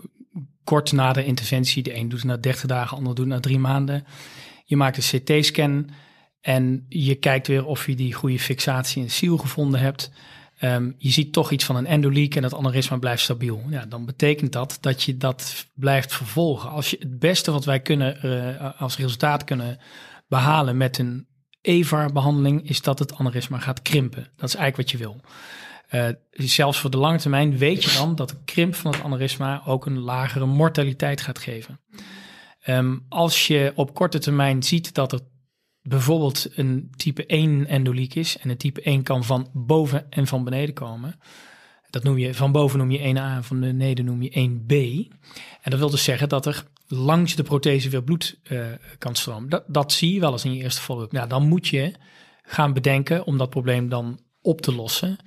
kort 0.64 0.92
na 0.92 1.12
de 1.12 1.24
interventie. 1.24 1.82
De 1.82 1.96
een 1.96 2.08
doet 2.08 2.18
het 2.18 2.28
na 2.28 2.36
30 2.36 2.66
dagen, 2.66 2.88
de 2.88 2.96
ander 2.96 3.14
doet 3.14 3.24
het 3.24 3.34
na 3.34 3.40
drie 3.40 3.58
maanden. 3.58 4.04
Je 4.64 4.76
maakt 4.76 4.96
een 4.96 5.20
CT-scan 5.20 5.90
en 6.40 6.86
je 6.88 7.14
kijkt 7.14 7.46
weer 7.46 7.64
of 7.64 7.86
je 7.86 7.94
die 7.94 8.12
goede 8.12 8.38
fixatie 8.38 9.02
in 9.02 9.10
ziel 9.10 9.36
gevonden 9.36 9.80
hebt. 9.80 10.10
Um, 10.62 10.94
je 10.98 11.10
ziet 11.10 11.32
toch 11.32 11.50
iets 11.50 11.64
van 11.64 11.76
een 11.76 11.86
endoleak 11.86 12.34
en 12.34 12.42
dat 12.42 12.54
aneurysma 12.54 12.96
blijft 12.96 13.22
stabiel. 13.22 13.62
Ja, 13.70 13.86
dan 13.86 14.06
betekent 14.06 14.52
dat 14.52 14.78
dat 14.80 15.02
je 15.02 15.16
dat 15.16 15.66
blijft 15.74 16.14
vervolgen. 16.14 16.70
Als 16.70 16.90
je 16.90 16.96
het 16.98 17.18
beste 17.18 17.50
wat 17.50 17.64
wij 17.64 17.80
kunnen 17.80 18.18
uh, 18.26 18.80
als 18.80 18.96
resultaat 18.96 19.44
kunnen 19.44 19.78
behalen 20.28 20.76
met 20.76 20.98
een 20.98 21.26
EVAR-behandeling, 21.60 22.68
is 22.68 22.82
dat 22.82 22.98
het 22.98 23.14
aneurysma 23.14 23.58
gaat 23.58 23.82
krimpen. 23.82 24.28
Dat 24.36 24.48
is 24.48 24.54
eigenlijk 24.54 24.76
wat 24.76 24.90
je 24.90 25.06
wil. 25.06 25.20
Uh, 25.90 26.08
zelfs 26.30 26.78
voor 26.78 26.90
de 26.90 26.96
lange 26.96 27.18
termijn 27.18 27.58
weet 27.58 27.84
je 27.84 27.98
dan 27.98 28.14
dat 28.14 28.28
de 28.28 28.36
krimp 28.44 28.74
van 28.74 28.92
het 28.92 29.02
aneurysma 29.02 29.62
ook 29.66 29.86
een 29.86 29.98
lagere 29.98 30.46
mortaliteit 30.46 31.20
gaat 31.20 31.38
geven. 31.38 31.80
Um, 32.66 33.04
als 33.08 33.46
je 33.46 33.72
op 33.74 33.94
korte 33.94 34.18
termijn 34.18 34.62
ziet 34.62 34.94
dat 34.94 35.12
er 35.12 35.20
bijvoorbeeld 35.82 36.48
een 36.54 36.92
type 36.96 37.26
1 37.26 37.66
endoliek 37.66 38.14
is 38.14 38.38
en 38.38 38.50
een 38.50 38.56
type 38.56 38.82
1 38.82 39.02
kan 39.02 39.24
van 39.24 39.48
boven 39.52 40.10
en 40.10 40.26
van 40.26 40.44
beneden 40.44 40.74
komen. 40.74 41.20
Dat 41.90 42.02
noem 42.02 42.18
je, 42.18 42.34
van 42.34 42.52
boven 42.52 42.78
noem 42.78 42.90
je 42.90 43.14
1A, 43.14 43.44
van 43.44 43.60
beneden 43.60 44.04
noem 44.04 44.22
je 44.22 44.30
1B. 44.30 44.74
En 45.60 45.70
dat 45.70 45.78
wil 45.78 45.90
dus 45.90 46.04
zeggen 46.04 46.28
dat 46.28 46.46
er 46.46 46.64
langs 46.86 47.34
de 47.34 47.42
prothese 47.42 47.88
weer 47.88 48.02
bloed 48.02 48.38
uh, 48.48 48.66
kan 48.98 49.14
stromen. 49.14 49.48
Dat, 49.48 49.64
dat 49.66 49.92
zie 49.92 50.14
je 50.14 50.20
wel 50.20 50.32
eens 50.32 50.44
in 50.44 50.54
je 50.54 50.62
eerste 50.62 50.80
follow-up. 50.80 51.12
Ja, 51.12 51.26
dan 51.26 51.48
moet 51.48 51.68
je 51.68 51.92
gaan 52.42 52.72
bedenken 52.72 53.24
om 53.24 53.38
dat 53.38 53.50
probleem 53.50 53.88
dan 53.88 54.20
op 54.42 54.60
te 54.60 54.74
lossen 54.74 55.18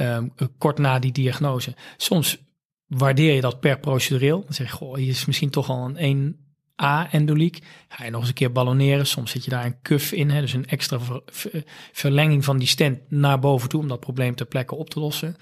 um, 0.00 0.32
kort 0.58 0.78
na 0.78 0.98
die 0.98 1.12
diagnose. 1.12 1.74
Soms 1.96 2.38
waardeer 2.86 3.34
je 3.34 3.40
dat 3.40 3.60
per 3.60 3.78
procedureel. 3.78 4.42
Dan 4.44 4.54
zeg 4.54 4.70
je, 4.70 4.76
goh, 4.76 4.94
hier 4.94 5.08
is 5.08 5.24
misschien 5.24 5.50
toch 5.50 5.68
al 5.68 5.90
een 5.94 6.45
1A-endoliek. 6.76 7.58
Ga 7.88 8.04
je 8.04 8.10
nog 8.10 8.20
eens 8.20 8.28
een 8.28 8.34
keer 8.34 8.52
balloneren. 8.52 9.06
Soms 9.06 9.30
zit 9.30 9.44
je 9.44 9.50
daar 9.50 9.64
een 9.64 9.80
cuff 9.82 10.12
in, 10.12 10.30
hè, 10.30 10.40
dus 10.40 10.52
een 10.52 10.66
extra 10.66 11.00
ver, 11.00 11.22
ver, 11.26 11.64
verlenging 11.92 12.44
van 12.44 12.58
die 12.58 12.68
stent 12.68 13.10
naar 13.10 13.38
boven 13.38 13.68
toe 13.68 13.80
om 13.80 13.88
dat 13.88 14.00
probleem 14.00 14.34
ter 14.34 14.46
plekke 14.46 14.74
op 14.74 14.90
te 14.90 15.00
lossen. 15.00 15.36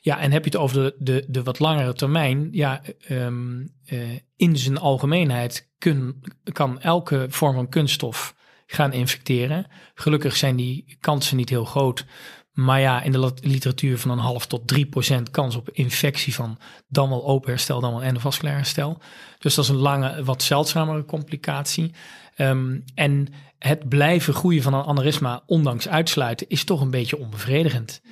Ja, 0.00 0.20
en 0.20 0.32
heb 0.32 0.44
je 0.44 0.50
het 0.50 0.60
over 0.60 0.82
de, 0.82 0.94
de, 0.98 1.24
de 1.28 1.42
wat 1.42 1.58
langere 1.58 1.92
termijn? 1.92 2.48
Ja, 2.52 2.82
um, 3.08 3.72
uh, 3.86 4.18
in 4.36 4.56
zijn 4.56 4.78
algemeenheid 4.78 5.70
kun, 5.78 6.22
kan 6.52 6.80
elke 6.80 7.26
vorm 7.28 7.54
van 7.54 7.68
kunststof 7.68 8.34
gaan 8.66 8.92
infecteren. 8.92 9.66
Gelukkig 9.94 10.36
zijn 10.36 10.56
die 10.56 10.96
kansen 11.00 11.36
niet 11.36 11.48
heel 11.48 11.64
groot. 11.64 12.06
Maar 12.52 12.80
ja, 12.80 13.02
in 13.02 13.12
de 13.12 13.32
literatuur 13.40 13.98
van 13.98 14.10
een 14.10 14.18
half 14.18 14.46
tot 14.46 14.68
3 14.68 14.86
procent 14.86 15.30
kans 15.30 15.56
op 15.56 15.70
infectie 15.70 16.34
van 16.34 16.58
dan 16.88 17.08
wel 17.08 17.26
open 17.26 17.50
herstel, 17.50 17.80
dan 17.80 17.90
wel 17.90 18.02
endovasculair 18.02 18.56
herstel. 18.56 18.98
Dus 19.38 19.54
dat 19.54 19.64
is 19.64 19.70
een 19.70 19.76
lange, 19.76 20.24
wat 20.24 20.42
zeldzamere 20.42 21.04
complicatie. 21.04 21.92
Um, 22.36 22.84
en 22.94 23.28
het 23.58 23.88
blijven 23.88 24.34
groeien 24.34 24.62
van 24.62 24.74
een 24.74 24.84
aneurysma, 24.84 25.42
ondanks 25.46 25.88
uitsluiten, 25.88 26.48
is 26.48 26.64
toch 26.64 26.80
een 26.80 26.90
beetje 26.90 27.18
onbevredigend. 27.18 28.02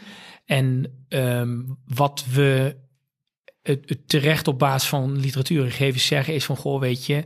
En 0.44 1.04
um, 1.08 1.78
wat 1.84 2.24
we 2.32 2.76
het, 3.62 3.88
het 3.88 4.08
terecht 4.08 4.48
op 4.48 4.58
basis 4.58 4.88
van 4.88 5.20
literatuurgevers 5.20 6.06
zeggen 6.06 6.34
is 6.34 6.44
van, 6.44 6.56
goh, 6.56 6.80
weet 6.80 7.06
je, 7.06 7.24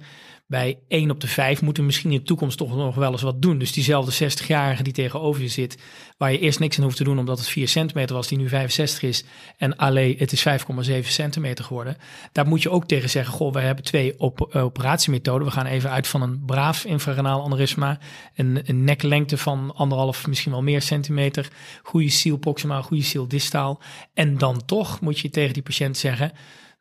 bij 0.53 0.78
1 0.88 1.11
op 1.11 1.20
de 1.20 1.28
5 1.28 1.62
moeten 1.62 1.86
misschien 1.86 2.11
in 2.11 2.16
de 2.16 2.22
toekomst 2.22 2.59
toch 2.59 2.76
nog 2.76 2.94
wel 2.94 3.12
eens 3.12 3.22
wat 3.22 3.42
doen. 3.42 3.59
Dus 3.59 3.72
diezelfde 3.72 4.30
60-jarige 4.30 4.82
die 4.82 4.92
tegenover 4.92 5.42
je 5.42 5.48
zit, 5.48 5.78
waar 6.16 6.32
je 6.32 6.38
eerst 6.38 6.59
niks 6.59 6.76
aan 6.78 6.84
hoeft 6.84 6.96
te 6.96 7.05
doen 7.05 7.18
omdat 7.18 7.38
het 7.38 7.48
4 7.48 7.68
centimeter 7.68 8.16
was, 8.16 8.28
die 8.28 8.38
nu 8.38 8.48
65 8.48 9.03
is. 9.03 9.24
En 9.57 9.76
alleen 9.76 10.14
het 10.18 10.32
is 10.32 10.46
5,7 10.48 10.98
centimeter 11.03 11.64
geworden. 11.64 11.96
Daar 12.32 12.46
moet 12.46 12.62
je 12.62 12.70
ook 12.70 12.86
tegen 12.86 13.11
zeggen, 13.11 13.34
goh, 13.34 13.53
we 13.53 13.61
hebben 13.61 13.84
twee 13.84 14.18
op 14.18 14.40
operatiemethoden. 14.55 15.46
We 15.46 15.53
gaan 15.53 15.66
even 15.66 15.90
uit 15.90 16.07
van 16.07 16.22
een 16.22 16.42
braaf 16.44 16.84
infrarenaal 16.84 17.44
aneurysma, 17.44 17.98
een, 18.34 18.61
een 18.64 18.84
neklengte 18.84 19.38
van 19.38 19.74
anderhalf, 19.74 20.26
misschien 20.26 20.53
wel 20.53 20.62
meer 20.62 20.82
centimeter, 20.82 21.48
goede 21.82 22.09
ziel 22.09 22.36
proximaal, 22.36 22.82
goede 22.82 23.03
ziel 23.03 23.28
distaal. 23.28 23.80
En 24.14 24.38
dan 24.38 24.64
toch 24.64 25.00
moet 25.00 25.18
je 25.18 25.30
tegen 25.30 25.53
die 25.53 25.62
patiënt 25.62 25.96
zeggen, 25.96 26.32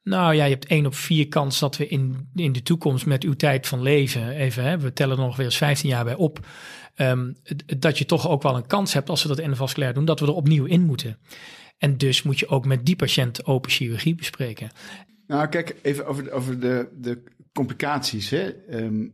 nou 0.04 0.36
ja, 0.36 0.43
je 0.43 0.52
hebt 0.52 0.66
één 0.66 0.86
op 0.86 0.95
vier 0.95 1.28
kans 1.28 1.60
dat 1.60 1.78
we 1.78 1.88
in, 1.88 2.30
in 2.36 2.52
de 2.52 2.64
toekomst 2.64 3.06
met 3.06 3.24
uw 3.24 3.34
tijd 3.34 3.68
van 3.68 3.82
leven, 3.82 4.30
even, 4.30 4.64
hè, 4.64 4.78
we 4.78 4.93
tellen 4.93 5.18
er 5.18 5.24
nog 5.24 5.36
weer 5.36 5.45
eens 5.45 5.58
15 5.58 5.89
jaar 5.89 6.04
bij 6.04 6.16
op, 6.16 6.47
um, 6.95 7.36
dat 7.78 7.97
je 7.97 8.06
toch 8.06 8.30
ook 8.30 8.41
wel 8.41 8.56
een 8.56 8.68
kans 8.68 8.93
hebt 8.93 9.10
als 9.10 9.22
we 9.22 9.28
dat 9.28 9.39
endovasculair 9.39 9.93
doen, 9.93 10.06
dat 10.06 10.20
we 10.20 10.26
er 10.26 10.34
opnieuw 10.34 10.66
in 10.66 10.82
moeten. 10.82 11.18
En 11.78 11.97
dus 11.97 12.24
moet 12.24 12.39
je 12.39 12.47
ook 12.47 12.66
met 12.66 12.86
die 12.86 12.95
patiënt 12.95 13.45
open 13.45 13.72
chirurgie 13.72 14.16
bespreken. 14.16 14.70
Nou, 15.28 15.47
kijk, 15.47 15.76
even 15.82 16.06
over, 16.06 16.32
over 16.32 16.60
de, 16.60 16.89
de 16.97 17.24
complicaties. 17.54 18.30
Hè. 18.30 18.52
Um, 18.70 19.14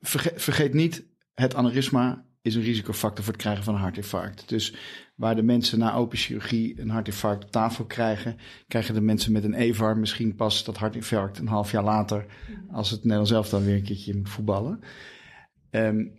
vergeet, 0.00 0.42
vergeet 0.42 0.74
niet, 0.74 1.04
het 1.34 1.54
aneurysma 1.54 2.25
is 2.46 2.54
een 2.54 2.62
risicofactor 2.62 3.24
voor 3.24 3.32
het 3.32 3.42
krijgen 3.42 3.64
van 3.64 3.74
een 3.74 3.80
hartinfarct. 3.80 4.48
Dus 4.48 4.74
waar 5.14 5.36
de 5.36 5.42
mensen 5.42 5.78
na 5.78 5.94
open 5.94 6.18
chirurgie 6.18 6.80
een 6.80 6.90
hartinfarct 6.90 7.44
op 7.44 7.50
tafel 7.50 7.84
krijgen, 7.84 8.36
krijgen 8.68 8.94
de 8.94 9.00
mensen 9.00 9.32
met 9.32 9.44
een 9.44 9.54
EVAR 9.54 9.98
misschien 9.98 10.34
pas 10.34 10.64
dat 10.64 10.76
hartinfarct 10.76 11.38
een 11.38 11.48
half 11.48 11.70
jaar 11.70 11.84
later, 11.84 12.26
als 12.70 12.90
het 12.90 13.00
Nederlands 13.00 13.30
zelf 13.30 13.48
dan 13.48 13.64
weer 13.64 13.74
een 13.74 13.82
keertje 13.82 14.16
moet 14.16 14.28
voetballen. 14.28 14.80
Um, 15.70 16.12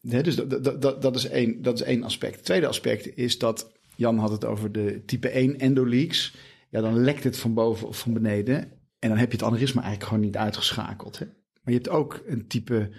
dus 0.00 0.36
dat, 0.36 0.64
dat, 0.64 0.82
dat, 0.82 1.02
dat, 1.02 1.16
is 1.16 1.28
één, 1.28 1.62
dat 1.62 1.74
is 1.74 1.82
één 1.86 2.02
aspect. 2.02 2.34
Het 2.34 2.44
tweede 2.44 2.66
aspect 2.66 3.16
is 3.16 3.38
dat, 3.38 3.72
Jan 3.96 4.18
had 4.18 4.30
het 4.30 4.44
over 4.44 4.72
de 4.72 5.02
type 5.06 5.28
1 5.28 5.58
endoleaks. 5.58 6.36
Ja, 6.70 6.80
dan 6.80 6.98
lekt 6.98 7.24
het 7.24 7.38
van 7.38 7.54
boven 7.54 7.88
of 7.88 7.98
van 7.98 8.12
beneden. 8.12 8.56
En 8.98 9.08
dan 9.08 9.18
heb 9.18 9.30
je 9.30 9.36
het 9.36 9.46
aneurysma 9.46 9.82
eigenlijk 9.82 10.10
gewoon 10.10 10.24
niet 10.24 10.36
uitgeschakeld. 10.36 11.18
Hè? 11.18 11.24
Maar 11.24 11.74
je 11.74 11.80
hebt 11.80 11.88
ook 11.88 12.22
een 12.26 12.46
type 12.46 12.90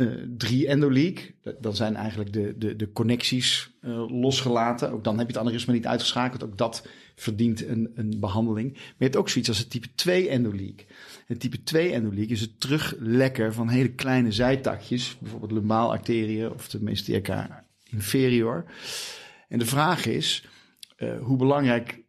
uh, 0.00 0.26
drie 0.36 0.68
endoleak. 0.68 1.32
Dan 1.60 1.76
zijn 1.76 1.96
eigenlijk 1.96 2.32
de, 2.32 2.54
de, 2.58 2.76
de 2.76 2.92
connecties 2.92 3.70
uh, 3.82 4.20
losgelaten. 4.20 4.92
Ook 4.92 5.04
dan 5.04 5.18
heb 5.18 5.26
je 5.26 5.32
het 5.32 5.42
aneurysma 5.42 5.72
niet 5.72 5.86
uitgeschakeld. 5.86 6.44
Ook 6.44 6.58
dat 6.58 6.88
verdient 7.14 7.66
een, 7.66 7.90
een 7.94 8.20
behandeling. 8.20 8.72
Maar 8.72 8.82
je 8.82 9.04
hebt 9.04 9.16
ook 9.16 9.28
zoiets 9.28 9.48
als 9.48 9.58
het 9.58 9.70
type 9.70 9.94
2 9.94 10.28
endoleak. 10.28 10.86
Het 11.26 11.40
type 11.40 11.62
2 11.62 11.92
endoleak 11.92 12.28
is 12.28 12.40
het 12.40 12.60
teruglekken 12.60 13.54
van 13.54 13.68
hele 13.68 13.92
kleine 13.92 14.32
zijtakjes. 14.32 15.16
Bijvoorbeeld 15.20 15.52
lumbaalarterieën 15.52 16.52
of 16.52 16.68
de 16.68 16.82
mediastinum 16.82 17.48
inferior. 17.84 18.64
En 19.48 19.58
de 19.58 19.66
vraag 19.66 20.06
is 20.06 20.48
uh, 20.98 21.18
hoe 21.22 21.36
belangrijk 21.36 22.02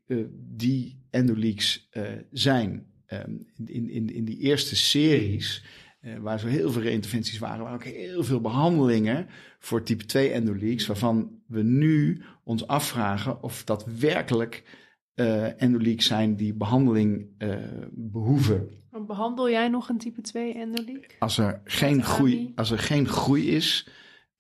die 0.56 1.00
endoleaks 1.10 1.90
zijn. 2.32 2.86
ehm, 3.06 3.32
in, 3.66 3.90
in, 3.90 4.14
in 4.14 4.26
die 4.26 4.40
eerste 4.40 4.76
series, 4.76 5.64
uh, 6.02 6.18
waar 6.18 6.40
zo 6.40 6.48
heel 6.48 6.72
veel 6.72 6.82
interventies 6.82 7.40
waren, 7.40 7.64
waren 7.64 7.76
ook 7.76 7.84
heel 7.84 8.24
veel 8.24 8.42
behandelingen 8.42 9.28
voor 9.60 9.84
type 9.84 10.06
2 10.06 10.30
endoleaks, 10.30 10.88
waarvan 10.88 11.32
we 11.48 11.64
nu 11.64 12.22
ons 12.44 12.68
afvragen 12.68 13.44
of 13.44 13.64
dat 13.64 13.86
werkelijk 13.86 14.80
uh, 15.16 15.62
endoleaks 15.62 16.06
zijn 16.06 16.36
die 16.36 16.54
behandeling 16.54 17.28
uh, 17.38 17.56
behoeven. 17.92 18.70
Behandel 19.08 19.50
jij 19.50 19.68
nog 19.68 19.90
een 19.90 19.98
type 19.98 20.22
2 20.22 20.54
endoliek? 20.54 21.16
Als 21.20 21.38
er 21.38 21.62
geen 21.64 22.04
groei, 22.04 22.52
als 22.56 22.72
er 22.72 22.80
geen 22.80 23.08
groei 23.08 23.50
is, 23.50 23.88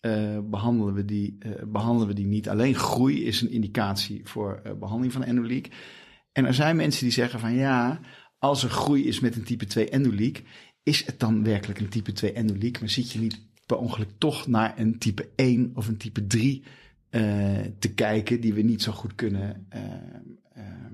uh, 0.02 0.40
behandelen, 0.44 0.94
we 0.94 1.06
die, 1.06 1.38
behandelen 1.68 2.08
we 2.08 2.14
die 2.14 2.26
niet. 2.26 2.50
Alleen 2.50 2.76
groei 2.76 3.26
is 3.26 3.42
een 3.42 3.52
indicatie 3.52 4.22
voor 4.24 4.62
behandeling 4.80 5.14
van 5.14 5.24
endoliek. 5.24 5.74
En 6.32 6.46
er 6.46 6.54
zijn 6.54 6.76
mensen 6.76 7.04
die 7.04 7.14
zeggen 7.14 7.40
van 7.40 7.54
ja, 7.54 8.00
als 8.40 8.64
er 8.64 8.70
groei 8.70 9.08
is 9.08 9.20
met 9.20 9.36
een 9.36 9.44
type 9.44 9.66
2 9.66 9.90
endoliek, 9.90 10.44
is 10.84 11.06
het 11.06 11.20
dan 11.20 11.44
werkelijk 11.44 11.80
een 11.80 11.90
type 11.90 12.12
2 12.12 12.32
endoliek? 12.32 12.80
Maar 12.80 12.90
zit 12.90 13.12
je 13.12 13.20
niet 13.20 13.40
per 13.66 13.78
ongeluk 13.78 14.10
toch 14.18 14.48
naar 14.48 14.74
een 14.80 14.98
type 15.00 15.30
1 15.36 15.72
of 15.76 15.88
een 15.88 15.98
type 15.98 16.28
3 16.28 16.64
te 17.80 17.92
kijken, 17.96 18.42
die 18.42 18.54
we 18.54 18.62
niet 18.62 18.82
zo 18.82 18.92
goed 18.92 19.16
kunnen 19.16 19.68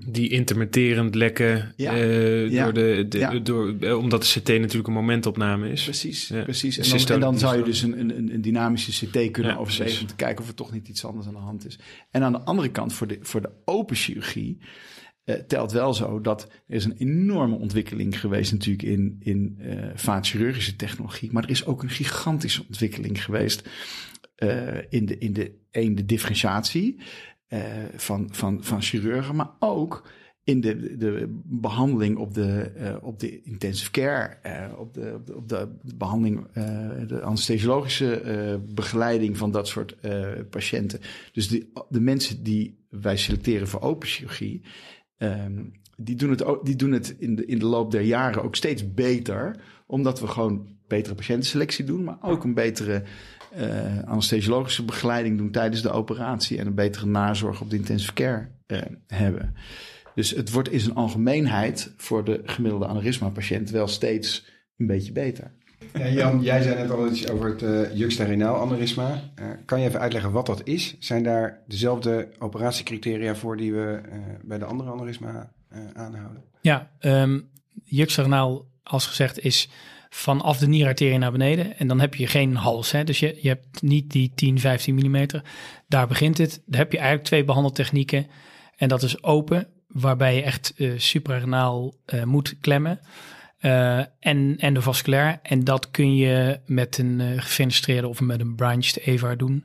die 0.06 0.28
intermitterend 0.28 1.14
lekken 1.14 1.72
Ja. 1.76 1.92
eh, 1.96 2.50
Ja. 2.50 2.64
door 2.64 2.72
de, 2.72 3.06
de- 3.08 3.18
Ja. 3.18 3.38
door, 3.38 3.76
eh, 3.80 3.96
omdat 3.98 4.22
de 4.22 4.40
CT 4.40 4.48
natuurlijk 4.48 4.86
een 4.86 4.92
momentopname 4.92 5.70
is. 5.70 5.84
Precies, 5.84 6.28
Ja. 6.28 6.42
precies. 6.42 6.78
En 6.78 6.98
dan, 6.98 7.14
en 7.14 7.20
dan 7.20 7.38
zou 7.38 7.56
je 7.56 7.62
dus 7.62 7.82
een, 7.82 8.00
een, 8.00 8.32
een 8.34 8.40
dynamische 8.40 9.06
CT 9.06 9.30
kunnen 9.30 9.58
overwegen 9.58 10.00
om 10.00 10.06
te 10.06 10.14
kijken 10.14 10.42
of 10.42 10.48
er 10.48 10.54
toch 10.54 10.72
niet 10.72 10.88
iets 10.88 11.04
anders 11.04 11.26
aan 11.26 11.32
de 11.32 11.38
hand 11.38 11.66
is. 11.66 11.78
En 12.10 12.22
aan 12.22 12.32
de 12.32 12.40
andere 12.40 12.70
kant, 12.70 12.92
voor 12.92 13.06
de, 13.06 13.18
voor 13.20 13.40
de 13.40 13.50
open 13.64 13.96
chirurgie, 13.96 14.58
eh, 15.28 15.34
telt 15.34 15.72
wel 15.72 15.94
zo 15.94 16.20
dat 16.20 16.42
er 16.66 16.74
is 16.74 16.84
een 16.84 16.96
enorme 16.96 17.56
ontwikkeling 17.56 18.20
geweest 18.20 18.52
natuurlijk 18.52 18.88
in, 18.88 19.16
in 19.20 19.56
eh 19.58 19.90
vaatchirurgische 19.94 20.76
technologie. 20.76 21.32
Maar 21.32 21.42
er 21.42 21.50
is 21.50 21.66
ook 21.66 21.82
een 21.82 21.90
gigantische 21.90 22.64
ontwikkeling 22.66 23.24
geweest 23.24 23.68
eh, 24.34 24.76
in, 24.88 25.06
de, 25.06 25.18
in 25.18 25.32
de, 25.32 25.52
een, 25.70 25.94
de 25.94 26.04
differentiatie 26.04 27.00
van, 27.96 28.28
van, 28.30 28.64
van 28.64 28.82
chirurgen, 28.82 29.36
maar 29.36 29.50
ook 29.58 30.08
in 30.44 30.60
de, 30.60 30.96
de 30.96 31.40
behandeling 31.44 32.16
op 32.16 32.34
de, 32.34 32.72
op 33.02 33.20
de 33.20 33.42
intensive 33.42 33.90
care, 33.90 34.36
op, 34.76 34.94
de, 34.94 35.20
op, 35.34 35.48
de, 35.48 35.68
behandeling, 35.96 36.46
eh, 36.52 36.64
de 37.06 37.22
anesthesiologische 37.22 38.60
begeleiding 38.74 39.36
van 39.36 39.50
dat 39.50 39.68
soort 39.68 39.96
patiënten. 40.50 41.00
Dus 41.32 41.48
de, 41.48 41.66
de 41.88 42.00
mensen 42.00 42.42
die 42.42 42.78
wij 42.90 43.16
selecteren 43.16 43.68
voor 43.68 43.80
open 43.80 44.08
chirurgie, 44.08 44.62
ehm, 45.18 45.64
die 45.96 46.16
doen 46.16 46.30
het, 46.30 46.44
ook, 46.44 46.66
die 46.66 46.76
doen 46.76 46.92
het 46.92 47.16
in, 47.18 47.34
de, 47.34 47.46
in 47.46 47.58
de 47.58 47.66
loop 47.66 47.90
der 47.90 48.02
jaren 48.02 48.42
ook 48.42 48.56
steeds 48.56 48.94
beter, 48.94 49.56
omdat 49.86 50.20
we 50.20 50.26
gewoon 50.26 50.68
betere 50.88 51.14
patiëntenselectie 51.14 51.84
doen, 51.84 52.04
maar 52.04 52.18
ook 52.20 52.44
een 52.44 52.54
betere 52.54 53.02
eh, 53.52 54.02
anesthesiologische 54.04 54.84
begeleiding 54.84 55.38
doen 55.38 55.50
tijdens 55.50 55.82
de 55.82 55.90
operatie 55.90 56.58
en 56.58 56.66
een 56.66 56.74
betere 56.74 57.06
nazorg 57.06 57.60
op 57.60 57.70
de 57.70 57.76
intensive 57.76 58.12
care 58.12 58.48
eh, 58.66 58.80
hebben. 59.06 59.54
Dus 60.14 60.30
het 60.30 60.50
wordt 60.50 60.70
in 60.70 60.80
zijn 60.80 60.94
algemeenheid 60.94 61.92
voor 61.96 62.24
de 62.24 62.40
gemiddelde 62.44 62.86
aneurysma-patiënt 62.86 63.70
wel 63.70 63.86
steeds 63.86 64.46
een 64.76 64.86
beetje 64.86 65.12
beter. 65.12 65.52
Ja, 65.98 66.08
Jan, 66.08 66.42
jij 66.42 66.62
zei 66.62 66.74
net 66.74 66.90
al 66.90 67.08
iets 67.08 67.28
over 67.28 67.48
het 67.48 67.62
uh, 67.62 67.94
juxtarenaal 67.94 68.60
aneurysma. 68.60 69.22
Uh, 69.40 69.46
kan 69.64 69.80
je 69.80 69.88
even 69.88 70.00
uitleggen 70.00 70.32
wat 70.32 70.46
dat 70.46 70.60
is? 70.64 70.96
Zijn 70.98 71.22
daar 71.22 71.62
dezelfde 71.66 72.28
operatiecriteria 72.38 73.34
voor 73.34 73.56
die 73.56 73.72
we 73.72 74.00
uh, 74.06 74.14
bij 74.42 74.58
de 74.58 74.64
andere 74.64 74.90
aneurysma 74.90 75.50
aanhouden? 75.94 76.42
Ja, 76.60 76.90
um, 77.00 77.48
juxtarenaal, 77.84 78.66
als 78.82 79.06
gezegd, 79.06 79.40
is 79.40 79.68
vanaf 80.10 80.58
de 80.58 80.68
nierarterie 80.68 81.18
naar 81.18 81.32
beneden. 81.32 81.78
En 81.78 81.88
dan 81.88 82.00
heb 82.00 82.14
je 82.14 82.26
geen 82.26 82.56
hals. 82.56 82.90
Hè? 82.90 83.04
Dus 83.04 83.18
je, 83.18 83.38
je 83.42 83.48
hebt 83.48 83.82
niet 83.82 84.10
die 84.10 84.32
10, 84.34 84.58
15 84.58 84.94
millimeter. 84.94 85.42
Daar 85.88 86.06
begint 86.06 86.38
het. 86.38 86.62
Dan 86.66 86.78
heb 86.78 86.92
je 86.92 86.98
eigenlijk 86.98 87.26
twee 87.26 87.44
behandeltechnieken. 87.44 88.26
En 88.76 88.88
dat 88.88 89.02
is 89.02 89.22
open, 89.22 89.66
waarbij 89.86 90.36
je 90.36 90.42
echt 90.42 90.72
uh, 90.76 90.92
suprarenaal 90.96 91.94
moet 92.24 92.56
klemmen. 92.60 93.00
Uh, 93.60 93.98
en 94.20 94.54
endovasculair. 94.58 95.38
En 95.42 95.64
dat 95.64 95.90
kun 95.90 96.16
je 96.16 96.60
met 96.66 96.98
een 96.98 97.20
uh, 97.20 97.42
gefenestreerde 97.42 98.08
of 98.08 98.20
met 98.20 98.40
een 98.40 98.54
branched 98.54 98.98
EVAR 99.06 99.36
doen. 99.36 99.64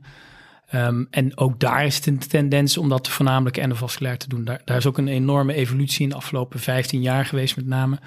Um, 0.75 1.07
en 1.09 1.37
ook 1.37 1.59
daar 1.59 1.85
is 1.85 1.95
het 1.95 2.05
een 2.05 2.17
tendens 2.19 2.77
om 2.77 2.89
dat 2.89 3.09
voornamelijk 3.09 3.57
endovasculair 3.57 4.17
te 4.17 4.29
doen. 4.29 4.43
Daar, 4.43 4.61
daar 4.65 4.77
is 4.77 4.85
ook 4.85 4.97
een 4.97 5.07
enorme 5.07 5.53
evolutie 5.53 6.03
in 6.03 6.09
de 6.09 6.15
afgelopen 6.15 6.59
15 6.59 7.01
jaar 7.01 7.25
geweest 7.25 7.55
met 7.55 7.65
name 7.65 7.99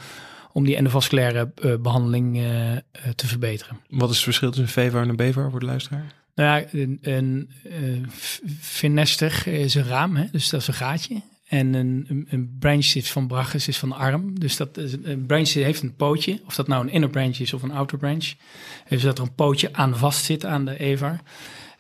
om 0.53 0.65
die 0.65 0.77
endovasculaire 0.77 1.53
uh, 1.65 1.77
behandeling 1.77 2.37
uh, 2.37 2.73
uh, 2.73 2.79
te 3.15 3.27
verbeteren. 3.27 3.81
Wat 3.89 4.09
is 4.09 4.15
het 4.15 4.25
verschil 4.25 4.51
tussen 4.51 4.69
VEVAR 4.69 5.03
en 5.03 5.09
een 5.09 5.17
BEVAR 5.17 5.51
voor 5.51 5.61
de 5.61 5.67
luisteraar? 5.67 6.05
Nou 6.35 6.61
ja, 6.61 6.67
een, 6.73 6.99
een 7.03 8.11
finester 8.61 9.47
is 9.47 9.75
een 9.75 9.87
raam, 9.87 10.17
hè? 10.17 10.25
dus 10.33 10.49
dat 10.49 10.61
is 10.61 10.67
een 10.67 10.75
gaatje. 10.75 11.21
En 11.47 11.75
een, 11.75 12.27
een, 12.29 12.57
branch 12.59 12.87
van 12.87 13.27
brachis, 13.27 13.69
is 13.69 13.79
van 13.79 13.89
de 13.89 13.95
arm. 13.95 14.39
Dus 14.39 14.57
dat 14.57 14.77
een 14.77 15.27
branch 15.27 15.49
heeft 15.49 15.83
een 15.83 15.97
pootje, 15.97 16.41
of 16.47 16.55
dat 16.55 16.69
nou 16.69 16.85
een 16.85 16.93
inner 16.93 17.11
branch 17.11 17.39
is 17.39 17.53
of 17.53 17.63
een 17.63 17.71
outer 17.71 17.99
branch. 17.99 18.35
Dus 18.89 19.03
dat 19.03 19.19
er 19.19 19.25
een 19.25 19.35
pootje 19.35 19.73
aan 19.73 19.97
vast 19.97 20.25
zit 20.25 20.45
aan 20.45 20.65
de 20.65 20.79
EVAR. 20.79 21.21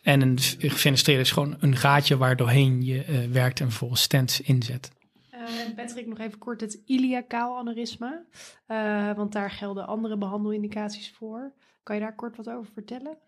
En 0.03 0.21
een 0.21 0.39
gefenestreerde 0.59 1.23
is 1.23 1.31
gewoon 1.31 1.57
een 1.61 1.77
gaatje 1.77 2.17
waar 2.17 2.37
doorheen 2.37 2.85
je 2.85 3.05
uh, 3.09 3.33
werkt 3.33 3.61
en 3.61 3.69
vervolgens 3.69 4.03
stents 4.03 4.41
inzet. 4.41 4.91
Uh, 5.35 5.41
Patrick, 5.77 6.07
nog 6.07 6.19
even 6.19 6.39
kort 6.39 6.61
het 6.61 6.79
iliacaal 6.85 7.59
aneurysma. 7.59 8.23
Uh, 8.69 9.13
want 9.13 9.33
daar 9.33 9.51
gelden 9.51 9.87
andere 9.87 10.17
behandelindicaties 10.17 11.13
voor. 11.17 11.53
Kan 11.83 11.97
je 11.97 12.03
daar 12.03 12.15
kort 12.15 12.37
wat 12.37 12.49
over 12.49 12.73
vertellen? 12.73 13.19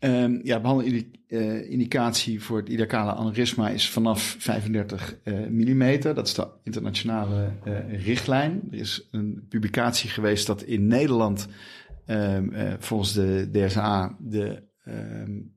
Um, 0.00 0.40
ja, 0.42 0.60
behandelindicatie 0.60 2.42
voor 2.42 2.58
het 2.58 2.68
iliacale 2.68 3.12
aneurysma 3.12 3.68
is 3.68 3.90
vanaf 3.90 4.36
35 4.38 5.16
uh, 5.24 5.46
mm. 5.46 6.00
Dat 6.00 6.26
is 6.26 6.34
de 6.34 6.48
internationale 6.62 7.52
uh, 7.64 8.04
richtlijn. 8.04 8.62
Er 8.70 8.78
is 8.78 9.08
een 9.10 9.46
publicatie 9.48 10.10
geweest 10.10 10.46
dat 10.46 10.62
in 10.62 10.86
Nederland 10.86 11.48
uh, 12.06 12.38
volgens 12.78 13.12
de 13.12 13.48
DSA 13.52 14.16
de, 14.20 14.62
um, 14.84 15.54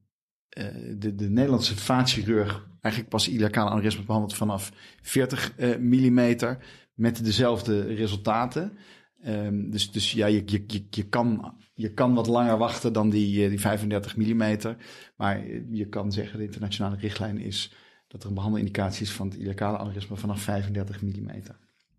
de, 0.98 1.16
de 1.16 1.30
Nederlandse 1.30 1.78
vaatchirurg 1.78 2.68
eigenlijk 2.80 3.14
pas 3.14 3.30
iliacale 3.30 3.70
aneurysma 3.70 4.04
behandelt 4.04 4.36
vanaf 4.36 4.72
40 5.02 5.54
mm 5.80 6.36
met 6.94 7.26
dezelfde 7.26 7.82
resultaten. 7.82 8.78
Dus, 9.52 9.92
dus 9.92 10.12
ja, 10.12 10.26
je, 10.26 10.44
je, 10.46 10.64
je, 10.68 10.86
je, 10.89 11.04
kan, 11.04 11.56
je 11.82 11.94
kan 11.94 12.14
wat 12.14 12.28
langer 12.28 12.58
wachten 12.58 12.94
dan 12.94 13.10
die, 13.10 13.50
die 13.50 13.60
35 13.60 14.16
mm. 14.16 14.58
Maar 15.16 15.48
je 15.72 15.88
kan 15.88 16.12
zeggen, 16.12 16.38
de 16.38 16.46
internationale 16.46 16.96
richtlijn 16.96 17.38
is 17.38 17.74
dat 18.08 18.24
er 18.24 18.30
een 18.30 18.36
behandelindicatie 18.36 19.06
is 19.06 19.12
van 19.12 19.28
het 19.28 19.38
iliacale 19.38 19.78
aneurysma 19.78 20.16
vanaf 20.16 20.42
35 20.42 21.02
mm. 21.02 21.32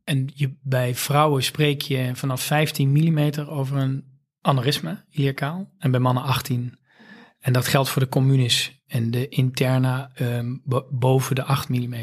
En 0.05 0.31
je, 0.35 0.55
bij 0.63 0.95
vrouwen 0.95 1.43
spreek 1.43 1.81
je 1.81 2.11
vanaf 2.15 2.43
15 2.43 2.91
mm 2.93 3.19
over 3.49 3.77
een 3.77 4.05
aneurysma, 4.41 5.05
iliacaal, 5.11 5.73
en 5.79 5.91
bij 5.91 6.01
mannen 6.01 6.23
18. 6.23 6.79
En 7.39 7.53
dat 7.53 7.67
geldt 7.67 7.89
voor 7.89 8.03
de 8.03 8.09
communis 8.09 8.83
en 8.87 9.11
de 9.11 9.29
interna 9.29 10.11
um, 10.21 10.63
boven 10.91 11.35
de 11.35 11.45
8 11.45 11.69
mm. 11.69 11.95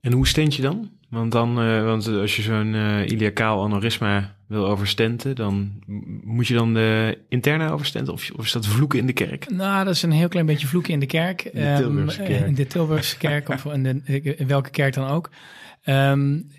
En 0.00 0.12
hoe 0.12 0.26
stent 0.26 0.54
je 0.54 0.62
dan? 0.62 1.00
Want, 1.12 1.32
dan, 1.32 1.64
uh, 1.64 1.84
want 1.84 2.08
als 2.08 2.36
je 2.36 2.42
zo'n 2.42 2.74
uh, 2.74 3.06
iliacaal 3.06 3.64
aneurysma 3.64 4.34
wil 4.46 4.66
overstenten, 4.66 5.34
dan 5.34 5.72
moet 6.24 6.46
je 6.46 6.54
dan 6.54 6.74
de 6.74 7.18
interne 7.28 7.70
overstenten 7.70 8.12
of, 8.12 8.30
of 8.36 8.44
is 8.44 8.52
dat 8.52 8.66
vloeken 8.66 8.98
in 8.98 9.06
de 9.06 9.12
kerk? 9.12 9.50
Nou, 9.50 9.84
dat 9.84 9.94
is 9.94 10.02
een 10.02 10.12
heel 10.12 10.28
klein 10.28 10.46
beetje 10.46 10.66
vloeken 10.66 10.92
in 10.92 11.00
de 11.00 11.06
kerk. 11.06 11.44
In 11.44 11.52
de 11.52 11.76
Tilburgse 11.76 12.22
kerk. 12.22 12.40
Um, 12.40 12.46
in 12.46 12.54
de 12.54 12.66
Tilburgse 12.66 13.16
kerk 13.16 13.48
of 13.48 13.64
in, 13.64 13.82
de, 13.82 14.00
in, 14.36 14.46
welke 14.46 14.70
kerk 14.70 14.94
dan 14.94 15.08
ook. 15.08 15.30
Um, 15.84 16.50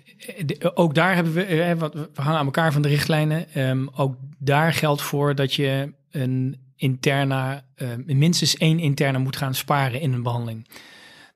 de, 0.46 0.70
ook 0.74 0.94
daar 0.94 1.14
hebben 1.14 1.32
we, 1.32 1.56
uh, 1.56 1.72
wat, 1.72 1.94
we 1.94 2.08
hangen 2.14 2.38
aan 2.38 2.44
elkaar 2.44 2.72
van 2.72 2.82
de 2.82 2.88
richtlijnen. 2.88 3.46
Um, 3.68 3.88
ook 3.94 4.16
daar 4.38 4.72
geldt 4.72 5.02
voor 5.02 5.34
dat 5.34 5.54
je 5.54 5.92
een 6.10 6.56
interna, 6.76 7.64
minstens 8.06 8.56
één 8.56 8.78
interne 8.78 9.18
moet 9.18 9.36
gaan 9.36 9.54
sparen 9.54 10.00
in 10.00 10.12
een 10.12 10.22
behandeling. 10.22 10.66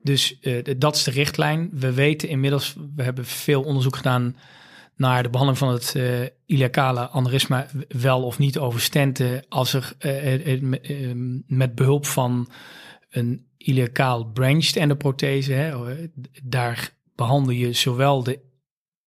Dus 0.03 0.39
uh, 0.41 0.65
dat 0.79 0.97
is 0.97 1.03
de 1.03 1.11
richtlijn. 1.11 1.71
We 1.73 1.93
weten 1.93 2.29
inmiddels, 2.29 2.77
we 2.97 3.03
hebben 3.03 3.25
veel 3.25 3.63
onderzoek 3.63 3.97
gedaan 3.97 4.37
naar 4.97 5.23
de 5.23 5.31
behandeling 5.31 5.65
van 5.65 5.73
het 5.73 5.95
uh, 5.97 6.27
iliacale 6.47 7.09
aneurysma, 7.09 7.67
wel 7.89 8.23
of 8.23 8.39
niet 8.39 8.59
over 8.59 8.81
stenten, 8.81 9.45
als 9.49 9.73
er 9.73 9.93
uh, 10.01 10.63
met 11.47 11.75
behulp 11.75 12.07
van 12.07 12.49
een 13.11 13.47
iliacaal 13.57 14.25
branched 14.25 14.77
endoprothese, 14.77 15.53
hè, 15.53 15.97
daar 16.43 16.97
behandel 17.15 17.53
je 17.53 17.73
zowel 17.73 18.23
de 18.23 18.41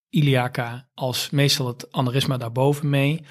iliaca 0.10 0.88
als 0.94 1.30
meestal 1.30 1.68
het 1.68 1.92
aneurysma 1.92 2.38
daarboven 2.38 2.89
mee. 2.89 3.24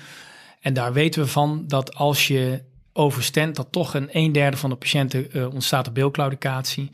En 0.61 0.75
daar 0.75 0.93
weten 0.93 1.23
we 1.23 1.29
van 1.29 1.65
dat 1.67 1.95
als 1.95 2.29
je 2.29 2.63
overstent, 2.93 3.57
dat 3.57 3.73
toch 3.73 3.95
een 3.95 4.09
een 4.13 4.33
derde 4.33 4.57
van 4.57 4.71
de 4.71 4.77
patiënten 4.77 5.53
ontstaat 5.53 5.89
op 5.89 5.95
beelclaudicatie. 5.95 6.91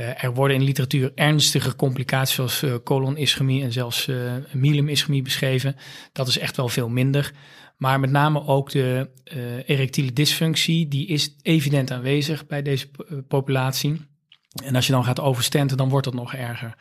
Uh, 0.00 0.24
er 0.24 0.34
worden 0.34 0.56
in 0.56 0.62
literatuur 0.62 1.12
ernstige 1.14 1.76
complicaties 1.76 2.34
zoals 2.34 2.62
uh, 2.62 2.74
colonischemie 2.84 3.62
en 3.62 3.72
zelfs 3.72 4.06
uh, 4.06 4.32
myelinischemie 4.52 5.22
beschreven. 5.22 5.76
Dat 6.12 6.28
is 6.28 6.38
echt 6.38 6.56
wel 6.56 6.68
veel 6.68 6.88
minder. 6.88 7.32
Maar 7.76 8.00
met 8.00 8.10
name 8.10 8.46
ook 8.46 8.70
de 8.70 9.10
erectiele 9.66 10.12
dysfunctie, 10.12 10.88
die 10.88 11.06
is 11.06 11.36
evident 11.42 11.90
aanwezig 11.90 12.46
bij 12.46 12.62
deze 12.62 12.90
populatie. 13.28 14.00
En 14.64 14.74
als 14.74 14.86
je 14.86 14.92
dan 14.92 15.04
gaat 15.04 15.20
overstenten, 15.20 15.76
dan 15.76 15.88
wordt 15.88 16.06
het 16.06 16.14
nog 16.14 16.34
erger. 16.34 16.74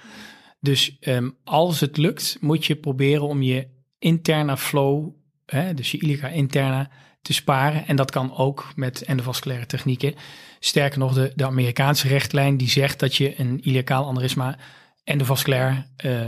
Dus 0.60 0.98
um, 1.00 1.36
als 1.44 1.80
het 1.80 1.98
lukt, 1.98 2.38
moet 2.42 2.66
je 2.66 2.76
proberen 2.76 3.28
om 3.28 3.42
je 3.42 3.68
interne 4.00 4.58
flow, 4.58 5.10
hè, 5.46 5.74
dus 5.74 5.92
je 5.92 6.00
iliaca 6.00 6.28
interna, 6.28 6.92
te 7.30 7.36
sparen. 7.36 7.88
En 7.88 7.96
dat 7.96 8.12
kan 8.12 8.36
ook 8.36 8.72
met 8.76 9.02
endovasculaire 9.02 9.66
technieken. 9.66 10.16
Sterker 10.60 11.00
nog, 11.00 11.14
de, 11.14 11.32
de 11.36 11.46
Amerikaanse 11.46 12.08
richtlijn 12.08 12.58
die 12.58 12.70
zegt 12.70 13.00
dat 13.00 13.16
je 13.16 13.40
een 13.40 13.68
iliacaal 13.68 14.08
aneurysma 14.08 14.58
endovasculair 15.04 15.88
uh, 16.06 16.28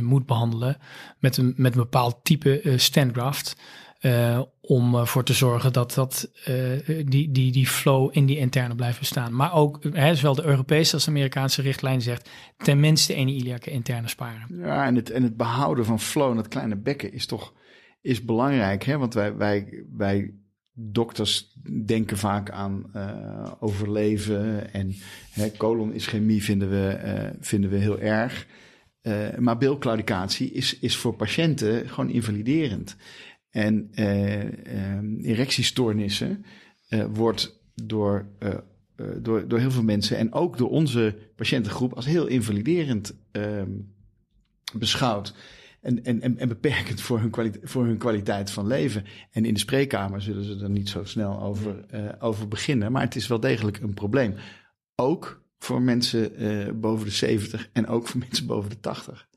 moet 0.00 0.26
behandelen 0.26 0.76
met 1.18 1.36
een, 1.36 1.54
met 1.56 1.74
bepaald 1.74 2.20
type 2.22 2.62
uh, 2.62 2.78
standgraft. 2.78 3.56
Om 4.60 4.94
ervoor 4.94 5.24
te 5.24 5.32
zorgen 5.32 5.72
dat, 5.72 5.94
dat 5.94 6.30
die, 7.04 7.30
die, 7.30 7.52
die 7.52 7.66
flow 7.66 8.08
in 8.12 8.26
die 8.26 8.38
interne 8.38 8.74
blijft 8.74 8.98
bestaan. 8.98 9.36
Maar 9.36 9.52
ook, 9.54 9.78
hè, 9.92 10.14
zowel 10.14 10.34
de 10.34 10.44
Europese 10.44 10.94
als 10.94 11.04
de 11.04 11.10
Amerikaanse 11.10 11.62
richtlijn 11.62 12.02
zegt, 12.02 12.30
tenminste 12.56 13.14
één 13.14 13.28
iliaca 13.28 13.70
interne 13.70 14.08
sparen. 14.08 14.46
Ja, 14.48 14.86
en 14.86 14.94
het, 14.94 15.10
en 15.10 15.22
het 15.22 15.36
behouden 15.36 15.84
van 15.84 16.00
flow 16.00 16.30
in 16.30 16.36
het 16.36 16.48
kleine 16.48 16.76
bekken 16.76 17.12
is 17.12 17.26
toch 17.26 17.52
is 18.02 18.24
belangrijk. 18.24 18.84
Hè? 18.84 18.98
Want 18.98 19.14
wij, 19.14 19.36
wij, 19.36 19.84
wij 19.96 20.34
dokters 20.82 21.52
denken 21.84 22.16
vaak 22.18 22.50
aan 22.50 22.90
uh, 22.96 23.52
overleven 23.60 24.72
en 24.72 24.94
hè, 25.32 25.50
vinden 26.42 26.70
we, 26.70 27.00
uh, 27.04 27.30
vinden 27.40 27.70
we 27.70 27.76
heel 27.76 28.00
erg. 28.00 28.46
Uh, 29.02 29.36
maar 29.38 29.58
bilclaudicatie 29.58 30.50
is, 30.50 30.78
is 30.78 30.96
voor 30.96 31.14
patiënten 31.14 31.88
gewoon 31.88 32.10
invaliderend. 32.10 32.96
En 33.50 33.90
um, 34.96 35.18
erectiestoornissen 35.20 36.44
wordt 37.12 37.60
door, 37.74 38.28
door, 39.18 39.48
door 39.48 39.58
heel 39.58 39.70
veel 39.70 39.82
mensen 39.82 40.16
en 40.16 40.32
ook 40.32 40.58
door 40.58 40.70
onze 40.70 41.16
patiëntengroep 41.36 41.92
als 41.92 42.06
heel 42.06 42.26
invaliderend 42.26 43.14
ehm, 43.32 43.70
beschouwd 44.72 45.34
en, 45.80 46.04
en, 46.04 46.38
en 46.38 46.48
beperkend 46.48 47.00
voor 47.00 47.20
hun, 47.20 47.30
kwaliteit, 47.30 47.70
voor 47.70 47.84
hun 47.84 47.98
kwaliteit 47.98 48.50
van 48.50 48.66
leven. 48.66 49.04
En 49.30 49.44
in 49.44 49.54
de 49.54 49.60
spreekkamer 49.60 50.22
zullen 50.22 50.44
ze 50.44 50.58
er 50.62 50.70
niet 50.70 50.88
zo 50.88 51.04
snel 51.04 51.40
over, 51.40 51.84
uh, 51.94 52.08
over 52.18 52.48
beginnen. 52.48 52.92
Maar 52.92 53.02
het 53.02 53.16
is 53.16 53.26
wel 53.26 53.40
degelijk 53.40 53.78
een 53.78 53.94
probleem. 53.94 54.34
Ook 54.96 55.42
voor 55.58 55.82
mensen 55.82 56.42
uh, 56.42 56.72
boven 56.74 57.06
de 57.06 57.12
70 57.12 57.68
en 57.72 57.86
ook 57.86 58.06
voor 58.06 58.20
mensen 58.20 58.46
boven 58.46 58.70
de 58.70 58.80
80. 58.80 59.28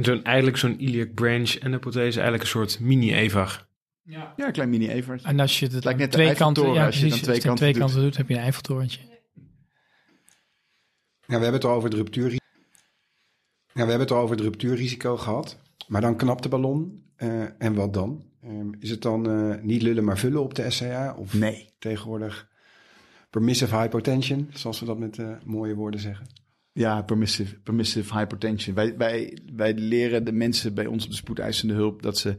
Zo'n, 0.00 0.24
eigenlijk 0.24 0.56
zo'n 0.56 0.80
iliac 0.80 1.14
branch 1.14 1.54
en 1.54 1.70
de 1.70 1.78
prothese, 1.78 2.20
eigenlijk 2.20 2.42
een 2.42 2.48
soort 2.48 2.80
mini-EVAG. 2.80 3.66
Ja. 4.02 4.32
ja, 4.36 4.46
een 4.46 4.52
klein 4.52 4.70
mini-EVAG. 4.70 5.22
En 5.22 5.40
als 5.40 5.58
je 5.58 5.66
het 5.66 5.84
lijkt 5.84 5.98
net 5.98 6.12
twee 6.12 6.34
kanten, 6.34 6.72
ja, 6.72 6.86
als 6.86 7.00
je 7.00 7.08
dan 7.08 7.18
twee, 7.18 7.40
kanten, 7.40 7.56
twee 7.56 7.74
kanten 7.74 8.00
doet, 8.00 8.16
heb 8.16 8.28
je 8.28 8.34
een 8.34 8.40
Eiffeltorentje. 8.40 9.00
Ja, 11.26 11.36
we 11.36 11.42
hebben 11.42 11.52
het 11.52 11.64
al 11.64 11.74
over 11.74 11.90
de 11.90 11.96
ruptuur 11.96 12.37
we 13.84 13.90
hebben 13.90 14.08
het 14.08 14.16
al 14.16 14.22
over 14.22 14.36
het 14.36 14.44
ruptuurrisico 14.44 15.16
gehad. 15.16 15.58
Maar 15.86 16.00
dan 16.00 16.16
knapt 16.16 16.42
de 16.42 16.48
ballon. 16.48 17.02
Uh, 17.18 17.44
en 17.58 17.74
wat 17.74 17.94
dan? 17.94 18.24
Um, 18.44 18.74
is 18.78 18.90
het 18.90 19.02
dan 19.02 19.30
uh, 19.30 19.54
niet 19.62 19.82
lullen 19.82 20.04
maar 20.04 20.18
vullen 20.18 20.42
op 20.42 20.54
de 20.54 20.70
SCA? 20.70 21.14
Of 21.18 21.34
nee. 21.34 21.68
tegenwoordig 21.78 22.48
permissive 23.30 23.76
hypotension, 23.76 24.48
zoals 24.52 24.80
we 24.80 24.86
dat 24.86 24.98
met 24.98 25.18
uh, 25.18 25.36
mooie 25.44 25.74
woorden 25.74 26.00
zeggen? 26.00 26.26
Ja, 26.72 27.02
permissive, 27.02 27.58
permissive 27.58 28.18
hypertension. 28.18 28.74
Wij, 28.74 28.96
wij, 28.96 29.38
wij 29.56 29.74
leren 29.74 30.24
de 30.24 30.32
mensen 30.32 30.74
bij 30.74 30.86
ons 30.86 31.04
op 31.04 31.10
de 31.10 31.16
spoedeisende 31.16 31.74
hulp 31.74 32.02
dat 32.02 32.18
ze 32.18 32.36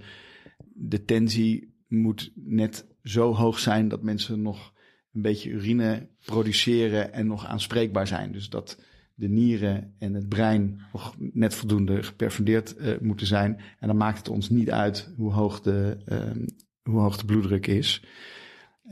de 0.73 1.05
tensie 1.05 1.73
moet 1.87 2.31
net 2.35 2.85
zo 3.03 3.33
hoog 3.33 3.59
zijn 3.59 3.87
dat 3.87 4.01
mensen 4.01 4.41
nog 4.41 4.73
een 5.13 5.21
beetje 5.21 5.49
urine 5.49 6.07
produceren 6.25 7.13
en 7.13 7.27
nog 7.27 7.45
aanspreekbaar 7.45 8.07
zijn. 8.07 8.31
Dus 8.31 8.49
dat 8.49 8.77
de 9.19 9.27
nieren 9.27 9.93
en 9.97 10.13
het 10.13 10.29
brein 10.29 10.81
nog 10.93 11.15
net 11.17 11.55
voldoende 11.55 12.03
geperfundeerd 12.03 12.75
uh, 12.77 12.99
moeten 13.01 13.27
zijn. 13.27 13.61
En 13.79 13.87
dan 13.87 13.97
maakt 13.97 14.17
het 14.17 14.29
ons 14.29 14.49
niet 14.49 14.71
uit 14.71 15.13
hoe 15.17 15.31
hoog 15.31 15.61
de, 15.61 15.97
um, 16.05 16.45
hoe 16.81 16.99
hoog 16.99 17.17
de 17.17 17.25
bloeddruk 17.25 17.67
is. 17.67 18.03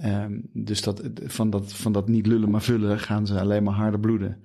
Um, 0.05 0.49
dus 0.53 0.82
dat, 0.82 1.09
van, 1.23 1.49
dat, 1.49 1.73
van 1.73 1.91
dat 1.91 2.07
niet 2.07 2.28
lullen 2.28 2.49
maar 2.49 2.61
vullen 2.61 2.99
gaan 2.99 3.28
ze 3.28 3.39
alleen 3.39 3.63
maar 3.63 3.73
harder 3.73 3.99
bloeden. 3.99 4.43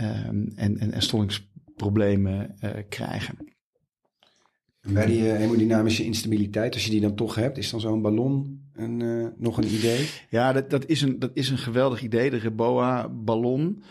Um, 0.00 0.52
en, 0.54 0.78
en, 0.78 0.92
en 0.92 1.02
stollingsproblemen 1.02 2.56
uh, 2.64 2.70
krijgen. 2.88 3.36
bij 4.80 5.06
die 5.06 5.20
uh, 5.20 5.36
hemodynamische 5.36 6.04
instabiliteit, 6.04 6.74
als 6.74 6.84
je 6.84 6.90
die 6.90 7.00
dan 7.00 7.14
toch 7.14 7.34
hebt, 7.34 7.58
is 7.58 7.70
dan 7.70 7.80
zo'n 7.80 8.02
ballon 8.02 8.64
een, 8.72 9.32
nog 9.38 9.58
een 9.58 9.74
idee? 9.74 10.08
Ja, 10.30 10.52
dat, 10.52 10.70
dat, 10.70 10.86
is 10.86 11.02
een, 11.02 11.18
dat 11.18 11.30
is 11.34 11.50
een 11.50 11.58
geweldig 11.58 12.02
idee, 12.02 12.30
de 12.30 12.36
Reboa-ballon. 12.36 13.82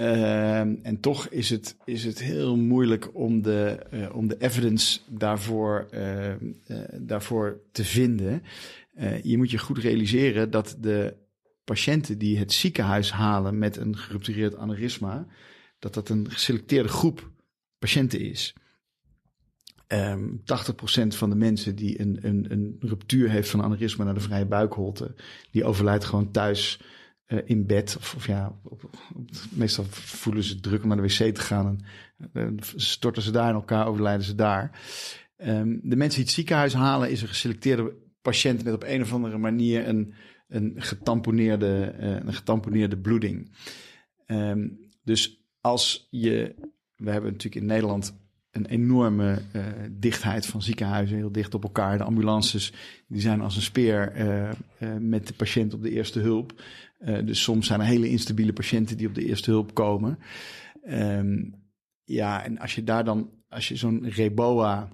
Uh, 0.00 0.58
en 0.60 1.00
toch 1.00 1.28
is 1.28 1.50
het, 1.50 1.76
is 1.84 2.04
het 2.04 2.18
heel 2.18 2.56
moeilijk 2.56 3.14
om 3.14 3.42
de, 3.42 3.86
uh, 3.90 4.14
om 4.14 4.28
de 4.28 4.36
evidence 4.38 5.00
daarvoor, 5.06 5.88
uh, 5.94 6.34
daarvoor 7.00 7.60
te 7.72 7.84
vinden. 7.84 8.42
je 9.22 9.36
moet 9.36 9.50
je 9.50 9.58
goed 9.58 9.78
realiseren 9.78 10.50
dat 10.50 10.76
de 10.80 11.16
patiënten 11.64 12.18
die 12.18 12.38
het 12.38 12.52
ziekenhuis 12.52 13.12
halen 13.12 13.58
met 13.58 13.76
een 13.76 13.96
geruptureerd 13.96 14.56
aneurysma, 14.56 15.26
dat 15.78 15.94
dat 15.94 16.08
een 16.08 16.30
geselecteerde 16.30 16.88
groep 16.88 17.30
patiënten 17.78 18.20
is. 18.20 18.54
Um, 19.86 19.98
ehm, 19.98 20.36
80% 20.44 21.16
van 21.16 21.30
de 21.30 21.36
mensen 21.36 21.76
die 21.76 22.00
een, 22.00 22.18
een, 22.22 22.46
een 22.48 22.76
ruptuur 22.80 23.30
heeft 23.30 23.50
van 23.50 23.62
aneurysma 23.62 24.04
naar 24.04 24.14
de 24.14 24.20
vrije 24.20 24.46
buikholte, 24.46 25.14
die 25.50 25.64
overlijdt 25.64 26.04
gewoon 26.04 26.30
thuis 26.30 26.80
uh, 27.28 27.38
in 27.44 27.66
bed. 27.66 27.96
Of, 27.98 28.14
of 28.14 28.26
ja, 28.26 28.58
meestal 29.50 29.84
voelen 29.90 30.42
ze 30.42 30.60
druk 30.60 30.82
om 30.82 30.88
naar 30.88 30.96
de 30.96 31.02
wc 31.02 31.34
te 31.34 31.40
gaan. 31.40 31.80
En 32.32 32.52
uh, 32.52 32.62
storten 32.76 33.22
ze 33.22 33.30
daar 33.30 33.48
in 33.48 33.54
elkaar, 33.54 33.86
overlijden 33.86 34.24
ze 34.24 34.34
daar. 34.34 34.80
Um, 35.38 35.80
de 35.82 35.96
mensen 35.96 36.16
die 36.16 36.24
het 36.24 36.34
ziekenhuis 36.34 36.74
halen, 36.74 37.10
is 37.10 37.22
een 37.22 37.28
geselecteerde 37.28 37.92
patiënt 38.22 38.64
met 38.64 38.74
op 38.74 38.84
een 38.86 39.02
of 39.02 39.12
andere 39.12 39.38
manier 39.38 39.88
een, 39.88 40.14
een, 40.48 40.74
getamponeerde, 40.76 41.94
uh, 42.00 42.08
een 42.08 42.34
getamponeerde 42.34 42.98
bloeding. 42.98 43.56
Um, 44.26 44.78
dus 45.04 45.44
als 45.60 46.08
je, 46.10 46.54
we 46.96 47.10
hebben 47.10 47.30
natuurlijk 47.32 47.62
in 47.62 47.66
Nederland 47.66 48.26
een 48.50 48.66
enorme 48.66 49.42
dichtheid 49.90 50.46
van 50.46 50.62
ziekenhuizen, 50.62 51.16
heel 51.16 51.32
dicht 51.32 51.54
op 51.54 51.62
elkaar. 51.62 51.98
De 51.98 52.04
ambulances 52.04 52.72
die 53.08 53.20
zijn 53.20 53.40
als 53.40 53.56
een 53.56 53.62
speer 53.62 54.12
met 55.00 55.26
de 55.26 55.32
patiënt 55.34 55.74
op 55.74 55.82
de 55.82 55.90
eerste 55.90 56.20
hulp. 56.20 56.62
Dus 56.98 57.42
soms 57.42 57.66
zijn 57.66 57.80
er 57.80 57.86
hele 57.86 58.08
instabiele 58.08 58.52
patiënten 58.52 58.96
die 58.96 59.06
op 59.06 59.14
de 59.14 59.24
eerste 59.24 59.50
hulp 59.50 59.74
komen. 59.74 60.18
Um, 60.88 61.54
ja, 62.04 62.44
en 62.44 62.58
als 62.58 62.74
je 62.74 62.84
daar 62.84 63.04
dan, 63.04 63.30
als 63.48 63.68
je 63.68 63.76
zo'n 63.76 64.08
Reboa 64.08 64.88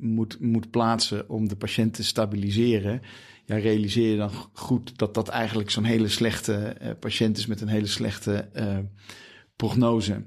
moet, 0.00 0.40
moet 0.40 0.70
plaatsen 0.70 1.28
om 1.28 1.48
de 1.48 1.56
patiënt 1.56 1.94
te 1.94 2.04
stabiliseren, 2.04 3.00
ja, 3.44 3.56
realiseer 3.56 4.10
je 4.10 4.16
dan 4.16 4.30
goed 4.52 4.98
dat 4.98 5.14
dat 5.14 5.28
eigenlijk 5.28 5.70
zo'n 5.70 5.84
hele 5.84 6.08
slechte 6.08 6.76
patiënt 7.00 7.38
is 7.38 7.46
met 7.46 7.60
een 7.60 7.68
hele 7.68 7.86
slechte 7.86 8.48
prognose. 9.56 10.24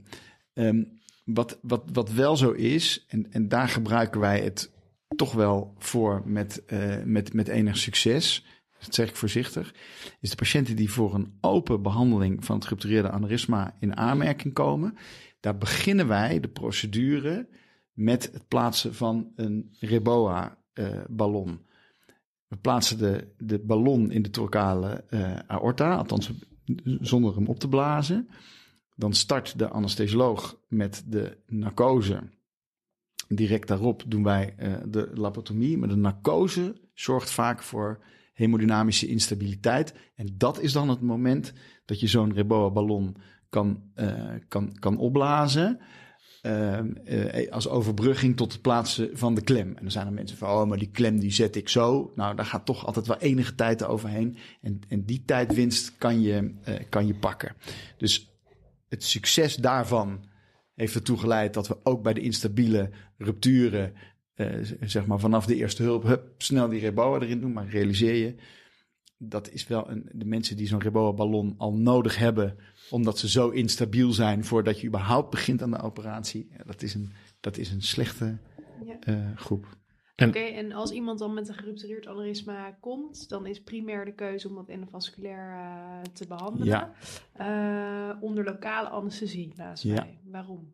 Um, 0.53 0.99
wat, 1.25 1.59
wat, 1.61 1.83
wat 1.93 2.11
wel 2.11 2.37
zo 2.37 2.51
is, 2.51 3.05
en, 3.07 3.31
en 3.31 3.47
daar 3.47 3.67
gebruiken 3.67 4.19
wij 4.19 4.39
het 4.39 4.71
toch 5.15 5.33
wel 5.33 5.75
voor 5.77 6.21
met, 6.25 6.63
met, 7.05 7.33
met 7.33 7.47
enig 7.47 7.77
succes, 7.77 8.45
dat 8.79 8.95
zeg 8.95 9.09
ik 9.09 9.15
voorzichtig, 9.15 9.73
is 10.19 10.29
de 10.29 10.35
patiënten 10.35 10.75
die 10.75 10.91
voor 10.91 11.13
een 11.13 11.37
open 11.41 11.81
behandeling 11.81 12.45
van 12.45 12.55
het 12.55 12.63
geruptureerde 12.63 13.09
aneurysma 13.09 13.75
in 13.79 13.97
aanmerking 13.97 14.53
komen, 14.53 14.97
daar 15.39 15.57
beginnen 15.57 16.07
wij 16.07 16.39
de 16.39 16.49
procedure 16.49 17.47
met 17.93 18.29
het 18.33 18.47
plaatsen 18.47 18.95
van 18.95 19.31
een 19.35 19.75
Reboa-ballon. 19.79 21.49
Uh, 21.49 21.57
we 22.47 22.57
plaatsen 22.57 22.97
de, 22.97 23.27
de 23.37 23.59
ballon 23.59 24.11
in 24.11 24.21
de 24.21 24.29
thoracale 24.29 25.05
uh, 25.09 25.35
aorta, 25.35 25.95
althans 25.95 26.31
zonder 26.99 27.35
hem 27.35 27.47
op 27.47 27.59
te 27.59 27.67
blazen. 27.67 28.29
Dan 28.95 29.13
start 29.13 29.59
de 29.59 29.69
anesthesioloog 29.69 30.59
met 30.67 31.03
de 31.07 31.37
narcose. 31.47 32.21
Direct 33.27 33.67
daarop 33.67 34.03
doen 34.07 34.23
wij 34.23 34.55
uh, 34.59 34.77
de 34.87 35.11
laparotomie. 35.13 35.77
Maar 35.77 35.89
de 35.89 35.95
narcose 35.95 36.75
zorgt 36.93 37.31
vaak 37.31 37.63
voor 37.63 38.03
hemodynamische 38.39 39.07
instabiliteit. 39.07 39.93
En 40.15 40.29
dat 40.37 40.61
is 40.61 40.71
dan 40.71 40.89
het 40.89 41.01
moment 41.01 41.53
dat 41.85 41.99
je 41.99 42.07
zo'n 42.07 42.33
Reboa-ballon 42.33 43.15
kan, 43.49 43.83
uh, 43.95 44.13
kan, 44.47 44.75
kan 44.79 44.97
opblazen. 44.97 45.79
ehm, 46.41 46.91
eh, 46.91 47.51
als 47.51 47.67
overbrugging 47.67 48.37
tot 48.37 48.51
het 48.51 48.61
plaatsen 48.61 49.09
van 49.13 49.35
de 49.35 49.41
klem. 49.41 49.67
En 49.67 49.81
dan 49.81 49.91
zijn 49.91 50.07
er 50.07 50.13
mensen 50.13 50.37
van, 50.37 50.49
oh, 50.49 50.67
maar 50.67 50.77
die 50.77 50.91
klem 50.91 51.19
die 51.19 51.31
zet 51.31 51.55
ik 51.55 51.69
zo. 51.69 52.11
Nou, 52.15 52.35
daar 52.35 52.45
gaat 52.45 52.65
toch 52.65 52.85
altijd 52.85 53.07
wel 53.07 53.17
enige 53.17 53.55
tijd 53.55 53.83
overheen. 53.83 54.37
En, 54.61 54.79
en 54.87 55.05
die 55.05 55.23
tijdwinst 55.25 55.97
kan 55.97 56.21
je, 56.21 56.53
eh, 56.63 56.75
kan 56.89 57.07
je 57.07 57.15
pakken. 57.15 57.55
Dus 57.97 58.31
het 58.89 59.03
succes 59.03 59.55
daarvan 59.55 60.27
heeft 60.75 60.95
ertoe 60.95 61.17
geleid 61.17 61.53
dat 61.53 61.67
we 61.67 61.77
ook 61.83 62.03
bij 62.03 62.13
de 62.13 62.21
instabiele 62.21 62.89
rupturen, 63.17 63.93
eh, 63.95 64.01
zeg 64.81 65.05
maar 65.05 65.19
vanaf 65.19 65.45
de 65.45 65.55
eerste 65.55 65.83
hulp, 65.83 66.03
hup, 66.03 66.41
snel 66.41 66.67
die 66.69 66.79
Reboa 66.79 67.19
erin 67.19 67.39
doen. 67.39 67.53
Maar 67.53 67.69
realiseer 67.69 68.15
je, 68.15 68.35
dat 69.17 69.49
is 69.51 69.67
wel 69.67 69.89
een, 69.89 70.09
de 70.13 70.25
mensen 70.25 70.57
die 70.57 70.67
zo'n 70.67 70.81
Reboa-ballon 70.81 71.55
al 71.57 71.73
nodig 71.73 72.17
hebben, 72.17 72.57
omdat 72.89 73.17
ze 73.19 73.29
zo 73.29 73.49
instabiel 73.49 74.11
zijn 74.11 74.43
voordat 74.45 74.79
je 74.81 74.87
überhaupt 74.87 75.29
begint 75.29 75.61
aan 75.61 75.71
de 75.71 75.81
operatie. 75.81 76.47
Ja, 76.57 76.63
dat, 76.65 76.81
is 76.81 76.93
een, 76.93 77.11
dat 77.39 77.57
is 77.57 77.71
een 77.71 77.81
slechte 77.81 78.37
Ja. 78.85 78.99
eh, 78.99 79.35
groep. 79.35 79.77
En- 80.15 80.29
Oké, 80.29 80.39
en 80.39 80.71
als 80.71 80.91
iemand 80.91 81.19
dan 81.19 81.33
met 81.33 81.47
een 81.47 81.53
geruptureerd 81.55 82.07
aneurysma 82.07 82.71
komt, 82.79 83.29
dan 83.29 83.45
is 83.45 83.61
primair 83.63 84.05
de 84.05 84.13
keuze 84.13 84.47
om 84.49 84.55
dat 84.55 84.67
endovasculair 84.69 85.53
eh, 85.53 86.01
te 86.13 86.27
behandelen. 86.27 86.67
Ja. 86.67 86.93
Eh, 87.33 88.21
onder 88.21 88.43
lokale 88.43 88.89
anesthesie, 88.89 89.53
naast 89.55 89.83
Ja. 89.83 89.93
mij. 89.93 90.19
Waarom? 90.23 90.73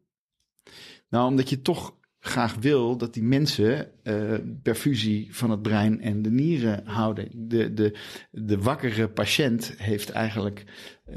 Nou, 1.09 1.27
omdat 1.29 1.49
je 1.49 1.61
toch 1.61 1.95
graag 2.25 2.55
wil 2.55 2.97
dat 2.97 3.13
die 3.13 3.23
mensen 3.23 4.03
eh, 4.03 4.33
perfusie 4.63 5.35
van 5.35 5.49
het 5.49 5.61
brein 5.61 6.01
en 6.01 6.21
de 6.21 6.31
nieren 6.31 6.85
houden. 6.85 7.29
De, 7.33 7.73
de, 7.73 7.97
de 8.31 8.57
wakkere 8.57 9.09
patiënt 9.09 9.73
heeft 9.77 10.09
eigenlijk 10.09 10.63
eh, 11.05 11.15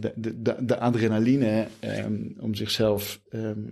de, 0.00 0.12
de, 0.16 0.64
de, 0.64 0.78
adrenaline 0.78 1.66
ehm, 1.78 2.22
om 2.38 2.54
zichzelf 2.54 3.20
ehm, 3.28 3.62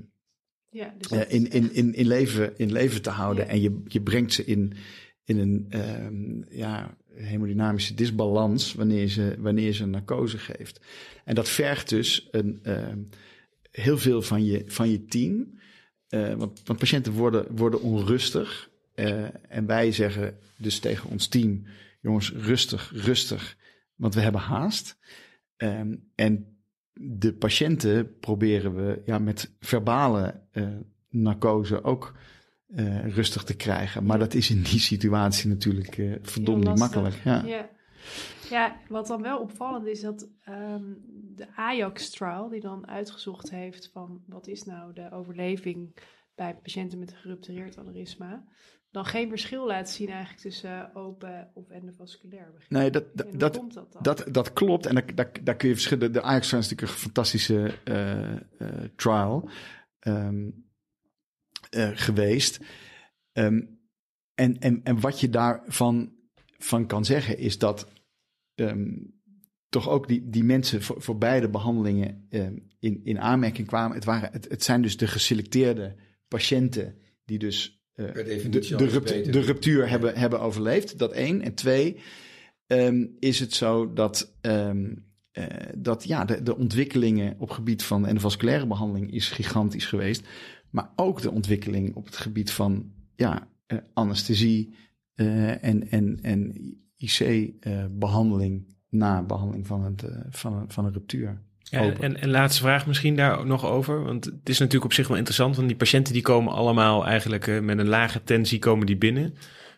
Ja, 0.70 0.95
dus 0.99 1.11
eh, 1.11 1.34
in, 1.34 1.51
in, 1.51 1.72
in, 1.72 1.95
in, 1.95 2.07
leven, 2.07 2.59
in 2.59 2.72
leven 2.72 3.03
te 3.03 3.11
houden. 3.11 3.45
Ja. 3.45 3.51
En 3.51 3.61
je, 3.61 3.82
je 3.84 4.01
brengt 4.01 4.32
ze 4.32 4.45
in, 4.45 4.72
in 5.24 5.39
een 5.39 5.66
ehm, 5.68 6.57
ja, 6.59 6.97
hemodynamische 7.14 7.95
disbalans 7.95 8.74
wanneer 8.74 9.09
ze, 9.09 9.34
wanneer 9.39 9.72
ze 9.72 9.82
een 9.82 9.91
narcose 9.91 10.39
geeft. 10.39 10.80
En 11.24 11.34
dat 11.34 11.49
vergt 11.49 11.89
dus 11.89 12.28
een, 12.30 12.61
heel 13.70 13.99
veel 13.99 14.22
van 14.22 14.45
je, 14.45 14.62
van 14.66 14.91
je 14.91 15.05
team. 15.05 15.57
Eh, 16.09 16.34
want, 16.34 16.61
want 16.64 16.78
patiënten 16.78 17.12
worden, 17.12 17.56
worden 17.56 17.82
onrustig. 17.82 18.70
Eh, 18.94 19.24
en 19.48 19.66
wij 19.66 19.92
zeggen 19.92 20.38
dus 20.56 20.78
tegen 20.78 21.11
ons 21.11 21.26
team: 21.26 21.66
jongens, 22.00 22.32
rustig, 22.32 22.92
rustig, 22.94 23.56
want 23.94 24.14
we 24.14 24.20
hebben 24.20 24.40
haast. 24.40 24.98
Ehm, 25.56 25.94
en 26.14 26.56
de 26.92 27.32
patiënten 27.32 28.18
proberen 28.18 28.74
we 28.74 29.02
ja, 29.04 29.18
met 29.18 29.52
verbale 29.61 30.40
eh, 30.50 30.66
narcose 31.09 31.84
ook 31.84 32.16
rustig 33.04 33.44
te 33.44 33.54
krijgen. 33.54 34.04
Maar 34.04 34.18
dat 34.18 34.34
is 34.34 34.50
in 34.50 34.62
die 34.62 34.80
situatie 34.80 35.48
natuurlijk 35.48 36.18
verdomd 36.22 36.64
niet 36.64 36.78
makkelijk. 36.78 37.14
Ja. 37.24 37.44
Ja. 37.44 37.68
Ja, 38.49 38.76
wat 38.88 39.07
dan 39.07 39.22
wel 39.22 39.38
opvallend 39.38 39.86
is 39.86 40.01
dat 40.01 40.28
ehm, 40.44 40.92
de 41.34 41.55
Ajax-trial, 41.55 42.49
die 42.49 42.61
dan 42.61 42.88
uitgezocht 42.88 43.51
heeft 43.51 43.90
van 43.92 44.22
wat 44.26 44.46
is 44.46 44.64
nou 44.64 44.92
de 44.92 45.11
overleving 45.11 45.96
bij 46.34 46.57
patiënten 46.57 46.99
met 46.99 47.11
een 47.11 47.16
geruptureerd 47.16 47.78
aneurysma, 47.78 48.44
dan 48.90 49.05
geen 49.05 49.28
verschil 49.28 49.66
laat 49.66 49.90
zien 49.90 50.09
eigenlijk 50.09 50.40
tussen 50.40 50.94
open 50.94 51.51
of 51.55 51.68
endovasculair 51.68 52.53
begin. 52.53 52.76
Nee, 52.76 52.90
dat, 52.90 53.05
dat, 53.14 53.40
dat, 53.40 53.59
komt 53.59 53.74
dat 53.74 53.92
dan? 53.92 54.03
dat, 54.03 54.24
dat 54.30 54.53
klopt. 54.53 54.86
En 54.86 54.94
daar, 54.94 55.14
daar, 55.14 55.30
daar 55.42 55.57
kun 55.57 55.68
je 55.68 55.74
verschillen. 55.74 56.12
De 56.12 56.22
Ajax 56.22 56.46
is 56.46 56.53
natuurlijk 56.53 56.80
een 56.80 56.88
fantastische 56.88 57.74
eh, 57.84 58.32
eh, 58.36 58.40
trial 58.96 59.51
ehm, 59.99 60.51
eh, 61.70 61.90
geweest. 61.92 62.61
Ehm, 63.32 63.61
en, 64.34 64.59
en, 64.59 64.80
en 64.84 65.01
wat 65.01 65.20
je 65.20 65.28
daarvan 65.28 66.12
van 66.59 66.86
kan 66.86 67.05
zeggen 67.05 67.38
is 67.38 67.59
dat 67.59 67.86
ehm, 68.59 68.94
toch 69.68 69.88
ook 69.88 70.09
die, 70.09 70.28
die 70.28 70.44
mensen 70.44 70.82
voor, 70.82 71.02
voor 71.02 71.18
beide 71.18 71.48
behandelingen 71.48 72.26
ehm, 72.28 72.56
in, 72.78 73.00
in 73.04 73.20
aanmerking 73.20 73.66
kwamen. 73.66 73.96
Het, 73.96 74.04
waren, 74.04 74.32
het, 74.32 74.48
het 74.48 74.62
zijn 74.62 74.82
dus 74.82 74.96
de 74.96 75.06
geselecteerde 75.06 75.94
patiënten 76.28 76.94
die 77.24 77.38
dus 77.38 77.82
eh, 77.94 78.14
de, 78.14 78.74
de, 78.76 78.86
rupt- 78.86 79.32
de 79.32 79.40
ruptuur 79.40 79.88
hebben, 79.88 80.14
hebben 80.14 80.40
overleefd. 80.40 80.98
Dat 80.98 81.12
één. 81.12 81.42
En 81.42 81.54
twee, 81.54 81.96
ehm, 82.66 83.06
is 83.18 83.40
het 83.40 83.54
zo 83.54 83.92
dat, 83.92 84.34
eh, 84.40 84.70
dat 85.76 86.04
ja, 86.04 86.24
de, 86.24 86.42
de 86.42 86.56
ontwikkelingen 86.56 87.34
op 87.38 87.48
het 87.48 87.56
gebied 87.56 87.82
van 87.82 88.06
endovasculaire 88.06 88.66
behandeling 88.66 89.12
is 89.12 89.28
gigantisch 89.28 89.86
geweest. 89.86 90.26
Maar 90.70 90.92
ook 90.96 91.22
de 91.22 91.30
ontwikkeling 91.30 91.94
op 91.94 92.06
het 92.06 92.16
gebied 92.16 92.50
van 92.50 92.92
ja, 93.16 93.48
eh, 93.66 93.78
anesthesie 93.92 94.74
en, 95.14 95.90
en, 95.90 96.18
en 96.22 96.54
IC-behandeling 96.99 98.76
na 98.88 99.22
behandeling 99.22 99.66
van, 99.66 99.84
het, 99.84 100.03
eh, 100.03 100.16
van, 100.30 100.53
een, 100.53 100.70
van 100.70 100.84
een 100.84 100.92
ruptuur. 100.92 101.40
Ja, 101.62 101.92
en, 101.92 102.20
en 102.20 102.30
laatste 102.30 102.62
vraag 102.62 102.86
misschien 102.86 103.16
daar 103.16 103.46
nog 103.46 103.66
over. 103.66 104.05
Want 104.05 104.24
het 104.24 104.49
is 104.49 104.59
natuurlijk 104.59 104.84
op 104.84 104.92
zich 104.92 105.09
wel 105.09 105.16
interessant. 105.16 105.57
Want 105.57 105.68
die 105.68 105.76
patiënten 105.76 106.12
die 106.12 106.22
komen 106.22 106.53
allemaal 106.53 107.07
eigenlijk 107.07 107.46
eh, 107.46 107.61
met 107.61 107.78
een 107.78 107.88
lage 107.88 108.24
tensie 108.24 108.59
komen 108.59 108.86
die 108.86 108.96
binnen. 108.96 109.34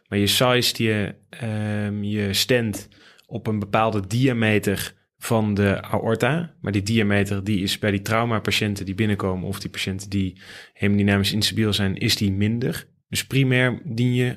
Maar 0.09 0.19
je 0.19 0.27
sized 0.27 0.77
je, 0.79 1.15
ehm, 1.31 2.03
je 2.03 2.33
stent 2.33 2.89
op 3.27 3.47
een 3.47 3.59
bepaalde 3.59 4.07
diameter 4.07 4.95
van 5.19 5.55
de 5.55 5.83
aorta. 5.83 6.55
Maar 6.61 6.73
die 6.73 6.83
diameter 6.83 7.45
die 7.45 7.63
is 7.63 7.79
bij 7.79 7.91
die 7.91 8.03
traumapatiënten 8.03 8.85
die 8.85 8.95
binnenkomen... 8.95 9.49
of 9.49 9.61
die 9.61 9.71
patiënten 9.71 10.11
die 10.11 10.41
hemodynamisch 10.73 11.33
instabiel 11.33 11.73
zijn, 11.73 11.97
is 11.97 12.17
die 12.17 12.33
minder. 12.33 12.87
Dus 13.09 13.27
primair 13.27 13.81
dien 13.85 14.15
je 14.15 14.37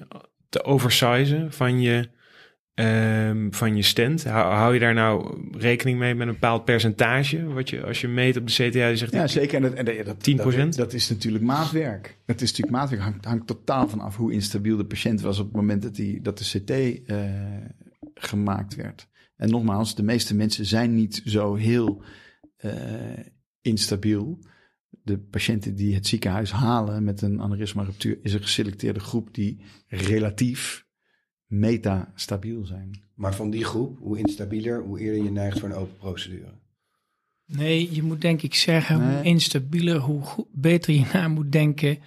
te 0.49 0.63
oversizen 0.63 1.51
van 1.51 1.81
je, 1.81 2.09
ehm, 2.73 3.51
van 3.51 3.75
je 3.75 3.81
stent. 3.81 4.23
Hou, 4.23 4.53
hou 4.53 4.73
je 4.73 4.79
daar 4.79 4.93
nou 4.93 5.41
rekening 5.57 5.99
mee 5.99 6.15
met 6.15 6.27
een 6.27 6.33
bepaald 6.33 6.65
percentage? 6.65 7.43
Wat 7.43 7.69
je, 7.69 7.83
als 7.83 8.01
je 8.01 8.07
meet 8.07 8.37
op 8.37 8.47
de 8.47 8.53
CTA, 8.53 8.87
je 8.87 8.97
zegt... 8.97 9.11
Ja, 9.11 9.27
zeker. 9.27 9.55
En 9.55 9.61
dat, 9.61 9.73
en 9.73 9.85
dat, 9.85 10.05
dat, 10.05 10.29
10%? 10.29 10.57
Dat, 10.57 10.75
dat 10.75 10.93
is 10.93 11.09
natuurlijk 11.09 11.43
maatwerk. 11.43 12.17
Het 12.25 12.41
is 12.41 12.49
natuurlijk 12.49 12.77
maatwerk. 12.77 13.01
Hangt, 13.01 13.25
hangt 13.25 13.47
totaal 13.47 13.89
van 13.89 13.99
af 13.99 14.15
hoe 14.15 14.33
instabiel 14.33 14.77
de 14.77 14.85
patiënt 14.85 15.21
was 15.21 15.39
op 15.39 15.45
het 15.45 15.55
moment 15.55 15.81
dat, 15.81 15.95
die, 15.95 16.21
dat 16.21 16.37
de 16.37 16.43
CT 16.43 16.69
eh, 17.09 17.17
gemaakt 18.13 18.75
werd. 18.75 19.07
En 19.35 19.49
nogmaals, 19.49 19.95
de 19.95 20.03
meeste 20.03 20.35
mensen 20.35 20.65
zijn 20.65 20.95
niet 20.95 21.21
zo 21.25 21.55
heel 21.55 22.03
eh, 22.57 22.71
instabiel. 23.61 24.39
De 24.89 25.19
patiënten 25.19 25.75
die 25.75 25.95
het 25.95 26.07
ziekenhuis 26.07 26.51
halen 26.51 27.03
met 27.03 27.21
een 27.21 27.41
aneurysma-ruptuur 27.41 28.19
is 28.21 28.33
een 28.33 28.41
geselecteerde 28.41 28.99
groep 28.99 29.33
die 29.33 29.61
relatief 29.87 30.85
metastabiel 31.59 32.65
zijn. 32.65 33.01
Maar 33.15 33.35
van 33.35 33.49
die 33.49 33.63
groep, 33.65 33.97
hoe 33.99 34.17
instabieler, 34.17 34.81
hoe 34.81 34.99
eerder 34.99 35.23
je 35.23 35.31
neigt 35.31 35.59
voor 35.59 35.69
een 35.69 35.75
open 35.75 35.97
procedure. 35.97 36.51
Nee, 37.45 37.95
je 37.95 38.03
moet 38.03 38.21
denk 38.21 38.41
ik 38.41 38.55
zeggen, 38.55 38.99
Nee. 38.99 39.15
hoe 39.15 39.23
instabieler, 39.23 39.97
hoe 39.99 40.21
goed, 40.21 40.45
beter 40.51 40.93
je 40.93 41.05
na 41.13 41.27
moet 41.27 41.51
denken 41.51 41.97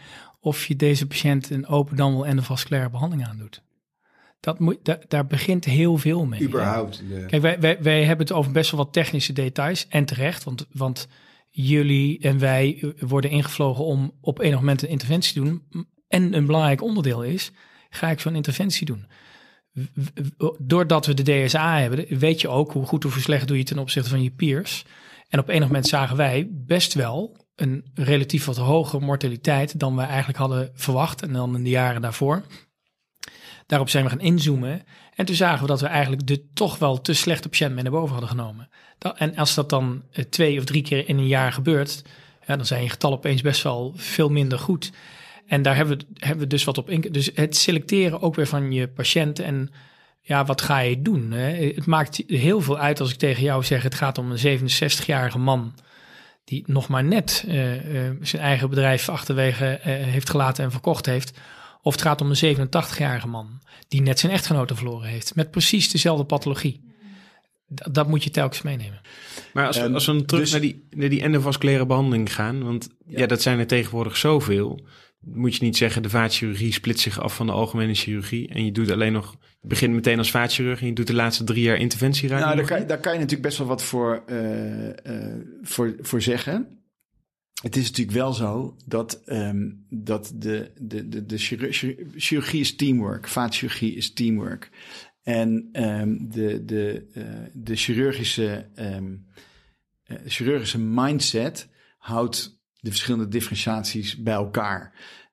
of 0.41 0.67
je 0.67 0.77
deze 0.77 1.07
patiënt 1.07 1.51
een 1.51 1.67
open 1.67 1.97
dan 1.97 2.13
wel 2.13 2.27
endovasculaire 2.27 2.91
behandeling 2.91 3.29
aandoet. 3.29 3.63
Dat 4.41 4.59
moet, 4.59 4.79
da- 4.83 4.99
daar 5.09 5.27
begint 5.27 5.65
heel 5.65 5.97
veel 5.97 6.25
mee. 6.27 6.43
Überhaupt. 6.43 6.99
De, 7.09 7.25
Kijk, 7.27 7.43
wij, 7.43 7.61
wij, 7.61 7.83
wij 7.83 8.05
hebben 8.05 8.27
het 8.27 8.37
over 8.37 8.53
best 8.53 8.71
wel 8.71 8.85
wat 8.85 8.93
technische 8.93 9.33
details. 9.33 9.89
En 9.89 10.05
terecht, 10.05 10.45
want, 10.45 10.67
want 10.73 11.09
jullie 11.51 12.19
en 12.19 12.39
wij 12.39 12.79
eh, 12.81 12.91
worden 13.09 13.31
ingevlogen 13.31 13.85
om 13.85 14.13
op 14.21 14.41
enig 14.41 14.59
moment 14.59 14.83
een 14.83 14.89
interventie 14.89 15.33
te 15.33 15.41
doen. 15.41 15.63
En 16.09 16.35
een 16.35 16.47
belangrijk 16.47 16.83
onderdeel 16.83 17.23
is, 17.25 17.53
ga 17.91 18.11
ik 18.11 18.21
zo'n 18.21 18.35
interventie 18.35 18.87
doen? 18.87 19.07
Doordat 20.59 21.07
we 21.07 21.15
de 21.15 21.45
DSA 21.45 21.79
hebben, 21.79 22.19
weet 22.19 22.41
je 22.41 22.49
ook 22.49 22.73
hoe 22.73 22.87
goed 22.87 23.05
of 23.05 23.13
hoe 23.13 23.23
slecht 23.23 23.49
doe 23.49 23.57
je 23.57 23.65
ten 23.65 23.79
opzichte 23.79 24.11
van 24.11 24.23
je 24.23 24.31
peers. 24.31 24.85
En 25.29 25.39
op 25.39 25.49
enig 25.49 25.67
moment 25.67 25.87
zagen 25.87 26.17
wij 26.17 26.49
best 26.51 26.95
wel 26.95 27.37
een 27.57 27.85
relatief 27.95 28.45
wat 28.45 28.57
hogere 28.57 29.05
mortaliteit 29.05 29.81
dan 29.81 29.97
we 29.97 30.03
eigenlijk 30.03 30.39
hadden 30.39 30.71
verwacht. 30.75 31.23
En 31.23 31.33
dan 31.33 31.57
in 31.57 31.65
de 31.65 31.71
jaren 31.71 32.01
daarvoor. 32.01 32.43
Daarop 33.67 33.89
zijn 33.89 34.05
we 34.05 34.11
gaan 34.11 34.21
inzoomen. 34.21 34.83
En 35.15 35.27
toen 35.27 35.35
zagen 35.35 35.61
we 35.61 35.67
dat 35.67 35.81
we 35.81 35.87
eigenlijk 35.87 36.27
de 36.27 36.53
toch 36.53 36.79
wel 36.79 37.01
te 37.01 37.13
slechte 37.13 37.49
patiënt 37.49 37.75
mee 37.75 37.83
naar 37.83 37.93
boven 37.93 38.11
hadden 38.11 38.29
genomen. 38.31 38.69
En 39.17 39.37
als 39.37 39.55
dat 39.55 39.71
dan 39.71 40.03
eh, 40.13 40.25
twee 40.25 40.59
of 40.59 40.65
drie 40.65 40.83
keer 40.83 41.09
in 41.09 41.19
een 41.19 41.27
jaar 41.27 41.53
gebeurt, 41.53 42.03
ja, 42.47 42.57
dan 42.57 42.67
zijn 42.67 42.83
je 42.83 42.89
getallen 42.89 43.17
opeens 43.17 43.43
best 43.43 43.63
wel 43.63 43.93
veel 43.97 44.29
minder 44.29 44.59
goed. 44.59 44.93
En 45.47 45.63
daar 45.63 45.77
hebben 45.77 45.99
we, 45.99 46.05
hebben 46.15 46.39
we 46.39 46.47
dus 46.47 46.65
wat 46.65 46.79
op 46.79 46.91
in. 46.91 47.01
Dus 47.01 47.31
het 47.35 47.57
selecteren 47.57 48.23
ook 48.23 48.35
weer 48.35 48.47
van 48.47 48.73
je 48.73 48.89
patiënt 48.89 49.39
en 49.39 49.71
ja, 50.21 50.45
wat 50.45 50.61
ga 50.61 50.79
je 50.79 51.03
doen? 51.03 51.31
Hè? 51.31 51.73
Het 51.75 51.87
maakt 51.87 52.23
heel 52.27 52.61
veel 52.61 52.79
uit 52.79 53.01
als 53.01 53.13
ik 53.13 53.19
tegen 53.19 53.43
jou 53.43 53.65
zeg, 53.65 53.83
het 53.83 53.95
gaat 53.95 54.19
om 54.19 54.31
een 54.31 54.59
67-jarige 54.59 55.39
man 55.39 55.75
die 56.47 56.63
nog 56.67 56.89
maar 56.89 57.05
net 57.05 57.45
eh, 57.49 58.07
eh, 58.07 58.15
zijn 58.21 58.43
eigen 58.43 58.71
bedrijf 58.71 59.09
achterwege 59.09 59.67
eh, 59.67 59.93
heeft 59.93 60.31
gelaten 60.31 60.65
en 60.65 60.71
verkocht 60.71 61.07
heeft. 61.07 61.39
Of 61.83 61.93
het 61.93 62.03
gaat 62.03 62.21
om 62.21 62.31
een 62.31 62.57
87-jarige 62.57 63.29
man 63.29 63.61
die 63.89 64.03
net 64.03 64.19
zijn 64.19 64.33
echtgenote 64.33 64.75
verloren 64.75 65.09
heeft. 65.09 65.35
Met 65.35 65.51
precies 65.51 65.91
dezelfde 65.91 66.25
pathologie. 66.25 66.81
dat, 67.69 67.95
dat 67.95 68.09
moet 68.09 68.25
je 68.25 68.31
telkens 68.31 68.63
meenemen. 68.63 69.01
Maar 69.53 69.67
als 69.67 69.77
we, 69.77 69.93
als 69.93 70.07
we 70.07 70.13
dan 70.13 70.25
terug 70.25 70.43
dus- 70.43 70.53
naar 70.53 70.61
die, 70.61 70.87
naar 70.91 71.09
die 71.09 71.23
endovasculaire 71.23 71.87
behandeling 71.87 72.35
gaan, 72.35 72.65
want 72.65 72.89
ja. 73.07 73.27
dat 73.27 73.43
zijn 73.43 73.59
er 73.59 73.67
tegenwoordig 73.67 74.17
zoveel. 74.17 74.87
Moet 75.33 75.57
je 75.57 75.65
niet 75.65 75.77
zeggen, 75.77 76.03
de 76.03 76.11
vaatchirurgie 76.11 76.73
splitst 76.73 77.03
zich 77.03 77.21
af 77.21 77.37
van 77.37 77.47
de 77.47 77.53
algemene 77.53 77.95
chirurgie. 77.95 78.49
En 78.49 78.65
je 78.65 78.73
doet 78.73 78.91
alleen 78.91 79.13
nog, 79.13 79.37
je 79.61 79.69
begint 79.69 79.95
meteen 79.95 80.19
als 80.19 80.31
vaatchirurg 80.31 80.81
en 80.81 80.87
je 80.87 80.93
doet 80.93 81.07
de 81.07 81.15
laatste 81.15 81.45
drie 81.45 81.63
jaar 81.63 81.77
interventie. 81.77 82.29
Nou, 82.29 82.57
daar 82.57 82.67
kan, 82.67 82.87
daar 82.87 83.01
kan 83.01 83.13
je 83.13 83.19
natuurlijk 83.19 83.47
best 83.47 83.59
wel 83.59 83.67
wat 83.67 83.83
voor, 83.83 84.23
eh, 84.27 84.89
eh, 84.89 85.41
voor, 85.63 85.97
voor 86.01 86.23
zeggen. 86.23 86.77
Het 87.63 87.77
is 87.77 87.87
natuurlijk 87.87 88.17
wel 88.17 88.33
zo 88.33 88.77
dat, 88.85 89.23
ehm, 89.25 89.71
dat 89.89 90.33
de, 90.35 90.73
de, 90.81 91.09
de, 91.09 91.27
de 91.27 91.39
chirurgie, 91.39 92.61
is 92.61 92.77
teamwork. 92.77 93.29
Vaatchirurgie 93.29 93.95
is 93.95 94.13
teamwork. 94.13 94.71
En 95.23 95.69
ehm, 95.73 96.17
de, 96.21 96.65
de, 96.65 97.07
eh, 97.13 97.25
de 97.53 97.77
chirurgische, 97.77 98.69
eh, 98.75 98.97
chirurgische 100.27 100.79
mindset 100.79 101.69
houdt 101.99 102.61
de 102.81 102.91
verschillende 102.91 103.29
differentiaties 103.29 104.17
bij 104.17 104.35
elkaar. 104.35 104.93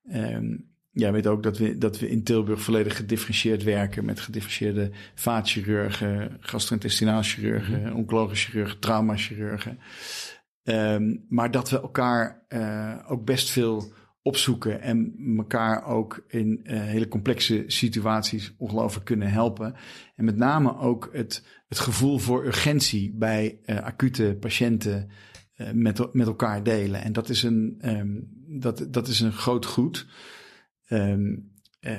Ehm 0.09 0.55
Jij 0.93 1.11
weet 1.11 1.27
ook 1.27 1.43
dat 1.43 1.57
we, 1.57 1.77
dat 1.77 1.99
we 1.99 2.09
in 2.09 2.23
Tilburg 2.23 2.61
volledig 2.61 2.95
gedifferentieerd 2.95 3.63
werken 3.63 4.05
met 4.05 4.19
gedifferentieerde 4.19 4.91
vaatchirurgen, 5.15 6.37
gastrointestinaal 6.39 7.21
chirurgen, 7.21 7.93
oncologische 7.93 8.51
chirurgen, 8.51 8.79
traumachirurgen. 8.79 9.79
Ehm, 10.63 11.15
maar 11.29 11.51
dat 11.51 11.69
we 11.69 11.81
elkaar 11.81 12.45
eh, 12.47 12.95
ook 13.07 13.25
best 13.25 13.49
veel 13.49 13.93
opzoeken 14.21 14.81
en 14.81 15.15
elkaar 15.37 15.85
ook 15.85 16.23
in 16.27 16.59
eh, 16.63 16.81
hele 16.81 17.07
complexe 17.07 17.63
situaties 17.67 18.53
ongelooflijk 18.57 19.05
kunnen 19.05 19.31
helpen. 19.31 19.75
En 20.15 20.25
met 20.25 20.37
name 20.37 20.77
ook 20.77 21.09
het, 21.11 21.45
het 21.67 21.79
gevoel 21.79 22.17
voor 22.17 22.45
urgentie 22.45 23.13
bij 23.15 23.59
eh, 23.63 23.77
acute 23.77 24.37
patiënten 24.39 25.09
eh, 25.53 25.71
met, 25.71 26.13
met 26.13 26.27
elkaar 26.27 26.63
delen. 26.63 27.01
En 27.01 27.13
dat 27.13 27.29
is 27.29 27.43
een, 27.43 27.75
ehm, 27.79 28.19
dat, 28.47 28.87
dat 28.89 29.07
is 29.07 29.19
een 29.19 29.33
groot 29.33 29.65
goed. 29.65 30.05
Ehm, 30.87 31.35
eh, 31.79 31.97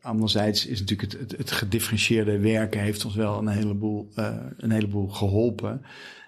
anderzijds 0.00 0.66
is 0.66 0.80
natuurlijk 0.80 1.12
het, 1.12 1.36
het, 1.36 1.50
gedifferentieerde 1.50 2.38
werken 2.38 2.80
heeft 2.80 3.04
ons 3.04 3.14
wel 3.14 3.38
een 3.38 3.48
heleboel, 3.48 4.10
eh, 4.14 4.36
een 4.56 4.70
heleboel 4.70 5.08
geholpen. 5.08 5.82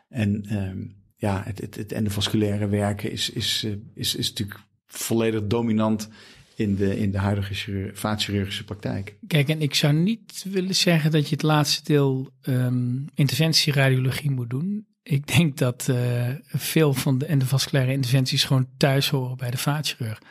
En 0.09 0.45
ehm, 0.47 0.85
ja, 1.17 1.43
het, 1.45 1.61
het, 1.61 1.75
het 1.75 1.93
endovasculaire 1.93 2.69
werken 2.69 3.11
is, 3.11 3.31
is, 3.31 3.67
is, 3.95 4.15
is 4.15 4.29
natuurlijk 4.29 4.61
volledig 4.87 5.47
dominant 5.47 6.09
in 6.55 6.77
de, 6.77 6.99
in 6.99 7.11
de 7.11 7.19
huidige 7.19 7.55
chirurg, 7.55 7.99
vaatchirurgische 7.99 8.65
praktijk. 8.65 9.17
Kijk, 9.27 9.49
en 9.49 9.63
ik 9.63 9.75
zou 9.75 9.93
niet 9.93 10.45
willen 10.49 10.75
zeggen 10.75 11.11
dat 11.11 11.29
je 11.29 11.35
het 11.35 11.43
laatste 11.43 11.83
deel 11.85 12.29
ehm 12.41 12.97
interventieradiologie 13.15 14.31
moet 14.31 14.51
doen. 14.51 14.87
Ik 15.11 15.37
denk 15.37 15.57
dat 15.57 15.89
eh, 15.89 16.29
veel 16.47 16.95
van 16.95 17.19
de 17.19 17.27
endovasculaire 17.27 17.93
interventies 17.93 18.45
gewoon 18.45 18.69
thuis 18.77 19.09
horen 19.09 19.37
bij 19.37 19.51
de 19.51 19.57
vaatchirurg. 19.57 20.23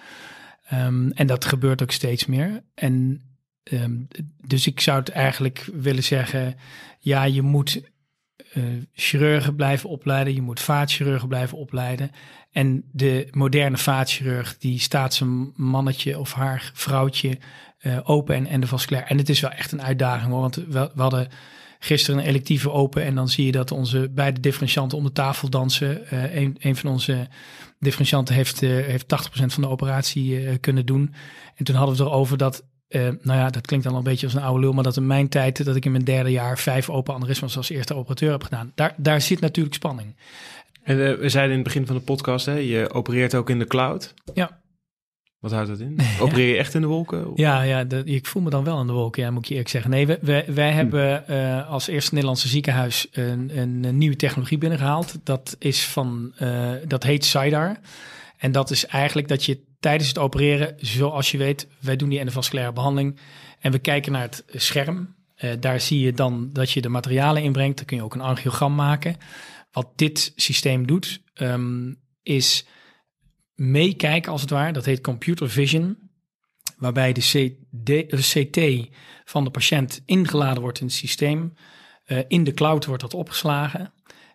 Um, 0.73 1.11
en 1.11 1.28
dat 1.28 1.45
gebeurt 1.45 1.82
ook 1.82 1.91
steeds 1.91 2.25
meer. 2.25 2.63
En 2.73 3.21
um, 3.71 4.07
dus 4.45 4.67
ik 4.67 4.80
zou 4.80 4.99
het 4.99 5.09
eigenlijk 5.09 5.69
willen 5.73 6.03
zeggen, 6.03 6.55
ja, 6.99 7.23
je 7.23 7.41
moet 7.41 7.82
uh, 8.53 8.63
chirurgen 8.93 9.55
blijven 9.55 9.89
opleiden, 9.89 10.34
je 10.34 10.41
moet 10.41 10.59
vaatchirurgen 10.59 11.28
blijven 11.28 11.57
opleiden. 11.57 12.11
En 12.51 12.84
de 12.91 13.28
moderne 13.32 13.78
vaatchirurg, 13.78 14.57
die 14.57 14.80
staat 14.80 15.13
zijn 15.13 15.53
mannetje 15.55 16.19
of 16.19 16.34
haar 16.34 16.71
vrouwtje 16.73 17.38
uh, 17.82 17.99
open 18.03 18.36
en 18.36 18.45
endovasculair. 18.45 19.03
En 19.03 19.17
het 19.17 19.30
is 19.30 19.39
wel 19.39 19.51
echt 19.51 19.71
een 19.71 19.82
uitdaging 19.82 20.32
hoor, 20.32 20.41
want 20.41 20.55
we 20.55 20.91
hadden 20.95 21.28
gisteren 21.80 22.19
een 22.19 22.28
electieve 22.28 22.71
open 22.71 23.03
en 23.03 23.15
dan 23.15 23.30
zie 23.30 23.45
je 23.45 23.51
dat 23.51 23.71
onze 23.71 24.09
beide 24.09 24.39
differentianten 24.39 24.97
om 24.97 25.03
de 25.03 25.11
tafel 25.11 25.49
dansen. 25.49 26.01
Uh, 26.13 26.36
een, 26.36 26.55
een 26.59 26.75
van 26.75 26.91
onze 26.91 27.28
differentianten 27.80 28.36
heeft, 28.36 28.61
uh, 28.61 28.69
heeft 28.69 29.05
80% 29.41 29.45
van 29.45 29.63
de 29.63 29.69
operatie 29.69 30.41
uh, 30.41 30.51
kunnen 30.61 30.86
doen. 30.86 31.13
En 31.55 31.65
toen 31.65 31.75
hadden 31.75 31.95
we 31.95 32.03
het 32.03 32.11
erover 32.11 32.38
dat, 32.38 32.63
uh, 32.89 33.01
nou 33.01 33.39
ja, 33.39 33.49
dat 33.49 33.65
klinkt 33.65 33.86
dan 33.86 33.93
al 33.93 33.99
een 33.99 34.05
beetje 34.05 34.25
als 34.25 34.36
een 34.36 34.41
oude 34.41 34.59
lul, 34.59 34.73
maar 34.73 34.84
dat 34.84 34.97
in 34.97 35.07
mijn 35.07 35.30
tijd, 35.30 35.65
dat 35.65 35.75
ik 35.75 35.86
in 35.86 35.91
mijn 35.91 36.03
derde 36.03 36.32
jaar 36.32 36.57
vijf 36.57 36.89
open 36.89 37.13
aneurysmes 37.13 37.57
als 37.57 37.69
eerste 37.69 37.95
operateur 37.95 38.32
heb 38.32 38.43
gedaan. 38.43 38.71
Daar, 38.75 38.93
daar 38.97 39.21
zit 39.21 39.39
natuurlijk 39.39 39.75
spanning. 39.75 40.15
En 40.84 40.97
we 41.19 41.30
zeiden 41.30 41.57
in 41.57 41.63
het 41.63 41.73
begin 41.73 41.86
van 41.86 41.95
de 41.95 42.01
podcast, 42.01 42.45
hè, 42.45 42.53
je 42.53 42.93
opereert 42.93 43.36
ook 43.36 43.49
in 43.49 43.59
de 43.59 43.67
cloud. 43.67 44.13
Ja. 44.34 44.59
Wat 45.40 45.52
houdt 45.52 45.68
dat 45.68 45.80
in? 45.80 46.00
Opereer 46.22 46.48
je 46.48 46.58
echt 46.58 46.74
in 46.74 46.82
de 46.82 46.88
wolken? 46.88 47.32
Ja, 47.36 47.62
ja 47.62 47.84
de, 47.84 48.04
ik 48.04 48.26
voel 48.26 48.42
me 48.44 48.50
dan 48.50 48.64
wel 48.64 48.82
in 48.82 48.88
de 48.88 48.94
wolken, 48.94 49.24
ja, 49.24 49.32
moet 49.32 49.40
ik 49.40 49.46
je 49.46 49.52
eerlijk 49.52 49.72
zeggen. 49.72 49.92
Nee, 49.92 50.08
wij, 50.08 50.18
wij, 50.22 50.46
wij 50.54 50.72
hebben 50.72 51.24
uh, 51.30 51.70
als 51.70 51.88
eerste 51.88 52.14
Nederlandse 52.14 52.48
ziekenhuis 52.48 53.08
een, 53.12 53.58
een, 53.58 53.84
een, 53.84 53.98
nieuwe 53.98 54.16
technologie 54.16 54.58
binnengehaald. 54.58 55.20
Dat, 55.24 55.56
is 55.60 55.86
van, 55.86 56.34
uh, 56.42 56.72
dat 56.88 57.04
heet 57.04 57.26
SIDAR. 57.26 57.80
En 58.38 58.52
dat 58.52 58.70
is 58.72 58.86
eigenlijk 58.86 59.28
dat 59.28 59.44
je 59.44 59.64
tijdens 59.80 60.08
het 60.08 60.18
opereren, 60.18 60.76
zoals 60.78 61.32
je 61.32 61.38
weet, 61.38 61.68
wij 61.80 61.96
doen 61.96 62.10
die 62.10 62.20
endovasculaire 62.20 62.74
behandeling. 62.74 63.20
En 63.60 63.72
we 63.72 63.80
kijken 63.80 64.12
naar 64.12 64.22
het 64.22 64.44
scherm. 64.48 65.16
Uh, 65.38 65.52
daar 65.60 65.80
zie 65.80 66.00
je 66.00 66.14
dan 66.14 66.50
dat 66.54 66.72
je 66.72 66.82
de 66.82 66.90
materialen 66.90 67.44
inbrengt. 67.44 67.78
Dan 67.78 67.86
kun 67.86 67.98
je 67.98 68.04
ook 68.04 68.14
een 68.16 68.22
angiogram 68.22 68.76
maken. 68.76 69.16
Wat 69.72 69.88
dit 69.96 70.34
systeem 70.36 70.88
doet, 70.88 71.22
um, 71.42 72.00
is 72.24 72.66
meekijken 73.58 74.32
als 74.32 74.41
het 74.41 74.49
ware. 74.49 74.72
Dat 74.74 74.86
heet 74.86 75.01
computer 75.01 75.49
vision. 75.49 75.97
Waarbij 76.78 77.14
de, 77.14 78.05
CT 78.10 78.89
van 79.26 79.43
de 79.43 79.49
patiënt 79.49 80.01
ingeladen 80.05 80.62
wordt 80.62 80.80
in 80.80 80.86
het 80.86 80.95
systeem. 80.95 81.53
Uh, 82.08 82.20
in 82.28 82.43
de 82.43 82.53
cloud 82.53 82.86
wordt 82.86 83.01
dat 83.01 83.14
opgeslagen. 83.14 83.93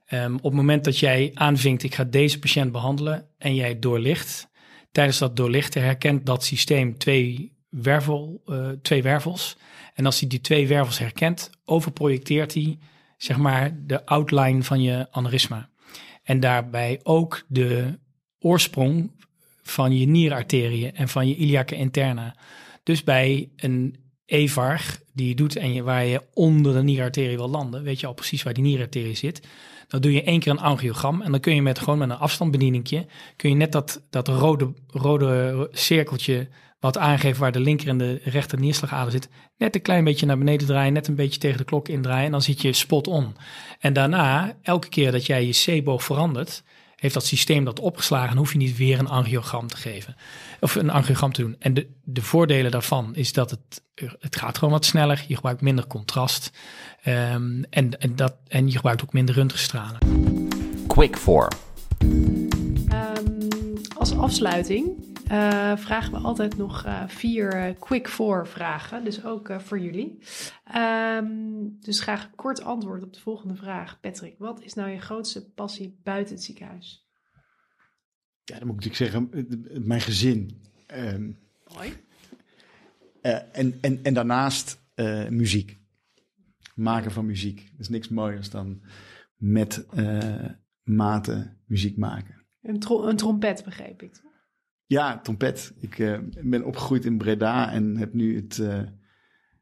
Um, 0.08 0.34
op 0.36 0.42
het 0.42 0.52
moment 0.52 0.84
dat 0.84 0.98
jij 0.98 1.30
aanvinkt, 1.34 1.82
ik 1.82 1.94
ga 1.94 2.04
deze 2.04 2.38
patiënt 2.38 2.72
behandelen 2.72 3.28
en 3.38 3.54
jij 3.54 3.78
doorlicht. 3.78 4.48
Tijdens 4.92 5.18
dat 5.18 5.36
doorlichten 5.36 5.82
herkent 5.82 6.26
dat 6.26 6.44
systeem 6.44 6.98
twee, 6.98 7.56
wervel, 7.68 8.42
uh, 8.46 8.68
twee 8.68 9.02
wervels. 9.02 9.56
En 9.94 10.06
als 10.06 10.20
hij 10.20 10.28
die 10.28 10.40
twee 10.40 10.66
wervels 10.66 10.98
herkent, 10.98 11.50
overprojecteert 11.64 12.54
hij 12.54 12.78
zeg 13.16 13.36
maar 13.36 13.76
de 13.86 14.06
outline 14.06 14.62
van 14.62 14.82
je 14.82 15.06
aneurysma. 15.10 15.68
En 16.22 16.40
daarbij 16.40 17.00
ook 17.02 17.44
de 17.48 17.98
oorsprong 18.42 19.10
van 19.62 19.98
je 19.98 20.06
nierarteriën 20.06 20.94
en 20.94 21.08
van 21.08 21.28
je 21.28 21.36
iliaca 21.36 21.76
interna. 21.76 22.36
Dus 22.82 23.04
bij 23.04 23.48
een 23.56 23.96
EVAR 24.26 24.98
die 25.14 25.28
je 25.28 25.34
doet 25.34 25.56
en 25.56 25.84
waar 25.84 26.04
je 26.04 26.22
onder 26.34 26.72
de 26.72 26.82
nierarterie 26.82 27.36
wil 27.36 27.48
landen, 27.48 27.82
weet 27.82 28.00
je 28.00 28.06
al 28.06 28.14
precies 28.14 28.42
waar 28.42 28.54
die 28.54 28.62
nierarterie 28.62 29.16
zit. 29.16 29.48
Dan 29.88 30.00
doe 30.00 30.12
je 30.12 30.22
één 30.22 30.40
keer 30.40 30.52
een 30.52 30.58
angiogram 30.58 31.22
en 31.22 31.30
dan 31.30 31.40
kun 31.40 31.54
je 31.54 31.62
met 31.62 31.78
gewoon 31.78 31.98
met 31.98 32.10
een 32.10 32.16
afstandsbedieningje, 32.16 33.06
kun 33.36 33.50
je 33.50 33.56
net 33.56 33.72
dat, 33.72 34.02
dat 34.10 34.28
rode, 34.28 34.72
rode 34.86 35.68
cirkeltje 35.72 36.48
wat 36.80 36.98
aangeeft 36.98 37.38
waar 37.38 37.52
de 37.52 37.60
linker 37.60 37.88
en 37.88 37.98
de 37.98 38.20
rechter 38.24 38.58
nierslagader 38.58 39.12
zit, 39.12 39.28
net 39.56 39.74
een 39.74 39.82
klein 39.82 40.04
beetje 40.04 40.26
naar 40.26 40.38
beneden 40.38 40.66
draaien, 40.66 40.92
net 40.92 41.08
een 41.08 41.14
beetje 41.14 41.40
tegen 41.40 41.58
de 41.58 41.64
klok 41.64 41.88
indraaien 41.88 42.24
en 42.24 42.30
dan 42.30 42.42
zit 42.42 42.62
je 42.62 42.72
spot 42.72 43.06
on. 43.06 43.36
En 43.78 43.92
daarna, 43.92 44.56
elke 44.62 44.88
keer 44.88 45.12
dat 45.12 45.26
jij 45.26 45.46
je 45.46 45.80
C-boog 45.80 46.04
verandert, 46.04 46.62
heeft 47.02 47.14
dat 47.14 47.26
systeem 47.26 47.64
dat 47.64 47.80
opgeslagen 47.80 48.30
en 48.30 48.36
hoef 48.36 48.52
je 48.52 48.58
niet 48.58 48.76
weer 48.76 48.98
een 48.98 49.08
angiogram 49.08 49.66
te 49.66 49.76
geven. 49.76 50.16
Of 50.60 50.74
een 50.74 50.90
angiogram 50.90 51.32
te 51.32 51.42
doen. 51.42 51.56
En 51.58 51.74
de, 51.74 51.86
de 52.04 52.22
voordelen 52.22 52.70
daarvan 52.70 53.14
is 53.14 53.32
dat 53.32 53.50
het, 53.50 53.82
het 54.20 54.36
gaat 54.36 54.58
gewoon 54.58 54.72
wat 54.72 54.84
sneller. 54.84 55.24
Je 55.28 55.34
gebruikt 55.34 55.60
minder 55.60 55.86
contrast. 55.86 56.50
Um, 57.06 57.64
en, 57.70 58.00
en, 58.00 58.16
dat, 58.16 58.34
en 58.48 58.66
je 58.66 58.76
gebruikt 58.76 59.02
ook 59.02 59.12
minder 59.12 59.34
röntgenstralen. 59.34 59.98
Quick 60.86 61.16
for. 61.16 61.48
Um, 62.02 63.48
als 63.96 64.16
afsluiting 64.16 65.11
uh, 65.32 65.76
vragen 65.76 66.12
we 66.12 66.18
altijd 66.18 66.56
nog 66.56 66.86
uh, 66.86 67.08
vier 67.08 67.68
uh, 67.68 67.78
quick 67.78 68.08
for 68.08 68.46
vragen. 68.46 69.04
Dus 69.04 69.24
ook 69.24 69.52
voor 69.58 69.78
jullie. 69.80 70.18
Um, 70.76 71.76
dus 71.80 72.00
graag 72.00 72.30
kort 72.30 72.62
antwoord 72.62 73.02
op 73.02 73.12
de 73.12 73.20
volgende 73.20 73.56
vraag. 73.56 74.00
Patrick, 74.00 74.38
wat 74.38 74.62
is 74.62 74.74
nou 74.74 74.90
je 74.90 75.00
grootste 75.00 75.52
passie 75.52 76.00
buiten 76.02 76.34
het 76.34 76.44
ziekenhuis? 76.44 77.08
Ja, 78.44 78.58
dan 78.58 78.66
moet 78.66 78.84
ik 78.84 78.94
zeggen, 78.94 79.30
mijn 79.86 80.00
gezin. 80.00 80.62
Um, 80.94 81.38
Mooi. 81.76 81.92
en, 83.52 83.78
en, 83.80 84.02
en 84.02 84.14
daarnaast 84.14 84.80
muziek. 85.28 85.80
Maken 86.74 87.10
van 87.10 87.26
muziek. 87.26 87.60
Er 87.60 87.80
is 87.80 87.88
niks 87.88 88.08
mooiers 88.08 88.50
dan 88.50 88.82
met 89.36 89.86
maten 90.82 91.62
muziek 91.66 91.96
maken. 91.96 92.46
Een, 92.62 92.78
tro 92.78 93.06
een 93.06 93.16
trompet, 93.16 93.64
begreep 93.64 94.02
ik. 94.02 94.30
Ja, 94.92 95.18
trompet. 95.18 95.72
Ik 95.80 95.98
uh, 95.98 96.18
ben 96.42 96.64
opgegroeid 96.64 97.04
in 97.04 97.18
Breda 97.18 97.72
en 97.72 97.96
heb 97.96 98.12
nu 98.12 98.36
het 98.36 98.58
uh, 98.58 98.82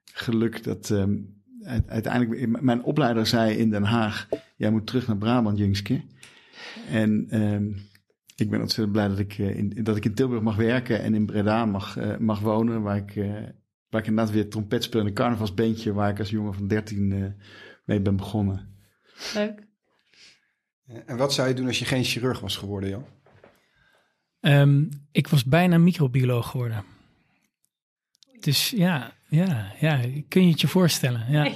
geluk 0.05 0.65
dat 0.65 0.91
um, 0.91 1.43
uiteindelijk 1.87 2.63
mijn 2.63 2.83
opleider 2.83 3.27
zei 3.27 3.57
in 3.57 3.71
Den 3.71 3.83
Haag: 3.83 4.29
jij 4.57 4.71
moet 4.71 4.87
terug 4.87 5.07
naar 5.07 5.17
Brabant, 5.17 5.59
Jungske. 5.59 6.03
En 6.89 7.43
um, 7.43 7.77
ik 8.37 8.51
ben 8.51 8.61
ontzettend 8.61 8.93
blij 8.93 9.09
dat 9.09 9.19
ik, 9.19 9.39
uh, 9.39 9.57
in, 9.57 9.83
dat 9.83 9.97
ik 9.97 10.05
in 10.05 10.15
Tilburg 10.15 10.43
mag 10.43 10.57
werken 10.57 11.03
en 11.03 11.15
in 11.15 11.27
Breda 11.27 11.65
mag, 11.65 12.19
mag 12.19 12.41
wonen, 12.41 12.83
waar 12.83 12.97
ik, 12.97 13.15
waar 13.89 14.01
ik 14.01 14.07
inderdaad 14.07 14.35
weer 14.35 14.49
trompet 14.49 14.83
speel 14.83 15.01
in 15.01 15.07
een 15.07 15.15
carnavalsbeentje 15.15 15.93
waar 15.93 16.11
ik 16.11 16.19
als 16.19 16.31
jongen 16.31 16.55
van 16.55 16.69
13 16.69 17.35
mee 17.85 18.01
ben 18.01 18.17
begonnen. 18.17 18.75
Leuk. 19.35 19.69
En 21.07 21.17
wat 21.17 21.33
zou 21.33 21.49
je 21.49 21.55
doen 21.55 21.67
als 21.67 21.79
je 21.79 21.85
geen 21.85 22.05
chirurg 22.05 22.41
was 22.41 22.57
geworden, 22.57 22.89
Jan? 22.91 23.05
Ehm, 24.41 24.83
ik 25.13 25.29
was 25.29 25.45
bijna 25.45 25.79
microbioloog 25.79 26.49
geworden. 26.51 26.85
Dus 28.41 28.71
ja, 28.71 29.13
ja, 29.29 29.73
ja, 29.81 30.01
kun 30.29 30.45
je 30.45 30.51
het 30.51 30.61
je 30.61 30.69
voorstellen? 30.69 31.25
Ja, 31.31 31.51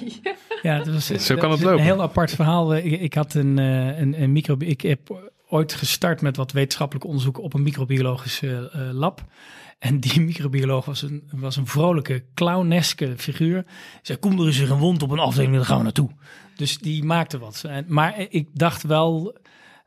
ja 0.63 0.79
het 0.79 0.93
was, 0.93 1.07
Zo 1.07 1.37
kan 1.37 1.51
het 1.51 1.61
lopen. 1.61 1.79
Een 1.79 1.85
heel 1.85 2.03
apart 2.03 2.31
verhaal. 2.35 2.75
Ik, 2.77 3.01
ik 3.01 3.15
had 3.15 3.35
een, 3.35 3.59
eh, 3.59 3.99
een, 3.99 4.23
een 4.23 4.33
micro, 4.33 4.57
ik 4.59 4.81
heb 4.81 5.31
ooit 5.49 5.75
gestart 5.75 6.21
met 6.21 6.37
wat 6.37 6.53
wetenschappelijk 6.53 7.07
onderzoek 7.07 7.39
op 7.39 7.55
een 7.55 7.63
microbiologisch 7.63 8.43
eh, 8.43 8.61
lab. 8.93 9.25
En 9.79 10.01
die 10.01 10.21
microbioloog 10.21 10.85
was 10.85 11.03
een, 11.03 11.23
was 11.33 11.57
een 11.57 11.67
vrolijke, 11.67 12.25
clowneske 12.35 13.15
figuur. 13.17 13.65
Zei, 14.03 14.19
kom 14.19 14.41
er 14.41 14.47
eens 14.47 14.59
een 14.59 14.79
wond 14.79 15.03
op 15.03 15.11
een 15.11 15.19
afdeling, 15.19 15.55
daar 15.55 15.65
gaan 15.65 15.77
we 15.77 15.83
naartoe. 15.83 16.11
Dus 16.57 16.79
die 16.79 17.05
maakte 17.05 17.39
wat. 17.39 17.65
En- 17.69 17.85
Maar 17.89 18.27
ik 18.29 18.49
dacht 18.53 18.83
wel, 18.83 19.37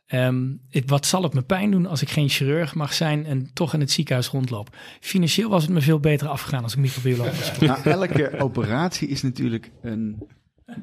ehm, 0.08 0.51
wat 0.86 1.05
zal 1.05 1.24
het 1.24 1.34
me 1.34 1.41
pijn 1.41 1.72
doen 1.72 1.86
als 1.86 2.01
ik 2.01 2.10
geen 2.10 2.30
chirurg 2.30 2.76
mag 2.76 2.93
zijn 2.93 3.26
en 3.26 3.53
toch 3.53 3.74
in 3.74 3.80
het 3.80 3.91
ziekenhuis 3.91 4.28
rondloop? 4.28 4.76
Financieel 4.99 5.49
was 5.49 5.64
het 5.64 5.72
me 5.72 5.82
veel 5.82 5.99
beter 5.99 6.28
afgegaan 6.28 6.64
als 6.64 6.74
ik 6.74 6.80
microbioloog 6.80 7.38
was. 7.38 7.60
Nou, 7.68 7.82
elke 7.84 8.39
operatie 8.39 9.08
is 9.08 9.22
natuurlijk 9.22 9.72
een, 9.82 10.28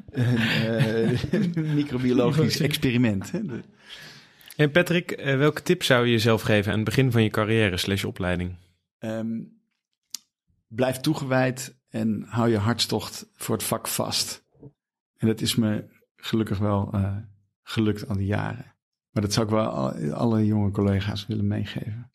een, 0.09 0.37
eh, 0.37 1.19
microbiologisch 1.75 2.59
experiment. 2.59 3.31
Hè? 3.31 3.45
De- 3.45 3.63
En 4.55 4.71
Patrick, 4.71 5.11
eh, 5.11 5.37
welke 5.37 5.61
tip 5.61 5.83
zou 5.83 6.05
je 6.05 6.11
jezelf 6.11 6.41
geven 6.41 6.71
aan 6.71 6.77
het 6.77 6.85
begin 6.87 7.11
van 7.11 7.23
je 7.23 7.29
carrière 7.29 7.77
slash 7.77 8.03
opleiding? 8.03 8.55
Ehm, 8.99 9.27
blijf 10.67 10.97
toegewijd 10.97 11.75
en 11.89 12.25
hou 12.27 12.49
je 12.49 12.57
hartstocht 12.57 13.27
voor 13.35 13.55
het 13.55 13.63
vak 13.63 13.87
vast. 13.87 14.43
En 15.17 15.27
dat 15.27 15.41
is 15.41 15.55
me 15.55 15.85
gelukkig 16.15 16.57
wel 16.57 16.89
eh, 16.93 17.15
gelukt 17.63 18.07
al 18.07 18.15
die 18.15 18.25
jaren. 18.25 18.74
Maar 19.15 19.23
dat 19.23 19.33
zou 19.33 19.45
ik 19.45 19.51
wel 19.51 19.65
al- 19.65 20.11
alle 20.13 20.45
jonge 20.45 20.71
collega's 20.71 21.25
willen 21.27 21.47
meegeven. 21.47 22.11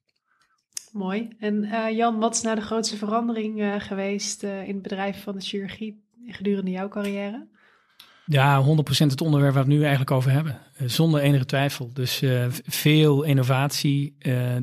Mooi. 0.92 1.28
En 1.38 1.64
eh, 1.64 1.96
Jan, 1.96 2.18
wat 2.18 2.34
is 2.34 2.42
nou 2.42 2.56
de 2.56 2.62
grootste 2.62 2.96
verandering 2.96 3.60
eh, 3.60 3.74
geweest 3.78 4.42
eh, 4.42 4.62
in 4.68 4.74
het 4.74 4.82
bedrijf 4.82 5.22
van 5.22 5.34
de 5.34 5.40
chirurgie 5.40 6.04
gedurende 6.26 6.70
jouw 6.70 6.88
carrière? 6.88 7.48
Ja, 8.26 8.64
100% 8.64 8.66
het 8.88 9.20
onderwerp 9.20 9.54
waar 9.54 9.64
we 9.64 9.68
het 9.68 9.78
nu 9.78 9.80
eigenlijk 9.80 10.10
over 10.10 10.30
hebben. 10.30 10.58
Zonder 10.84 11.20
enige 11.20 11.44
twijfel. 11.44 11.90
Dus 11.92 12.22
eh, 12.22 12.46
veel 12.66 13.22
innovatie. 13.22 14.16
eh 14.18 14.56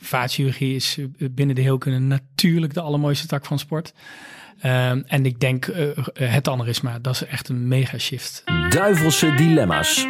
vaatchirurgie 0.00 0.74
is 0.74 0.98
binnen 1.30 1.54
de 1.54 1.60
heelkunde 1.62 1.98
natuurlijk 1.98 2.74
de 2.74 2.80
allermooiste 2.80 3.26
tak 3.26 3.44
van 3.46 3.58
sport. 3.58 3.94
Ehm, 4.60 5.02
en 5.06 5.26
ik 5.26 5.40
denk 5.40 5.66
eh, 5.66 5.88
het 6.12 6.48
aneurysma, 6.48 6.98
dat 6.98 7.14
is 7.14 7.24
echt 7.24 7.48
een 7.48 7.68
mega 7.68 7.98
shift. 7.98 8.42
Duivelse 8.68 9.34
dilemma's. 9.34 10.06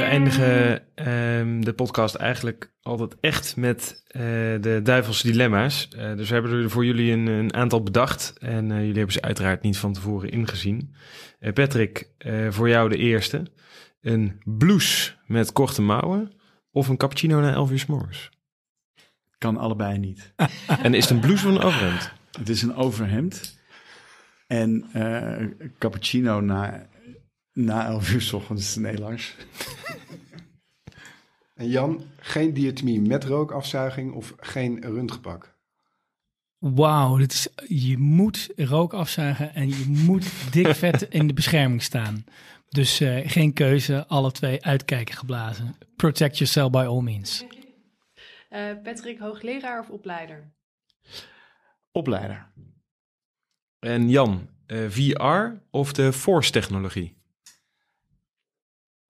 We 0.00 0.06
eindigen 0.06 0.82
ehm, 0.94 1.60
de 1.60 1.72
podcast 1.72 2.14
eigenlijk 2.14 2.72
altijd 2.82 3.16
echt 3.20 3.56
met 3.56 4.02
eh, 4.06 4.22
de 4.60 4.80
duivelse 4.82 5.26
dilemma's. 5.26 5.88
Eh, 5.88 6.16
dus 6.16 6.28
we 6.28 6.34
hebben 6.34 6.62
er 6.62 6.70
voor 6.70 6.84
jullie 6.84 7.12
een, 7.12 7.26
een 7.26 7.54
aantal 7.54 7.82
bedacht. 7.82 8.34
En 8.38 8.70
eh, 8.70 8.78
jullie 8.78 8.94
hebben 8.94 9.12
ze 9.12 9.22
uiteraard 9.22 9.62
niet 9.62 9.76
van 9.76 9.92
tevoren 9.92 10.30
ingezien. 10.30 10.94
Patrick, 11.54 12.08
voor 12.48 12.68
jou 12.68 12.88
de 12.88 12.96
eerste. 12.96 13.42
Een 14.00 14.40
blouse 14.44 15.12
met 15.26 15.52
korte 15.52 15.82
mouwen 15.82 16.32
of 16.70 16.88
een 16.88 16.96
cappuccino 16.96 17.40
na 17.40 17.52
11 17.52 17.70
uur 17.70 17.78
s 17.78 17.86
morgens? 17.86 18.30
Kan 19.38 19.56
allebei 19.56 19.98
niet. 19.98 20.32
En 20.82 20.94
is 20.94 21.02
het 21.02 21.12
een 21.12 21.20
blouse 21.20 21.48
of 21.48 21.54
een 21.54 21.62
overhemd? 21.62 22.12
Het 22.38 22.48
is 22.48 22.62
een 22.62 22.74
overhemd. 22.74 23.58
En 24.46 24.90
cappuccino 25.78 26.40
na, 26.40 26.88
na 27.52 27.86
11 27.86 28.12
uur 28.12 28.20
's 28.20 28.32
ochtends. 28.32 28.76
Nee, 28.76 28.98
Lars. 28.98 29.34
En 31.60 31.68
Jan, 31.68 32.02
geen 32.16 32.54
diatomie 32.54 33.00
met 33.00 33.24
rookafzuiging 33.24 34.12
of 34.12 34.34
geen 34.36 34.80
röntgenpak? 34.82 35.58
Wauw, 36.58 37.16
dit 37.16 37.32
is, 37.32 37.48
je 37.68 37.98
moet 37.98 38.50
rook 38.56 38.92
afzuigen 38.92 39.54
en 39.54 39.68
je 39.68 39.84
moet 39.86 40.52
dik 40.52 40.74
vet 40.84 41.02
in 41.02 41.26
de 41.26 41.32
bescherming 41.32 41.82
staan. 41.82 42.24
Dus 42.68 43.00
eh, 43.00 43.30
geen 43.30 43.52
keuze, 43.52 44.06
alle 44.06 44.32
twee 44.32 44.64
uitkijken 44.64 45.14
geblazen. 45.14 45.74
Protect 45.96 46.38
yourself 46.38 46.70
by 46.70 46.84
all 46.88 47.02
means. 47.02 47.44
Eh, 48.48 48.72
Patrick, 48.82 49.18
hoogleraar 49.18 49.80
of 49.80 49.88
opleider? 49.88 50.52
Opleider. 51.92 52.52
En 53.78 54.08
Jan, 54.08 54.48
eh, 54.66 54.88
VR 54.88 55.60
of 55.70 55.92
de 55.92 56.12
Force-technologie? 56.12 57.19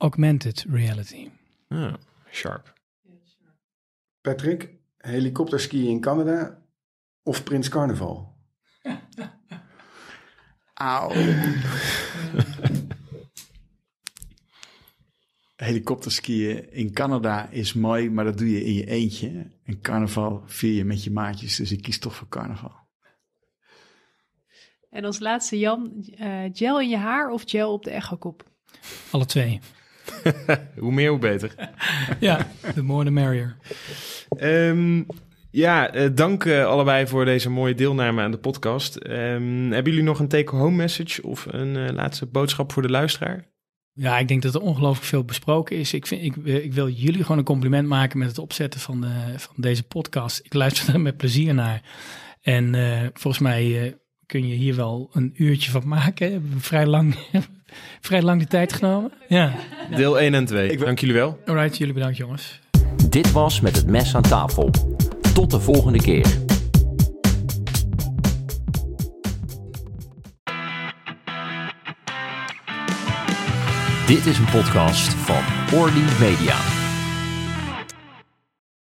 Augmented 0.03 0.65
reality. 0.69 1.31
Ah, 1.69 1.95
sharp. 2.31 2.73
Patrick, 4.21 4.69
helikopterskiën 4.97 5.89
in 5.89 6.01
Canada 6.01 6.63
of 7.23 7.43
Prins 7.45 7.69
Carnaval? 7.69 8.35
Auw. 10.75 11.13
Helikopterskiën 15.57 16.73
in 16.73 16.93
Canada 16.93 17.49
is 17.49 17.73
mooi, 17.73 18.11
maar 18.11 18.25
dat 18.25 18.39
doe 18.39 18.51
je 18.51 18.65
in 18.65 18.75
je 18.75 18.87
eentje. 18.87 19.51
En 19.65 19.81
carnaval 19.81 20.43
vier 20.47 20.75
je 20.75 20.85
met 20.85 21.05
je 21.05 21.11
maatjes, 21.11 21.57
dus 21.57 21.73
ik 21.73 21.83
kies 21.83 21.99
toch 21.99 22.15
voor 22.15 22.29
carnaval. 22.29 22.75
En 24.91 25.05
als 25.05 25.19
laatste 25.19 25.59
Jan, 25.59 26.05
eh, 26.17 26.45
gel 26.53 26.81
in 26.81 26.89
je 26.89 26.97
haar 26.97 27.31
of 27.31 27.43
gel 27.47 27.73
op 27.73 27.85
de 27.85 27.91
echokop? 27.91 28.51
Alle 29.11 29.27
twee. 29.27 29.61
Hoe 30.79 30.93
meer, 30.93 31.11
hoe 31.11 31.19
beter. 31.19 31.55
Ja, 32.21 32.47
the 32.75 32.83
more 32.83 33.05
the 33.05 33.11
merrier. 33.11 33.57
Ehm, 34.37 35.03
ja, 35.51 35.93
eh, 35.93 36.09
dank 36.15 36.45
eh, 36.45 36.65
allebei 36.65 37.07
voor 37.07 37.25
deze 37.25 37.51
mooie 37.51 37.75
deelname 37.75 38.23
aan 38.23 38.31
de 38.31 38.39
podcast. 38.39 38.97
Ehm, 38.97 39.71
hebben 39.71 39.93
jullie 39.93 40.03
nog 40.03 40.19
een 40.19 40.29
take-home 40.29 40.77
message 40.77 41.23
of 41.23 41.47
een 41.51 41.77
eh, 41.77 41.95
laatste 41.95 42.27
boodschap 42.27 42.73
voor 42.73 42.83
de 42.83 42.91
luisteraar? 42.91 43.49
Ja, 43.93 44.19
ik 44.19 44.29
denk 44.29 44.43
dat 44.43 44.55
er 44.55 44.61
ongelooflijk 44.61 45.07
veel 45.07 45.25
besproken 45.25 45.77
is. 45.77 45.93
Ik, 45.93 46.07
vind, 46.07 46.23
ik, 46.23 46.37
ik 46.37 46.73
wil 46.73 46.89
jullie 46.89 47.23
gewoon 47.23 47.39
een 47.39 47.45
compliment 47.45 47.89
maken 47.89 48.19
met 48.19 48.29
het 48.29 48.39
opzetten 48.39 48.81
van, 48.81 49.01
de, 49.01 49.35
van 49.37 49.55
deze 49.57 49.83
podcast. 49.83 50.41
Ik 50.43 50.55
luister 50.55 50.89
er 50.95 51.01
met 51.01 51.17
plezier 51.17 51.55
naar. 51.55 51.83
En 52.41 52.75
eh, 52.75 53.09
volgens 53.13 53.43
mij 53.43 53.83
eh, 53.83 53.93
kun 54.31 54.49
je 54.49 54.55
hier 54.55 54.75
wel 54.77 55.09
een 55.13 55.33
uurtje 55.37 55.71
van 55.71 55.89
maken. 55.89 56.27
We 56.27 56.33
hebben 56.33 56.61
vrij 56.61 56.87
lang, 56.87 57.15
vrij 58.09 58.23
lang 58.23 58.41
de 58.41 58.47
tijd 58.47 58.73
genomen. 58.73 59.13
Ja, 59.29 59.55
Deel 59.97 60.19
1 60.21 60.35
en 60.35 60.45
2. 60.45 60.69
Ik 60.71 60.77
wil- 60.77 60.87
Dank 60.87 60.99
jullie 60.99 61.15
wel. 61.15 61.39
alright. 61.47 61.77
Jullie 61.79 61.95
bedankt 61.95 62.17
jongens. 62.17 62.61
Dit 63.09 63.33
was 63.33 63.61
met 63.61 63.77
het 63.77 63.87
mes 63.87 64.15
aan 64.15 64.23
tafel. 64.23 64.71
Tot 65.35 65.51
de 65.51 65.61
volgende 65.61 65.99
keer. 65.99 66.27
Dit 74.07 74.27
is 74.27 74.39
een 74.39 74.51
podcast 74.51 75.09
van 75.15 75.43
Orly 75.79 76.03
Media. 76.21 76.57